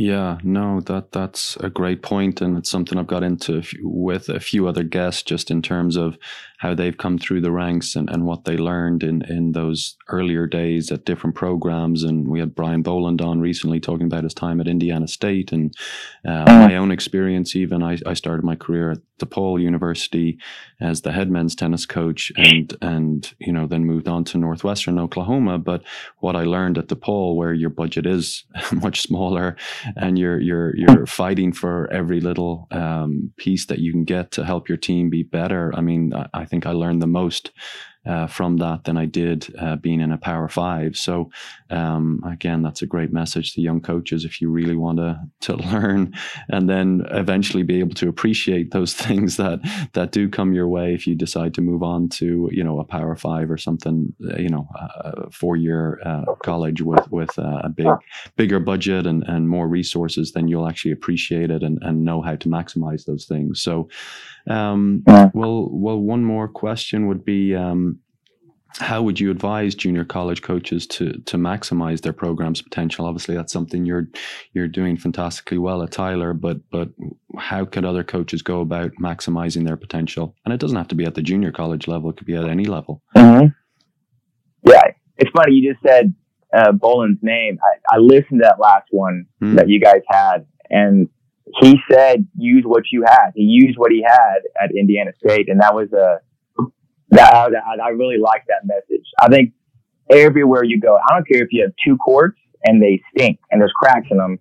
Yeah, 0.00 0.38
no, 0.44 0.80
that 0.82 1.10
that's 1.10 1.56
a 1.56 1.68
great 1.68 2.02
point, 2.02 2.40
and 2.40 2.56
it's 2.56 2.70
something 2.70 2.96
I've 2.96 3.08
got 3.08 3.24
into 3.24 3.62
with 3.82 4.28
a 4.28 4.38
few 4.38 4.68
other 4.68 4.84
guests, 4.84 5.24
just 5.24 5.50
in 5.50 5.60
terms 5.60 5.96
of 5.96 6.16
how 6.58 6.74
they've 6.74 6.96
come 6.96 7.18
through 7.18 7.40
the 7.40 7.52
ranks 7.52 7.94
and, 7.96 8.10
and 8.10 8.24
what 8.24 8.44
they 8.44 8.56
learned 8.56 9.02
in 9.02 9.22
in 9.22 9.52
those 9.52 9.96
earlier 10.08 10.46
days 10.46 10.90
at 10.90 11.04
different 11.04 11.36
programs. 11.36 12.02
And 12.02 12.28
we 12.28 12.40
had 12.40 12.54
Brian 12.54 12.82
Boland 12.82 13.22
on 13.22 13.40
recently 13.40 13.80
talking 13.80 14.06
about 14.06 14.24
his 14.24 14.34
time 14.34 14.60
at 14.60 14.68
Indiana 14.68 15.08
State 15.08 15.52
and 15.52 15.72
uh, 16.26 16.44
my 16.46 16.76
own 16.76 16.90
experience. 16.90 17.54
Even 17.54 17.82
I, 17.82 17.98
I 18.04 18.14
started 18.14 18.44
my 18.44 18.56
career 18.56 18.90
at 18.90 18.98
DePaul 19.18 19.60
University 19.60 20.38
as 20.80 21.02
the 21.02 21.12
head 21.12 21.30
men's 21.30 21.54
tennis 21.54 21.86
coach, 21.86 22.32
and 22.36 22.76
and 22.82 23.32
you 23.38 23.52
know 23.52 23.66
then 23.66 23.84
moved 23.84 24.08
on 24.08 24.24
to 24.24 24.38
Northwestern 24.38 24.98
Oklahoma. 24.98 25.58
But 25.58 25.82
what 26.18 26.36
I 26.36 26.44
learned 26.44 26.78
at 26.78 26.88
DePaul, 26.88 27.36
where 27.36 27.52
your 27.52 27.70
budget 27.70 28.06
is 28.06 28.44
much 28.72 29.02
smaller 29.02 29.56
and 29.96 30.18
you're 30.18 30.40
you're 30.40 30.76
you're 30.76 31.06
fighting 31.06 31.52
for 31.52 31.90
every 31.92 32.20
little 32.20 32.66
um, 32.70 33.32
piece 33.36 33.66
that 33.66 33.78
you 33.78 33.92
can 33.92 34.04
get 34.04 34.30
to 34.32 34.44
help 34.44 34.68
your 34.68 34.78
team 34.78 35.10
be 35.10 35.22
better. 35.22 35.72
I 35.74 35.80
mean, 35.80 36.12
I, 36.14 36.28
I 36.34 36.44
think 36.48 36.66
I 36.66 36.72
learned 36.72 37.02
the 37.02 37.06
most 37.06 37.52
uh, 38.08 38.26
from 38.26 38.56
that 38.56 38.84
than 38.84 38.96
I 38.96 39.04
did 39.04 39.54
uh, 39.58 39.76
being 39.76 40.00
in 40.00 40.12
a 40.12 40.18
Power 40.18 40.48
Five. 40.48 40.96
So 40.96 41.30
um, 41.68 42.22
again, 42.26 42.62
that's 42.62 42.80
a 42.80 42.86
great 42.86 43.12
message 43.12 43.52
to 43.52 43.60
young 43.60 43.80
coaches 43.80 44.24
if 44.24 44.40
you 44.40 44.50
really 44.50 44.76
want 44.76 44.98
to 44.98 45.20
to 45.40 45.56
learn 45.72 46.14
and 46.48 46.68
then 46.70 47.02
eventually 47.10 47.62
be 47.62 47.80
able 47.80 47.94
to 47.96 48.08
appreciate 48.08 48.70
those 48.70 48.94
things 49.06 49.36
that 49.36 49.60
that 49.92 50.12
do 50.12 50.28
come 50.28 50.54
your 50.54 50.68
way 50.68 50.94
if 50.94 51.06
you 51.06 51.14
decide 51.14 51.52
to 51.54 51.60
move 51.60 51.82
on 51.82 52.08
to 52.08 52.48
you 52.50 52.64
know 52.64 52.80
a 52.80 52.84
Power 52.84 53.14
Five 53.14 53.50
or 53.50 53.58
something 53.58 54.14
uh, 54.30 54.36
you 54.36 54.48
know 54.48 54.68
a 54.76 55.30
four 55.30 55.56
year 55.56 56.00
uh, 56.04 56.24
college 56.42 56.80
with 56.80 57.10
with 57.12 57.38
uh, 57.38 57.60
a 57.64 57.68
big 57.68 57.88
bigger 58.36 58.60
budget 58.60 59.06
and 59.06 59.22
and 59.24 59.48
more 59.48 59.68
resources. 59.68 60.32
Then 60.32 60.48
you'll 60.48 60.68
actually 60.68 60.92
appreciate 60.92 61.50
it 61.50 61.62
and 61.62 61.78
and 61.82 62.04
know 62.04 62.22
how 62.22 62.36
to 62.36 62.48
maximize 62.48 63.04
those 63.04 63.26
things. 63.26 63.60
So. 63.60 63.88
Um, 64.48 65.02
well, 65.06 65.68
well, 65.70 65.98
one 65.98 66.24
more 66.24 66.48
question 66.48 67.06
would 67.06 67.24
be, 67.24 67.54
um, 67.54 68.00
how 68.78 69.02
would 69.02 69.18
you 69.18 69.30
advise 69.30 69.74
junior 69.74 70.04
college 70.04 70.42
coaches 70.42 70.86
to 70.86 71.12
to 71.26 71.36
maximize 71.36 72.02
their 72.02 72.12
program's 72.12 72.62
potential? 72.62 73.06
Obviously, 73.06 73.34
that's 73.34 73.52
something 73.52 73.84
you're 73.84 74.06
you're 74.52 74.68
doing 74.68 74.96
fantastically 74.96 75.58
well 75.58 75.82
at 75.82 75.90
Tyler, 75.90 76.32
but 76.32 76.58
but 76.70 76.88
how 77.38 77.64
could 77.64 77.84
other 77.84 78.04
coaches 78.04 78.42
go 78.42 78.60
about 78.60 78.92
maximizing 79.00 79.66
their 79.66 79.76
potential? 79.76 80.34
And 80.44 80.54
it 80.54 80.60
doesn't 80.60 80.76
have 80.76 80.88
to 80.88 80.94
be 80.94 81.04
at 81.04 81.14
the 81.14 81.22
junior 81.22 81.50
college 81.50 81.88
level; 81.88 82.10
it 82.10 82.16
could 82.16 82.26
be 82.26 82.36
at 82.36 82.44
any 82.48 82.66
level. 82.66 83.02
Mm-hmm. 83.16 83.46
Yeah, 84.68 84.82
it's 85.16 85.30
funny 85.36 85.54
you 85.54 85.72
just 85.72 85.82
said 85.84 86.14
uh, 86.56 86.72
Boland's 86.72 87.20
name. 87.22 87.58
I, 87.62 87.96
I 87.96 87.98
listened 87.98 88.40
to 88.40 88.44
that 88.44 88.60
last 88.60 88.88
one 88.90 89.26
mm. 89.42 89.56
that 89.56 89.68
you 89.68 89.80
guys 89.80 90.02
had, 90.08 90.46
and 90.70 91.08
he 91.60 91.78
said 91.90 92.26
use 92.36 92.64
what 92.66 92.84
you 92.92 93.04
had. 93.06 93.30
He 93.34 93.42
used 93.42 93.78
what 93.78 93.92
he 93.92 94.04
had 94.06 94.38
at 94.60 94.70
Indiana 94.76 95.12
State, 95.24 95.48
and 95.48 95.60
that 95.60 95.74
was 95.74 95.92
a 95.92 96.18
that 97.10 97.32
I, 97.34 97.82
I 97.82 97.88
really 97.90 98.18
like 98.18 98.44
that 98.48 98.66
message. 98.66 99.06
I 99.18 99.28
think 99.28 99.52
everywhere 100.10 100.62
you 100.62 100.78
go, 100.78 100.96
I 100.96 101.14
don't 101.14 101.26
care 101.26 101.42
if 101.42 101.48
you 101.50 101.62
have 101.62 101.72
two 101.82 101.96
courts 101.96 102.38
and 102.64 102.82
they 102.82 103.00
stink 103.10 103.38
and 103.50 103.60
there's 103.60 103.72
cracks 103.72 104.08
in 104.10 104.18
them. 104.18 104.38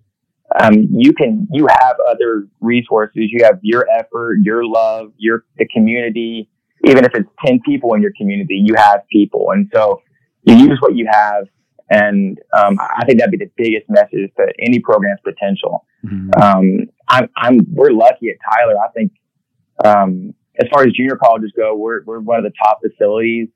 Um, 0.60 0.88
you 0.92 1.14
can 1.14 1.48
you 1.52 1.68
have 1.68 1.98
other 2.10 2.48
resources. 2.62 3.30
You 3.32 3.44
have 3.44 3.60
your 3.62 3.88
effort, 3.90 4.40
your 4.42 4.66
love, 4.66 5.12
your 5.18 5.46
the 5.58 5.68
community. 5.68 6.50
Even 6.86 7.06
if 7.06 7.16
it's 7.16 7.30
ten 7.46 7.60
people 7.66 7.94
in 7.96 8.02
your 8.02 8.14
community, 8.18 8.62
you 8.64 8.76
have 8.76 9.02
people, 9.12 9.52
and 9.52 9.70
so 9.74 10.02
you 10.44 10.56
use 10.56 10.78
what 10.82 10.96
you 10.96 11.08
have 11.12 11.48
and 11.90 12.38
um, 12.54 12.78
I 12.80 13.06
think 13.06 13.20
that'd 13.20 13.32
be 13.32 13.38
the 13.38 13.52
biggest 13.56 13.90
message 13.90 14.32
to 14.38 14.48
any 14.60 14.80
program's 14.80 15.20
potential. 15.24 15.86
Mm-hmm. 16.08 16.42
Um, 16.42 16.88
I'm, 17.08 17.30
I'm, 17.36 17.60
we're 17.72 17.92
lucky 17.92 18.30
at 18.30 18.38
Tyler. 18.50 18.76
I 18.78 18.90
think, 18.90 19.12
um, 19.84 20.34
as 20.60 20.68
far 20.74 20.84
as 20.84 20.94
junior 20.94 21.16
colleges 21.16 21.52
go, 21.56 21.76
we're, 21.76 22.04
we're 22.04 22.20
one 22.20 22.40
of 22.40 22.44
the 22.44 22.54
top 22.62 22.80
facilities. 22.82 23.48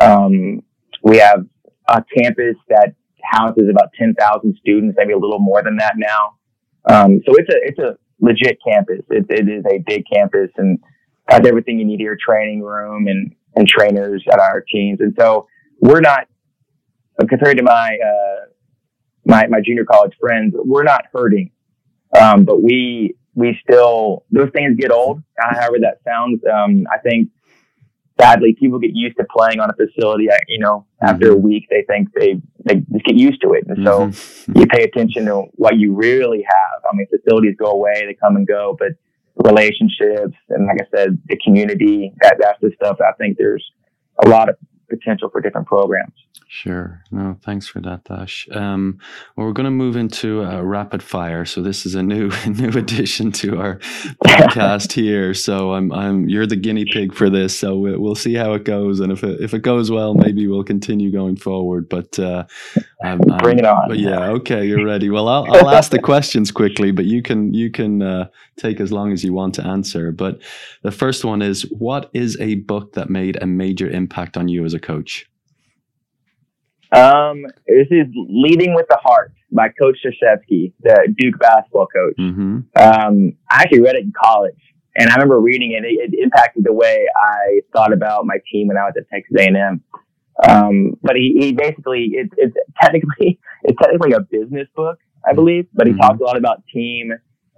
Um, 0.00 0.62
we 1.02 1.18
have 1.18 1.46
a 1.88 2.04
campus 2.16 2.56
that 2.68 2.94
houses 3.22 3.68
about 3.70 3.90
10,000 3.98 4.56
students, 4.60 4.96
maybe 4.98 5.12
a 5.12 5.18
little 5.18 5.38
more 5.38 5.62
than 5.62 5.76
that 5.78 5.94
now. 5.96 6.36
Um, 6.84 7.20
so 7.26 7.34
it's 7.36 7.48
a, 7.48 7.56
it's 7.62 7.78
a 7.78 7.96
legit 8.20 8.58
campus. 8.66 9.00
It, 9.08 9.26
it 9.30 9.48
is 9.48 9.64
a 9.70 9.78
big 9.86 10.04
campus 10.12 10.50
and 10.56 10.78
has 11.28 11.40
everything 11.46 11.78
you 11.78 11.86
need 11.86 12.00
here, 12.00 12.18
training 12.20 12.60
room 12.60 13.06
and, 13.06 13.34
and 13.56 13.66
trainers 13.66 14.24
at 14.30 14.38
our 14.38 14.62
teams. 14.70 15.00
And 15.00 15.14
so 15.18 15.46
we're 15.80 16.00
not 16.00 16.26
compared 17.28 17.56
to 17.58 17.62
my 17.62 17.96
uh, 18.04 18.46
my 19.24 19.46
my 19.48 19.60
junior 19.64 19.84
college 19.84 20.12
friends, 20.20 20.54
we're 20.56 20.82
not 20.82 21.04
hurting, 21.12 21.50
um, 22.18 22.44
but 22.44 22.62
we 22.62 23.16
we 23.34 23.58
still 23.62 24.24
those 24.30 24.50
things 24.52 24.76
get 24.78 24.90
old. 24.90 25.22
However 25.38 25.76
that 25.80 26.00
sounds, 26.04 26.40
um, 26.52 26.86
I 26.92 26.98
think 26.98 27.30
sadly 28.20 28.54
people 28.58 28.78
get 28.78 28.90
used 28.94 29.16
to 29.16 29.24
playing 29.34 29.60
on 29.60 29.70
a 29.70 29.74
facility. 29.74 30.28
You 30.48 30.58
know, 30.58 30.86
after 31.00 31.26
mm-hmm. 31.26 31.34
a 31.34 31.38
week 31.38 31.66
they 31.70 31.84
think 31.88 32.08
they 32.14 32.40
they 32.64 32.76
just 32.92 33.04
get 33.04 33.16
used 33.16 33.40
to 33.42 33.52
it, 33.52 33.64
and 33.66 33.84
so 33.84 34.06
mm-hmm. 34.06 34.58
you 34.58 34.66
pay 34.66 34.84
attention 34.84 35.26
to 35.26 35.44
what 35.54 35.76
you 35.76 35.94
really 35.94 36.44
have. 36.46 36.82
I 36.90 36.96
mean, 36.96 37.06
facilities 37.08 37.56
go 37.58 37.72
away, 37.72 38.04
they 38.06 38.14
come 38.14 38.36
and 38.36 38.46
go, 38.46 38.76
but 38.78 38.92
relationships 39.36 40.36
and 40.50 40.66
like 40.66 40.76
I 40.80 40.96
said, 40.96 41.18
the 41.26 41.38
community 41.42 42.12
that 42.20 42.36
that's 42.38 42.60
the 42.60 42.70
stuff 42.76 42.98
I 43.00 43.12
think 43.12 43.38
there's 43.38 43.64
a 44.24 44.28
lot 44.28 44.48
of 44.48 44.56
potential 44.90 45.30
for 45.30 45.40
different 45.40 45.66
programs. 45.66 46.12
Sure. 46.54 47.02
No, 47.10 47.38
thanks 47.42 47.66
for 47.66 47.80
that, 47.80 48.04
Dash. 48.04 48.46
Um, 48.52 48.98
well, 49.34 49.46
we're 49.46 49.54
going 49.54 49.64
to 49.64 49.70
move 49.70 49.96
into 49.96 50.42
a 50.42 50.62
rapid 50.62 51.02
fire. 51.02 51.46
So 51.46 51.62
this 51.62 51.86
is 51.86 51.94
a 51.94 52.02
new 52.02 52.30
new 52.46 52.68
addition 52.78 53.32
to 53.32 53.58
our 53.58 53.78
podcast 54.22 54.92
here. 55.02 55.32
So 55.32 55.72
I'm 55.72 55.90
I'm 55.92 56.28
you're 56.28 56.46
the 56.46 56.56
guinea 56.56 56.84
pig 56.84 57.14
for 57.14 57.30
this. 57.30 57.58
So 57.58 57.78
we'll 57.78 58.14
see 58.14 58.34
how 58.34 58.52
it 58.52 58.64
goes, 58.64 59.00
and 59.00 59.10
if 59.10 59.24
it 59.24 59.40
if 59.40 59.54
it 59.54 59.60
goes 59.60 59.90
well, 59.90 60.12
maybe 60.12 60.46
we'll 60.46 60.62
continue 60.62 61.10
going 61.10 61.36
forward. 61.36 61.88
But 61.88 62.18
uh, 62.18 62.44
I'm, 63.02 63.20
bring 63.38 63.58
it 63.58 63.64
on. 63.64 63.88
But 63.88 63.98
yeah, 63.98 64.26
okay, 64.36 64.66
you're 64.66 64.84
ready. 64.84 65.08
Well, 65.08 65.28
I'll 65.28 65.50
I'll 65.50 65.70
ask 65.70 65.90
the 65.90 66.02
questions 66.02 66.50
quickly, 66.50 66.90
but 66.90 67.06
you 67.06 67.22
can 67.22 67.54
you 67.54 67.70
can 67.70 68.02
uh, 68.02 68.28
take 68.58 68.78
as 68.78 68.92
long 68.92 69.10
as 69.10 69.24
you 69.24 69.32
want 69.32 69.54
to 69.54 69.66
answer. 69.66 70.12
But 70.12 70.42
the 70.82 70.92
first 70.92 71.24
one 71.24 71.40
is, 71.40 71.62
what 71.70 72.10
is 72.12 72.38
a 72.40 72.56
book 72.56 72.92
that 72.92 73.08
made 73.08 73.42
a 73.42 73.46
major 73.46 73.88
impact 73.88 74.36
on 74.36 74.48
you 74.48 74.66
as 74.66 74.74
a 74.74 74.78
coach? 74.78 75.26
Um, 76.92 77.46
this 77.66 77.88
is 77.90 78.06
Leading 78.14 78.74
with 78.74 78.86
the 78.88 78.98
Heart 79.02 79.32
by 79.50 79.68
Coach 79.68 79.98
Krzyzewski, 80.04 80.72
the 80.82 81.14
Duke 81.18 81.38
basketball 81.38 81.86
coach. 81.86 82.16
Mm-hmm. 82.18 82.60
Um, 82.76 83.32
I 83.50 83.62
actually 83.62 83.80
read 83.80 83.96
it 83.96 84.04
in 84.04 84.12
college, 84.12 84.60
and 84.96 85.08
I 85.08 85.14
remember 85.14 85.40
reading 85.40 85.72
it. 85.72 85.84
It, 85.84 86.12
it 86.12 86.22
impacted 86.22 86.64
the 86.64 86.72
way 86.72 87.06
I 87.16 87.60
thought 87.72 87.94
about 87.94 88.26
my 88.26 88.36
team 88.50 88.68
when 88.68 88.76
I 88.76 88.82
was 88.82 88.94
at 88.98 89.08
Texas 89.08 89.34
A&M. 89.38 89.82
Um, 90.46 90.98
but 91.02 91.16
he, 91.16 91.36
he 91.38 91.52
basically, 91.52 92.10
it, 92.12 92.30
it's 92.36 92.54
technically, 92.80 93.40
it's 93.62 93.78
technically 93.80 94.12
a 94.12 94.20
business 94.20 94.68
book, 94.76 94.98
I 95.26 95.32
believe, 95.32 95.68
but 95.72 95.86
he 95.86 95.94
mm-hmm. 95.94 96.02
talks 96.02 96.20
a 96.20 96.24
lot 96.24 96.36
about 96.36 96.62
team, 96.72 97.12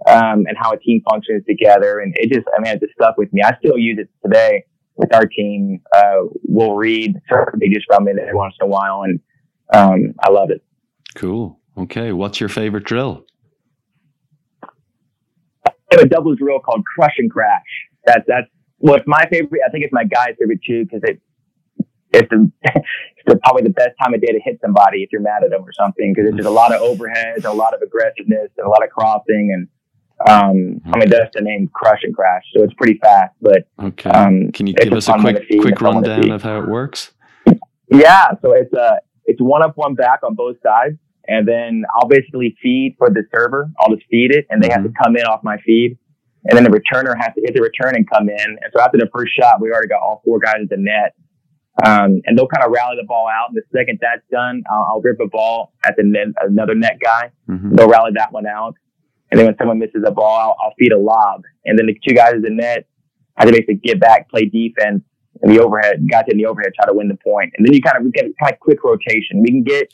um, 0.07 0.45
and 0.47 0.55
how 0.57 0.71
a 0.71 0.79
team 0.79 1.01
functions 1.09 1.43
together. 1.45 1.99
And 1.99 2.13
it 2.17 2.31
just, 2.31 2.47
I 2.57 2.61
mean, 2.61 2.71
it 2.71 2.79
just 2.79 2.93
stuck 2.93 3.17
with 3.17 3.33
me. 3.33 3.41
I 3.43 3.57
still 3.57 3.77
use 3.77 3.99
it 3.99 4.07
today 4.25 4.63
with 4.97 5.13
our 5.13 5.25
team. 5.25 5.81
Uh, 5.95 6.23
we'll 6.43 6.75
read 6.75 7.15
certain 7.29 7.59
pages 7.59 7.83
from 7.87 8.07
it 8.07 8.17
every 8.17 8.35
once 8.35 8.55
in 8.59 8.65
a 8.65 8.69
while, 8.69 9.03
and 9.03 9.19
um, 9.73 10.13
I 10.21 10.31
love 10.31 10.49
it. 10.51 10.63
Cool. 11.15 11.59
Okay, 11.77 12.11
what's 12.11 12.39
your 12.39 12.49
favorite 12.49 12.85
drill? 12.85 13.25
I 15.63 15.71
have 15.91 16.01
a 16.01 16.07
double 16.07 16.35
drill 16.35 16.59
called 16.59 16.83
Crush 16.85 17.15
and 17.17 17.31
Crash. 17.31 17.61
That's 18.05 18.23
that's 18.27 18.47
what's 18.77 19.05
my 19.07 19.25
favorite. 19.31 19.61
I 19.65 19.71
think 19.71 19.83
it's 19.83 19.93
my 19.93 20.03
guy's 20.03 20.35
favorite 20.39 20.59
too 20.65 20.85
because 20.85 21.01
it 21.03 21.21
it's, 22.15 22.29
the, 22.29 22.51
it's 22.63 23.25
the, 23.27 23.35
probably 23.37 23.63
the 23.63 23.71
best 23.71 23.91
time 24.01 24.13
of 24.13 24.21
day 24.21 24.31
to 24.31 24.39
hit 24.43 24.59
somebody 24.61 25.03
if 25.03 25.11
you're 25.11 25.21
mad 25.21 25.43
at 25.43 25.49
them 25.49 25.61
or 25.61 25.73
something 25.73 26.13
because 26.13 26.29
there's 26.29 26.37
just 26.37 26.47
a 26.47 26.51
lot 26.51 26.73
of 26.73 26.81
overheads, 26.81 27.45
a 27.45 27.51
lot 27.51 27.73
of 27.73 27.81
aggressiveness, 27.81 28.49
and 28.57 28.65
a 28.65 28.69
lot 28.69 28.83
of 28.83 28.89
crossing, 28.89 29.51
and 29.53 29.67
Um, 30.27 30.81
I 30.91 30.97
mean, 30.97 31.09
that's 31.09 31.33
the 31.35 31.41
name 31.41 31.69
Crush 31.73 31.99
and 32.03 32.15
Crash, 32.15 32.43
so 32.55 32.63
it's 32.63 32.73
pretty 32.73 32.97
fast. 32.99 33.33
But 33.41 33.67
Okay. 33.81 34.09
um, 34.09 34.51
Can 34.53 34.67
you 34.67 34.73
give 34.73 34.93
us 34.93 35.07
a 35.07 35.13
quick 35.19 35.37
quick 35.59 35.73
it's 35.73 35.81
fun 35.81 35.95
one 35.95 36.03
to 36.03 36.09
rundown 36.09 36.31
of 36.31 36.41
how 36.43 36.59
it 36.59 36.67
works? 36.67 37.11
yeah, 37.89 38.29
so 38.41 38.53
it's 38.53 38.73
uh 38.73 38.95
it's 39.25 39.41
one 39.41 39.63
up, 39.63 39.73
one 39.75 39.95
back 39.95 40.19
on 40.23 40.35
both 40.35 40.57
sides, 40.63 40.97
and 41.27 41.47
then 41.47 41.83
I'll 41.95 42.07
basically 42.07 42.55
feed 42.61 42.95
for 42.97 43.09
the 43.09 43.23
server. 43.35 43.69
I'll 43.79 43.93
just 43.95 44.07
feed 44.09 44.31
it, 44.31 44.45
and 44.49 44.61
they 44.63 44.69
have 44.69 44.83
to 44.83 44.91
come 45.03 45.15
in 45.17 45.23
off 45.23 45.43
my 45.43 45.57
feed, 45.65 45.97
and 46.45 46.55
then 46.57 46.63
the 46.63 46.69
returner 46.69 47.15
has 47.17 47.33
to 47.35 47.41
hit 47.41 47.53
the 47.55 47.61
return 47.61 47.95
and 47.95 48.09
come 48.09 48.29
in. 48.29 48.39
And 48.39 48.71
so 48.73 48.81
after 48.81 48.97
the 48.97 49.09
first 49.13 49.33
shot, 49.39 49.61
we 49.61 49.71
already 49.71 49.87
got 49.87 50.01
all 50.01 50.21
four 50.25 50.39
guys 50.39 50.57
at 50.63 50.69
the 50.69 50.77
net. 50.77 51.13
Um, 51.83 52.21
and 52.25 52.37
they'll 52.37 52.47
kind 52.47 52.63
of 52.63 52.71
rally 52.71 52.95
the 52.95 53.05
ball 53.05 53.27
out. 53.27 53.49
And 53.49 53.57
the 53.57 53.63
second 53.77 53.99
that's 54.01 54.21
done, 54.31 54.63
I'll, 54.71 54.87
I'll 54.91 55.01
rip 55.01 55.19
a 55.19 55.27
ball 55.27 55.73
at 55.85 55.95
the 55.97 56.03
net, 56.03 56.27
another 56.39 56.73
net 56.73 56.99
guy. 57.03 57.31
hmm 57.47 57.75
they'll 57.75 57.89
rally 57.89 58.11
that 58.15 58.31
one 58.31 58.47
out. 58.47 58.75
And 59.31 59.39
then 59.39 59.47
when 59.47 59.57
someone 59.57 59.79
misses 59.79 60.03
a 60.05 60.11
ball, 60.11 60.39
I'll, 60.39 60.55
I'll 60.61 60.73
feed 60.77 60.91
a 60.91 60.99
lob. 60.99 61.43
And 61.65 61.77
then 61.77 61.87
the 61.87 61.99
two 62.07 62.13
guys 62.13 62.33
in 62.33 62.41
the 62.41 62.51
net 62.51 62.87
have 63.35 63.47
to 63.47 63.51
basically 63.51 63.75
get 63.75 63.99
back, 63.99 64.29
play 64.29 64.45
defense, 64.45 65.03
and 65.41 65.51
the 65.51 65.61
overhead, 65.61 66.07
guys 66.09 66.25
in 66.29 66.37
the 66.37 66.45
overhead 66.45 66.71
try 66.75 66.85
to 66.85 66.93
win 66.93 67.07
the 67.07 67.17
point. 67.17 67.53
And 67.57 67.65
then 67.65 67.73
you 67.73 67.81
kind 67.81 67.97
of 67.97 68.03
we 68.03 68.11
get 68.11 68.25
kind 68.41 68.53
of 68.53 68.59
quick 68.59 68.83
rotation. 68.83 69.41
We 69.41 69.49
can 69.49 69.63
get 69.63 69.93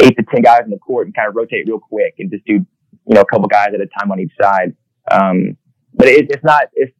eight 0.00 0.16
to 0.16 0.24
ten 0.30 0.42
guys 0.42 0.62
in 0.64 0.70
the 0.70 0.78
court 0.78 1.06
and 1.06 1.14
kind 1.14 1.28
of 1.28 1.36
rotate 1.36 1.66
real 1.66 1.78
quick 1.78 2.14
and 2.18 2.30
just 2.30 2.44
do, 2.44 2.54
you 2.54 2.66
know, 3.14 3.22
a 3.22 3.26
couple 3.26 3.48
guys 3.48 3.68
at 3.74 3.80
a 3.80 3.86
time 3.98 4.10
on 4.10 4.20
each 4.20 4.32
side. 4.40 4.74
Um, 5.10 5.56
but 5.94 6.08
it, 6.08 6.30
it's 6.30 6.44
not, 6.44 6.64
it's 6.74 6.92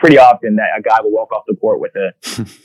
pretty 0.00 0.18
often 0.18 0.56
that 0.56 0.68
a 0.78 0.82
guy 0.82 1.00
will 1.02 1.12
walk 1.12 1.30
off 1.32 1.44
the 1.46 1.54
court 1.56 1.80
with 1.80 1.92
a, 1.96 2.12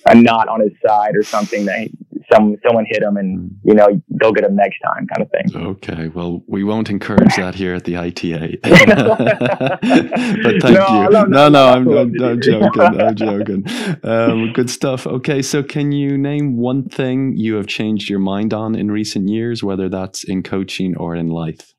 a 0.11 0.15
knot 0.15 0.47
on 0.47 0.61
his 0.61 0.71
side 0.85 1.15
or 1.15 1.23
something 1.23 1.65
that 1.65 1.89
some, 2.33 2.55
someone 2.65 2.85
hit 2.89 3.03
him 3.03 3.17
and, 3.17 3.51
you 3.63 3.75
know, 3.75 4.01
they'll 4.19 4.31
get 4.31 4.45
him 4.45 4.55
next 4.55 4.79
time 4.79 5.05
kind 5.07 5.21
of 5.21 5.29
thing. 5.29 5.67
Okay, 5.67 6.07
well, 6.07 6.41
we 6.47 6.63
won't 6.63 6.89
encourage 6.89 7.35
that 7.35 7.53
here 7.55 7.75
at 7.75 7.83
the 7.83 7.97
ITA. 7.97 8.57
but 8.63 10.61
thank 10.61 10.63
No, 10.63 11.03
you. 11.03 11.09
no, 11.11 11.23
No, 11.25 11.49
no, 11.49 11.67
I'm, 11.67 11.87
I'm, 11.89 12.21
I'm 12.23 12.41
joking. 12.41 12.81
I'm 12.81 13.15
joking. 13.15 13.65
Um, 14.03 14.53
good 14.53 14.69
stuff. 14.69 15.05
Okay, 15.05 15.41
so 15.41 15.61
can 15.61 15.91
you 15.91 16.17
name 16.17 16.57
one 16.57 16.87
thing 16.89 17.35
you 17.37 17.55
have 17.55 17.67
changed 17.67 18.09
your 18.09 18.19
mind 18.19 18.53
on 18.53 18.75
in 18.75 18.89
recent 18.89 19.29
years, 19.29 19.63
whether 19.63 19.89
that's 19.89 20.23
in 20.23 20.41
coaching 20.41 20.95
or 20.97 21.15
in 21.15 21.27
life? 21.29 21.73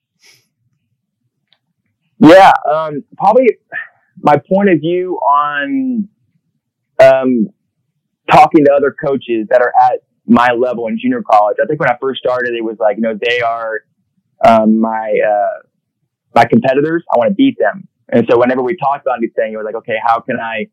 Yeah, 2.18 2.52
um, 2.70 3.04
probably 3.18 3.48
my 4.22 4.36
point 4.36 4.70
of 4.70 4.80
view 4.80 5.16
on 5.16 6.08
um, 7.00 7.48
talking 8.30 8.64
to 8.64 8.72
other 8.72 8.94
coaches 9.04 9.46
that 9.50 9.60
are 9.60 9.72
at 9.80 10.00
my 10.26 10.48
level 10.52 10.88
in 10.88 10.98
junior 10.98 11.22
college. 11.22 11.56
I 11.62 11.66
think 11.66 11.80
when 11.80 11.88
I 11.88 11.96
first 12.00 12.18
started, 12.18 12.54
it 12.54 12.64
was 12.64 12.76
like, 12.80 12.96
you 12.96 13.02
know, 13.02 13.18
they 13.20 13.40
are 13.40 13.82
um, 14.44 14.80
my 14.80 15.18
uh, 15.26 15.62
my 16.34 16.44
competitors. 16.44 17.04
I 17.12 17.18
want 17.18 17.30
to 17.30 17.34
beat 17.34 17.56
them. 17.58 17.88
And 18.08 18.26
so 18.30 18.38
whenever 18.38 18.62
we 18.62 18.76
talked 18.76 19.04
about 19.04 19.18
anything, 19.18 19.52
it 19.52 19.56
was 19.56 19.64
like, 19.64 19.74
okay, 19.76 19.96
how 20.04 20.20
can 20.20 20.36
I? 20.38 20.66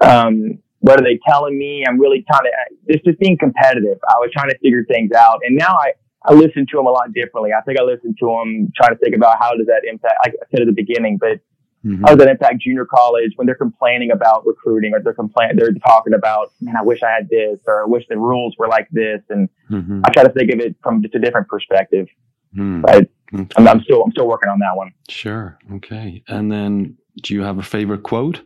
Um, 0.00 0.58
what 0.80 0.98
are 0.98 1.04
they 1.04 1.18
telling 1.28 1.58
me? 1.58 1.84
I'm 1.86 2.00
really 2.00 2.24
trying 2.26 2.44
to 2.44 2.92
just 2.92 3.04
just 3.04 3.18
being 3.18 3.36
competitive. 3.38 3.98
I 4.08 4.14
was 4.18 4.30
trying 4.32 4.50
to 4.50 4.58
figure 4.58 4.84
things 4.88 5.12
out, 5.12 5.40
and 5.44 5.56
now 5.56 5.76
I 5.76 5.92
I 6.24 6.34
listen 6.34 6.66
to 6.70 6.76
them 6.76 6.86
a 6.86 6.90
lot 6.90 7.12
differently. 7.12 7.50
I 7.52 7.62
think 7.62 7.78
I 7.78 7.82
listen 7.82 8.14
to 8.18 8.26
them 8.26 8.72
trying 8.76 8.90
to 8.90 8.98
think 9.02 9.14
about 9.16 9.38
how 9.38 9.54
does 9.54 9.66
that 9.66 9.82
impact. 9.88 10.14
Like 10.24 10.34
I 10.40 10.46
said 10.50 10.60
at 10.62 10.66
the 10.66 10.76
beginning, 10.76 11.18
but 11.18 11.40
Mhm. 11.84 12.00
how 12.02 12.08
does 12.08 12.18
that 12.18 12.28
impact 12.28 12.58
junior 12.60 12.84
college 12.84 13.32
when 13.36 13.46
they're 13.46 13.54
complaining 13.54 14.10
about 14.10 14.44
recruiting 14.46 14.92
or 14.94 15.00
they're 15.02 15.14
complaining, 15.14 15.56
they're 15.56 15.72
talking 15.86 16.12
about, 16.12 16.52
man, 16.60 16.76
I 16.76 16.82
wish 16.82 17.02
I 17.02 17.10
had 17.10 17.28
this 17.30 17.58
or 17.66 17.82
I 17.84 17.86
wish 17.86 18.06
the 18.08 18.18
rules 18.18 18.54
were 18.58 18.68
like 18.68 18.86
this. 18.90 19.22
And 19.30 19.48
Mhm. 19.70 20.02
I 20.04 20.10
try 20.10 20.22
to 20.24 20.28
think 20.30 20.52
of 20.52 20.60
it 20.60 20.76
from 20.82 21.00
just 21.02 21.14
a 21.14 21.18
different 21.18 21.48
perspective. 21.48 22.06
Hmm. 22.54 22.82
But 22.82 23.08
Okay. 23.32 23.46
I'm, 23.56 23.68
I'm 23.68 23.80
still, 23.82 24.02
I'm 24.02 24.10
still 24.10 24.26
working 24.28 24.50
on 24.50 24.58
that 24.58 24.76
one. 24.76 24.92
Sure. 25.08 25.56
Okay. 25.76 26.22
And 26.28 26.50
then, 26.50 26.96
do 27.22 27.32
you 27.32 27.42
have 27.42 27.58
a 27.58 27.62
favorite 27.62 28.02
quote? 28.02 28.42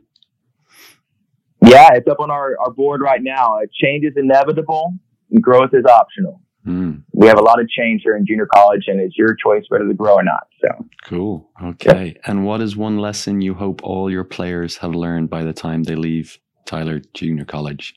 Yeah, 1.67 1.95
it's 1.95 2.07
up 2.09 2.21
on 2.21 2.31
our, 2.31 2.57
our 2.61 2.71
board 2.71 3.01
right 3.01 3.23
now. 3.23 3.59
Change 3.73 4.05
is 4.05 4.13
inevitable. 4.17 4.93
and 5.31 5.43
Growth 5.43 5.71
is 5.73 5.87
optional. 5.87 6.41
Hmm. 6.65 6.93
We 7.13 7.27
have 7.27 7.39
a 7.39 7.43
lot 7.43 7.61
of 7.61 7.69
change 7.69 8.01
here 8.05 8.17
in 8.17 8.25
junior 8.27 8.47
college, 8.55 8.85
and 8.87 8.99
it's 9.01 9.17
your 9.19 9.35
choice 9.35 9.65
whether 9.69 9.87
to 9.87 9.95
grow 9.95 10.15
or 10.15 10.23
not. 10.25 10.47
So, 10.63 10.87
Cool. 11.05 11.51
Okay. 11.63 12.17
And 12.25 12.47
what 12.47 12.61
is 12.63 12.75
one 12.77 12.99
lesson 12.99 13.41
you 13.43 13.53
hope 13.55 13.83
all 13.83 14.11
your 14.11 14.25
players 14.25 14.79
have 14.79 14.95
learned 14.95 15.29
by 15.29 15.43
the 15.45 15.53
time 15.53 15.83
they 15.83 15.95
leave 15.95 16.39
Tyler 16.65 17.01
Junior 17.13 17.45
College? 17.45 17.95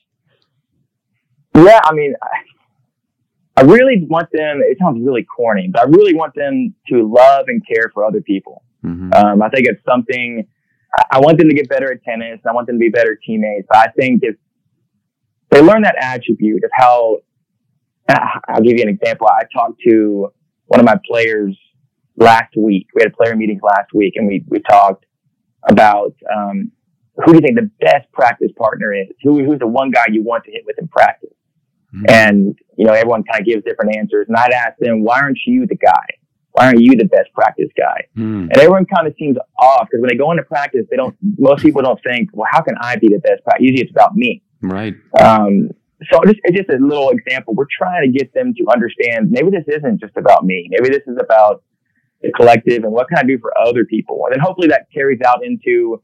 yeah, 1.56 1.80
I 1.84 1.92
mean, 1.94 2.14
I, 2.22 3.62
I 3.62 3.62
really 3.62 4.06
want 4.08 4.28
them. 4.32 4.60
It 4.62 4.78
sounds 4.80 5.04
really 5.04 5.24
corny, 5.24 5.68
but 5.72 5.82
I 5.82 5.84
really 5.86 6.14
want 6.14 6.34
them 6.34 6.74
to 6.88 7.08
love 7.12 7.46
and 7.48 7.60
care 7.66 7.90
for 7.92 8.04
other 8.04 8.20
people. 8.20 8.62
hmm 8.82 9.10
Um, 9.14 9.42
I 9.42 9.48
think 9.48 9.66
it's 9.66 9.82
something. 9.84 10.46
I- 11.12 11.20
want 11.20 11.38
them 11.38 11.48
to 11.48 11.54
get 11.54 11.68
better 11.68 11.90
at 11.92 12.02
tennis. 12.04 12.40
I 12.48 12.52
want 12.52 12.66
them 12.66 12.76
to 12.76 12.80
be 12.80 12.88
better 12.90 13.18
teammates. 13.26 13.66
But 13.68 13.78
I 13.78 13.88
think 13.98 14.20
if 14.22 14.36
they 15.50 15.60
learn 15.62 15.82
that 15.82 15.96
attribute 16.00 16.62
of 16.64 16.70
how, 16.74 17.18
I'll 18.08 18.62
give 18.62 18.78
you 18.78 18.82
an 18.82 18.88
example. 18.88 19.26
I 19.28 19.42
talked 19.52 19.80
to 19.86 20.32
one 20.66 20.80
of 20.80 20.86
my 20.86 20.98
players 21.06 21.56
last 22.16 22.54
week. 22.56 22.86
We 22.94 23.02
had 23.02 23.12
a 23.12 23.16
player 23.16 23.36
meetings 23.36 23.60
last 23.62 23.92
week, 23.94 24.14
and 24.16 24.26
we 24.26 24.44
we 24.48 24.60
talked 24.60 25.04
about 25.68 26.14
um, 26.34 26.70
who 27.16 27.32
do 27.32 27.38
you 27.38 27.40
think 27.40 27.56
the 27.56 27.70
best 27.80 28.10
practice 28.12 28.50
partner 28.56 28.94
is? 28.94 29.08
Who 29.22 29.44
who's 29.44 29.58
the 29.58 29.66
one 29.66 29.90
guy 29.90 30.06
you 30.10 30.22
want 30.22 30.44
to 30.44 30.50
hit 30.50 30.62
with 30.66 30.78
in 30.78 30.88
practice? 30.88 31.30
Mhm. 31.94 32.10
And 32.10 32.58
you 32.76 32.86
know, 32.86 32.92
everyone 32.92 33.24
kind 33.24 33.40
of 33.40 33.46
gives 33.46 33.64
different 33.64 33.96
answers. 33.96 34.26
And 34.28 34.36
I'd 34.36 34.52
ask 34.52 34.78
them, 34.78 35.02
why 35.02 35.20
aren't 35.20 35.38
you 35.46 35.66
the 35.66 35.76
guy? 35.76 36.06
Why 36.52 36.66
aren't 36.66 36.80
you 36.80 36.96
the 36.96 37.04
best 37.04 37.32
practice 37.34 37.68
guy? 37.76 38.04
Hmm. 38.14 38.42
And 38.42 38.56
everyone 38.56 38.84
kind 38.86 39.06
of 39.06 39.14
seems 39.18 39.36
off 39.58 39.86
because 39.90 40.00
when 40.00 40.08
they 40.08 40.16
go 40.16 40.30
into 40.30 40.42
practice, 40.42 40.86
they 40.90 40.96
don't. 40.96 41.16
Most 41.38 41.62
people 41.62 41.82
don't 41.82 42.00
think, 42.02 42.30
"Well, 42.32 42.48
how 42.50 42.62
can 42.62 42.74
I 42.80 42.96
be 42.96 43.08
the 43.08 43.18
best?" 43.18 43.44
practice? 43.44 43.64
Usually, 43.64 43.82
it's 43.82 43.90
about 43.90 44.16
me. 44.16 44.42
Right. 44.62 44.94
Um, 45.20 45.70
so 46.10 46.20
just, 46.24 46.38
just 46.52 46.68
a 46.70 46.78
little 46.80 47.10
example. 47.10 47.54
We're 47.54 47.66
trying 47.76 48.10
to 48.10 48.18
get 48.18 48.32
them 48.32 48.54
to 48.54 48.64
understand. 48.72 49.30
Maybe 49.30 49.50
this 49.50 49.64
isn't 49.66 50.00
just 50.00 50.16
about 50.16 50.44
me. 50.44 50.68
Maybe 50.70 50.88
this 50.90 51.02
is 51.06 51.16
about 51.20 51.62
the 52.22 52.32
collective 52.32 52.84
and 52.84 52.92
what 52.92 53.08
can 53.08 53.18
I 53.18 53.22
do 53.22 53.38
for 53.38 53.52
other 53.58 53.84
people. 53.84 54.22
And 54.26 54.34
then 54.34 54.40
hopefully 54.40 54.68
that 54.68 54.86
carries 54.92 55.20
out 55.26 55.44
into 55.44 56.02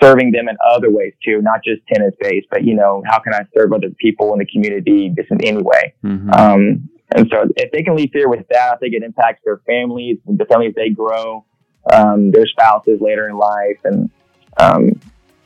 serving 0.00 0.32
them 0.32 0.48
in 0.48 0.56
other 0.64 0.90
ways 0.90 1.14
too, 1.24 1.40
not 1.42 1.64
just 1.64 1.80
tennis 1.92 2.14
based, 2.20 2.46
but 2.50 2.64
you 2.64 2.74
know, 2.74 3.02
how 3.06 3.18
can 3.18 3.34
I 3.34 3.40
serve 3.56 3.72
other 3.72 3.90
people 3.98 4.32
in 4.32 4.38
the 4.38 4.46
community 4.46 5.12
just 5.16 5.30
in 5.30 5.42
any 5.44 5.62
way? 5.62 5.94
Mhm. 6.04 6.36
Um, 6.36 6.88
and 7.12 7.28
so 7.30 7.48
if 7.56 7.72
they 7.72 7.82
can 7.82 7.96
leave 7.96 8.10
here 8.12 8.28
with 8.28 8.46
that, 8.50 8.74
I 8.74 8.76
think 8.76 8.94
it 8.94 9.02
impacts 9.02 9.40
their 9.44 9.58
families, 9.66 10.18
the 10.26 10.44
families 10.44 10.74
they 10.76 10.90
grow, 10.90 11.44
um, 11.92 12.30
their 12.30 12.46
spouses 12.46 13.00
later 13.00 13.28
in 13.28 13.36
life, 13.36 13.78
and 13.84 14.10
um, 14.58 14.90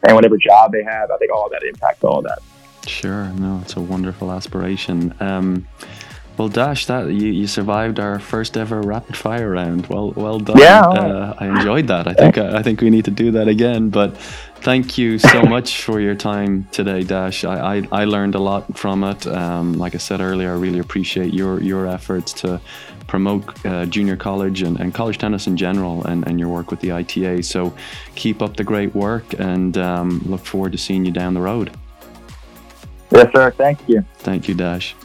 and 0.03 0.15
whatever 0.15 0.37
job 0.37 0.73
they 0.73 0.83
have. 0.83 1.11
I 1.11 1.17
think 1.17 1.33
all 1.33 1.49
that 1.51 1.63
impacts 1.63 2.05
all 2.05 2.19
of 2.19 2.25
that. 2.25 2.41
Sure, 2.87 3.29
no, 3.29 3.61
it's 3.63 3.77
a 3.77 3.81
wonderful 3.81 4.31
aspiration. 4.33 5.15
Um, 5.21 5.67
well, 6.37 6.49
Dash, 6.49 6.87
that 6.87 7.07
you, 7.07 7.29
you 7.29 7.47
survived 7.47 8.01
our 8.01 8.19
first 8.19 8.57
ever 8.57 8.81
rapid 8.81 9.17
fire 9.17 9.51
round. 9.51 9.87
Well, 9.87 10.11
well 10.17 10.41
done. 10.41 10.59
Yeah, 10.59 10.81
uh, 10.81 11.35
I 11.39 11.47
enjoyed 11.47 11.87
that. 11.87 12.09
I 12.09 12.15
think 12.15 12.39
I, 12.39 12.59
I 12.59 12.63
think 12.63 12.81
we 12.81 12.91
need 12.91 13.05
to 13.05 13.13
do 13.13 13.31
that 13.33 13.47
again. 13.47 13.89
But 13.89 14.17
thank 14.17 14.99
you 14.99 15.19
so 15.19 15.43
much 15.57 15.83
for 15.83 16.01
your 16.01 16.17
time 16.17 16.67
today, 16.73 17.05
Dash. 17.05 17.45
I, 17.45 17.77
I, 17.77 17.89
I 17.93 18.05
learned 18.05 18.35
a 18.35 18.41
lot 18.41 18.77
from 18.77 19.05
it. 19.05 19.27
Um, 19.29 19.75
like 19.75 19.95
I 19.95 19.99
said 19.99 20.21
earlier, 20.21 20.51
I 20.51 20.57
really 20.57 20.81
appreciate 20.81 21.33
your 21.33 21.63
your 21.63 21.87
efforts 21.87 22.33
to 22.43 22.61
promote 23.07 23.65
uh, 23.65 23.87
junior 23.87 24.17
college 24.17 24.63
and, 24.63 24.81
and 24.81 24.93
college 24.93 25.19
tennis 25.19 25.47
in 25.47 25.57
general, 25.57 26.05
and, 26.05 26.27
and 26.27 26.41
your 26.41 26.49
work 26.49 26.71
with 26.73 26.81
the 26.81 26.91
ITA. 26.91 27.43
So 27.43 27.73
keep 28.17 28.43
up 28.43 28.57
the 28.57 28.65
great 28.65 28.93
work, 28.93 29.39
and 29.39 29.79
um, 29.79 30.21
look 30.27 30.45
forward 30.45 30.73
to 30.73 30.79
seeing 30.79 31.05
you 31.05 31.13
down 31.13 31.35
the 31.35 31.41
road. 31.41 31.71
Yes, 33.15 33.33
sir. 33.33 33.51
Thank 33.53 33.89
you. 33.89 34.05
Thank 34.19 34.49
you, 34.49 34.55
Dash. 34.55 34.97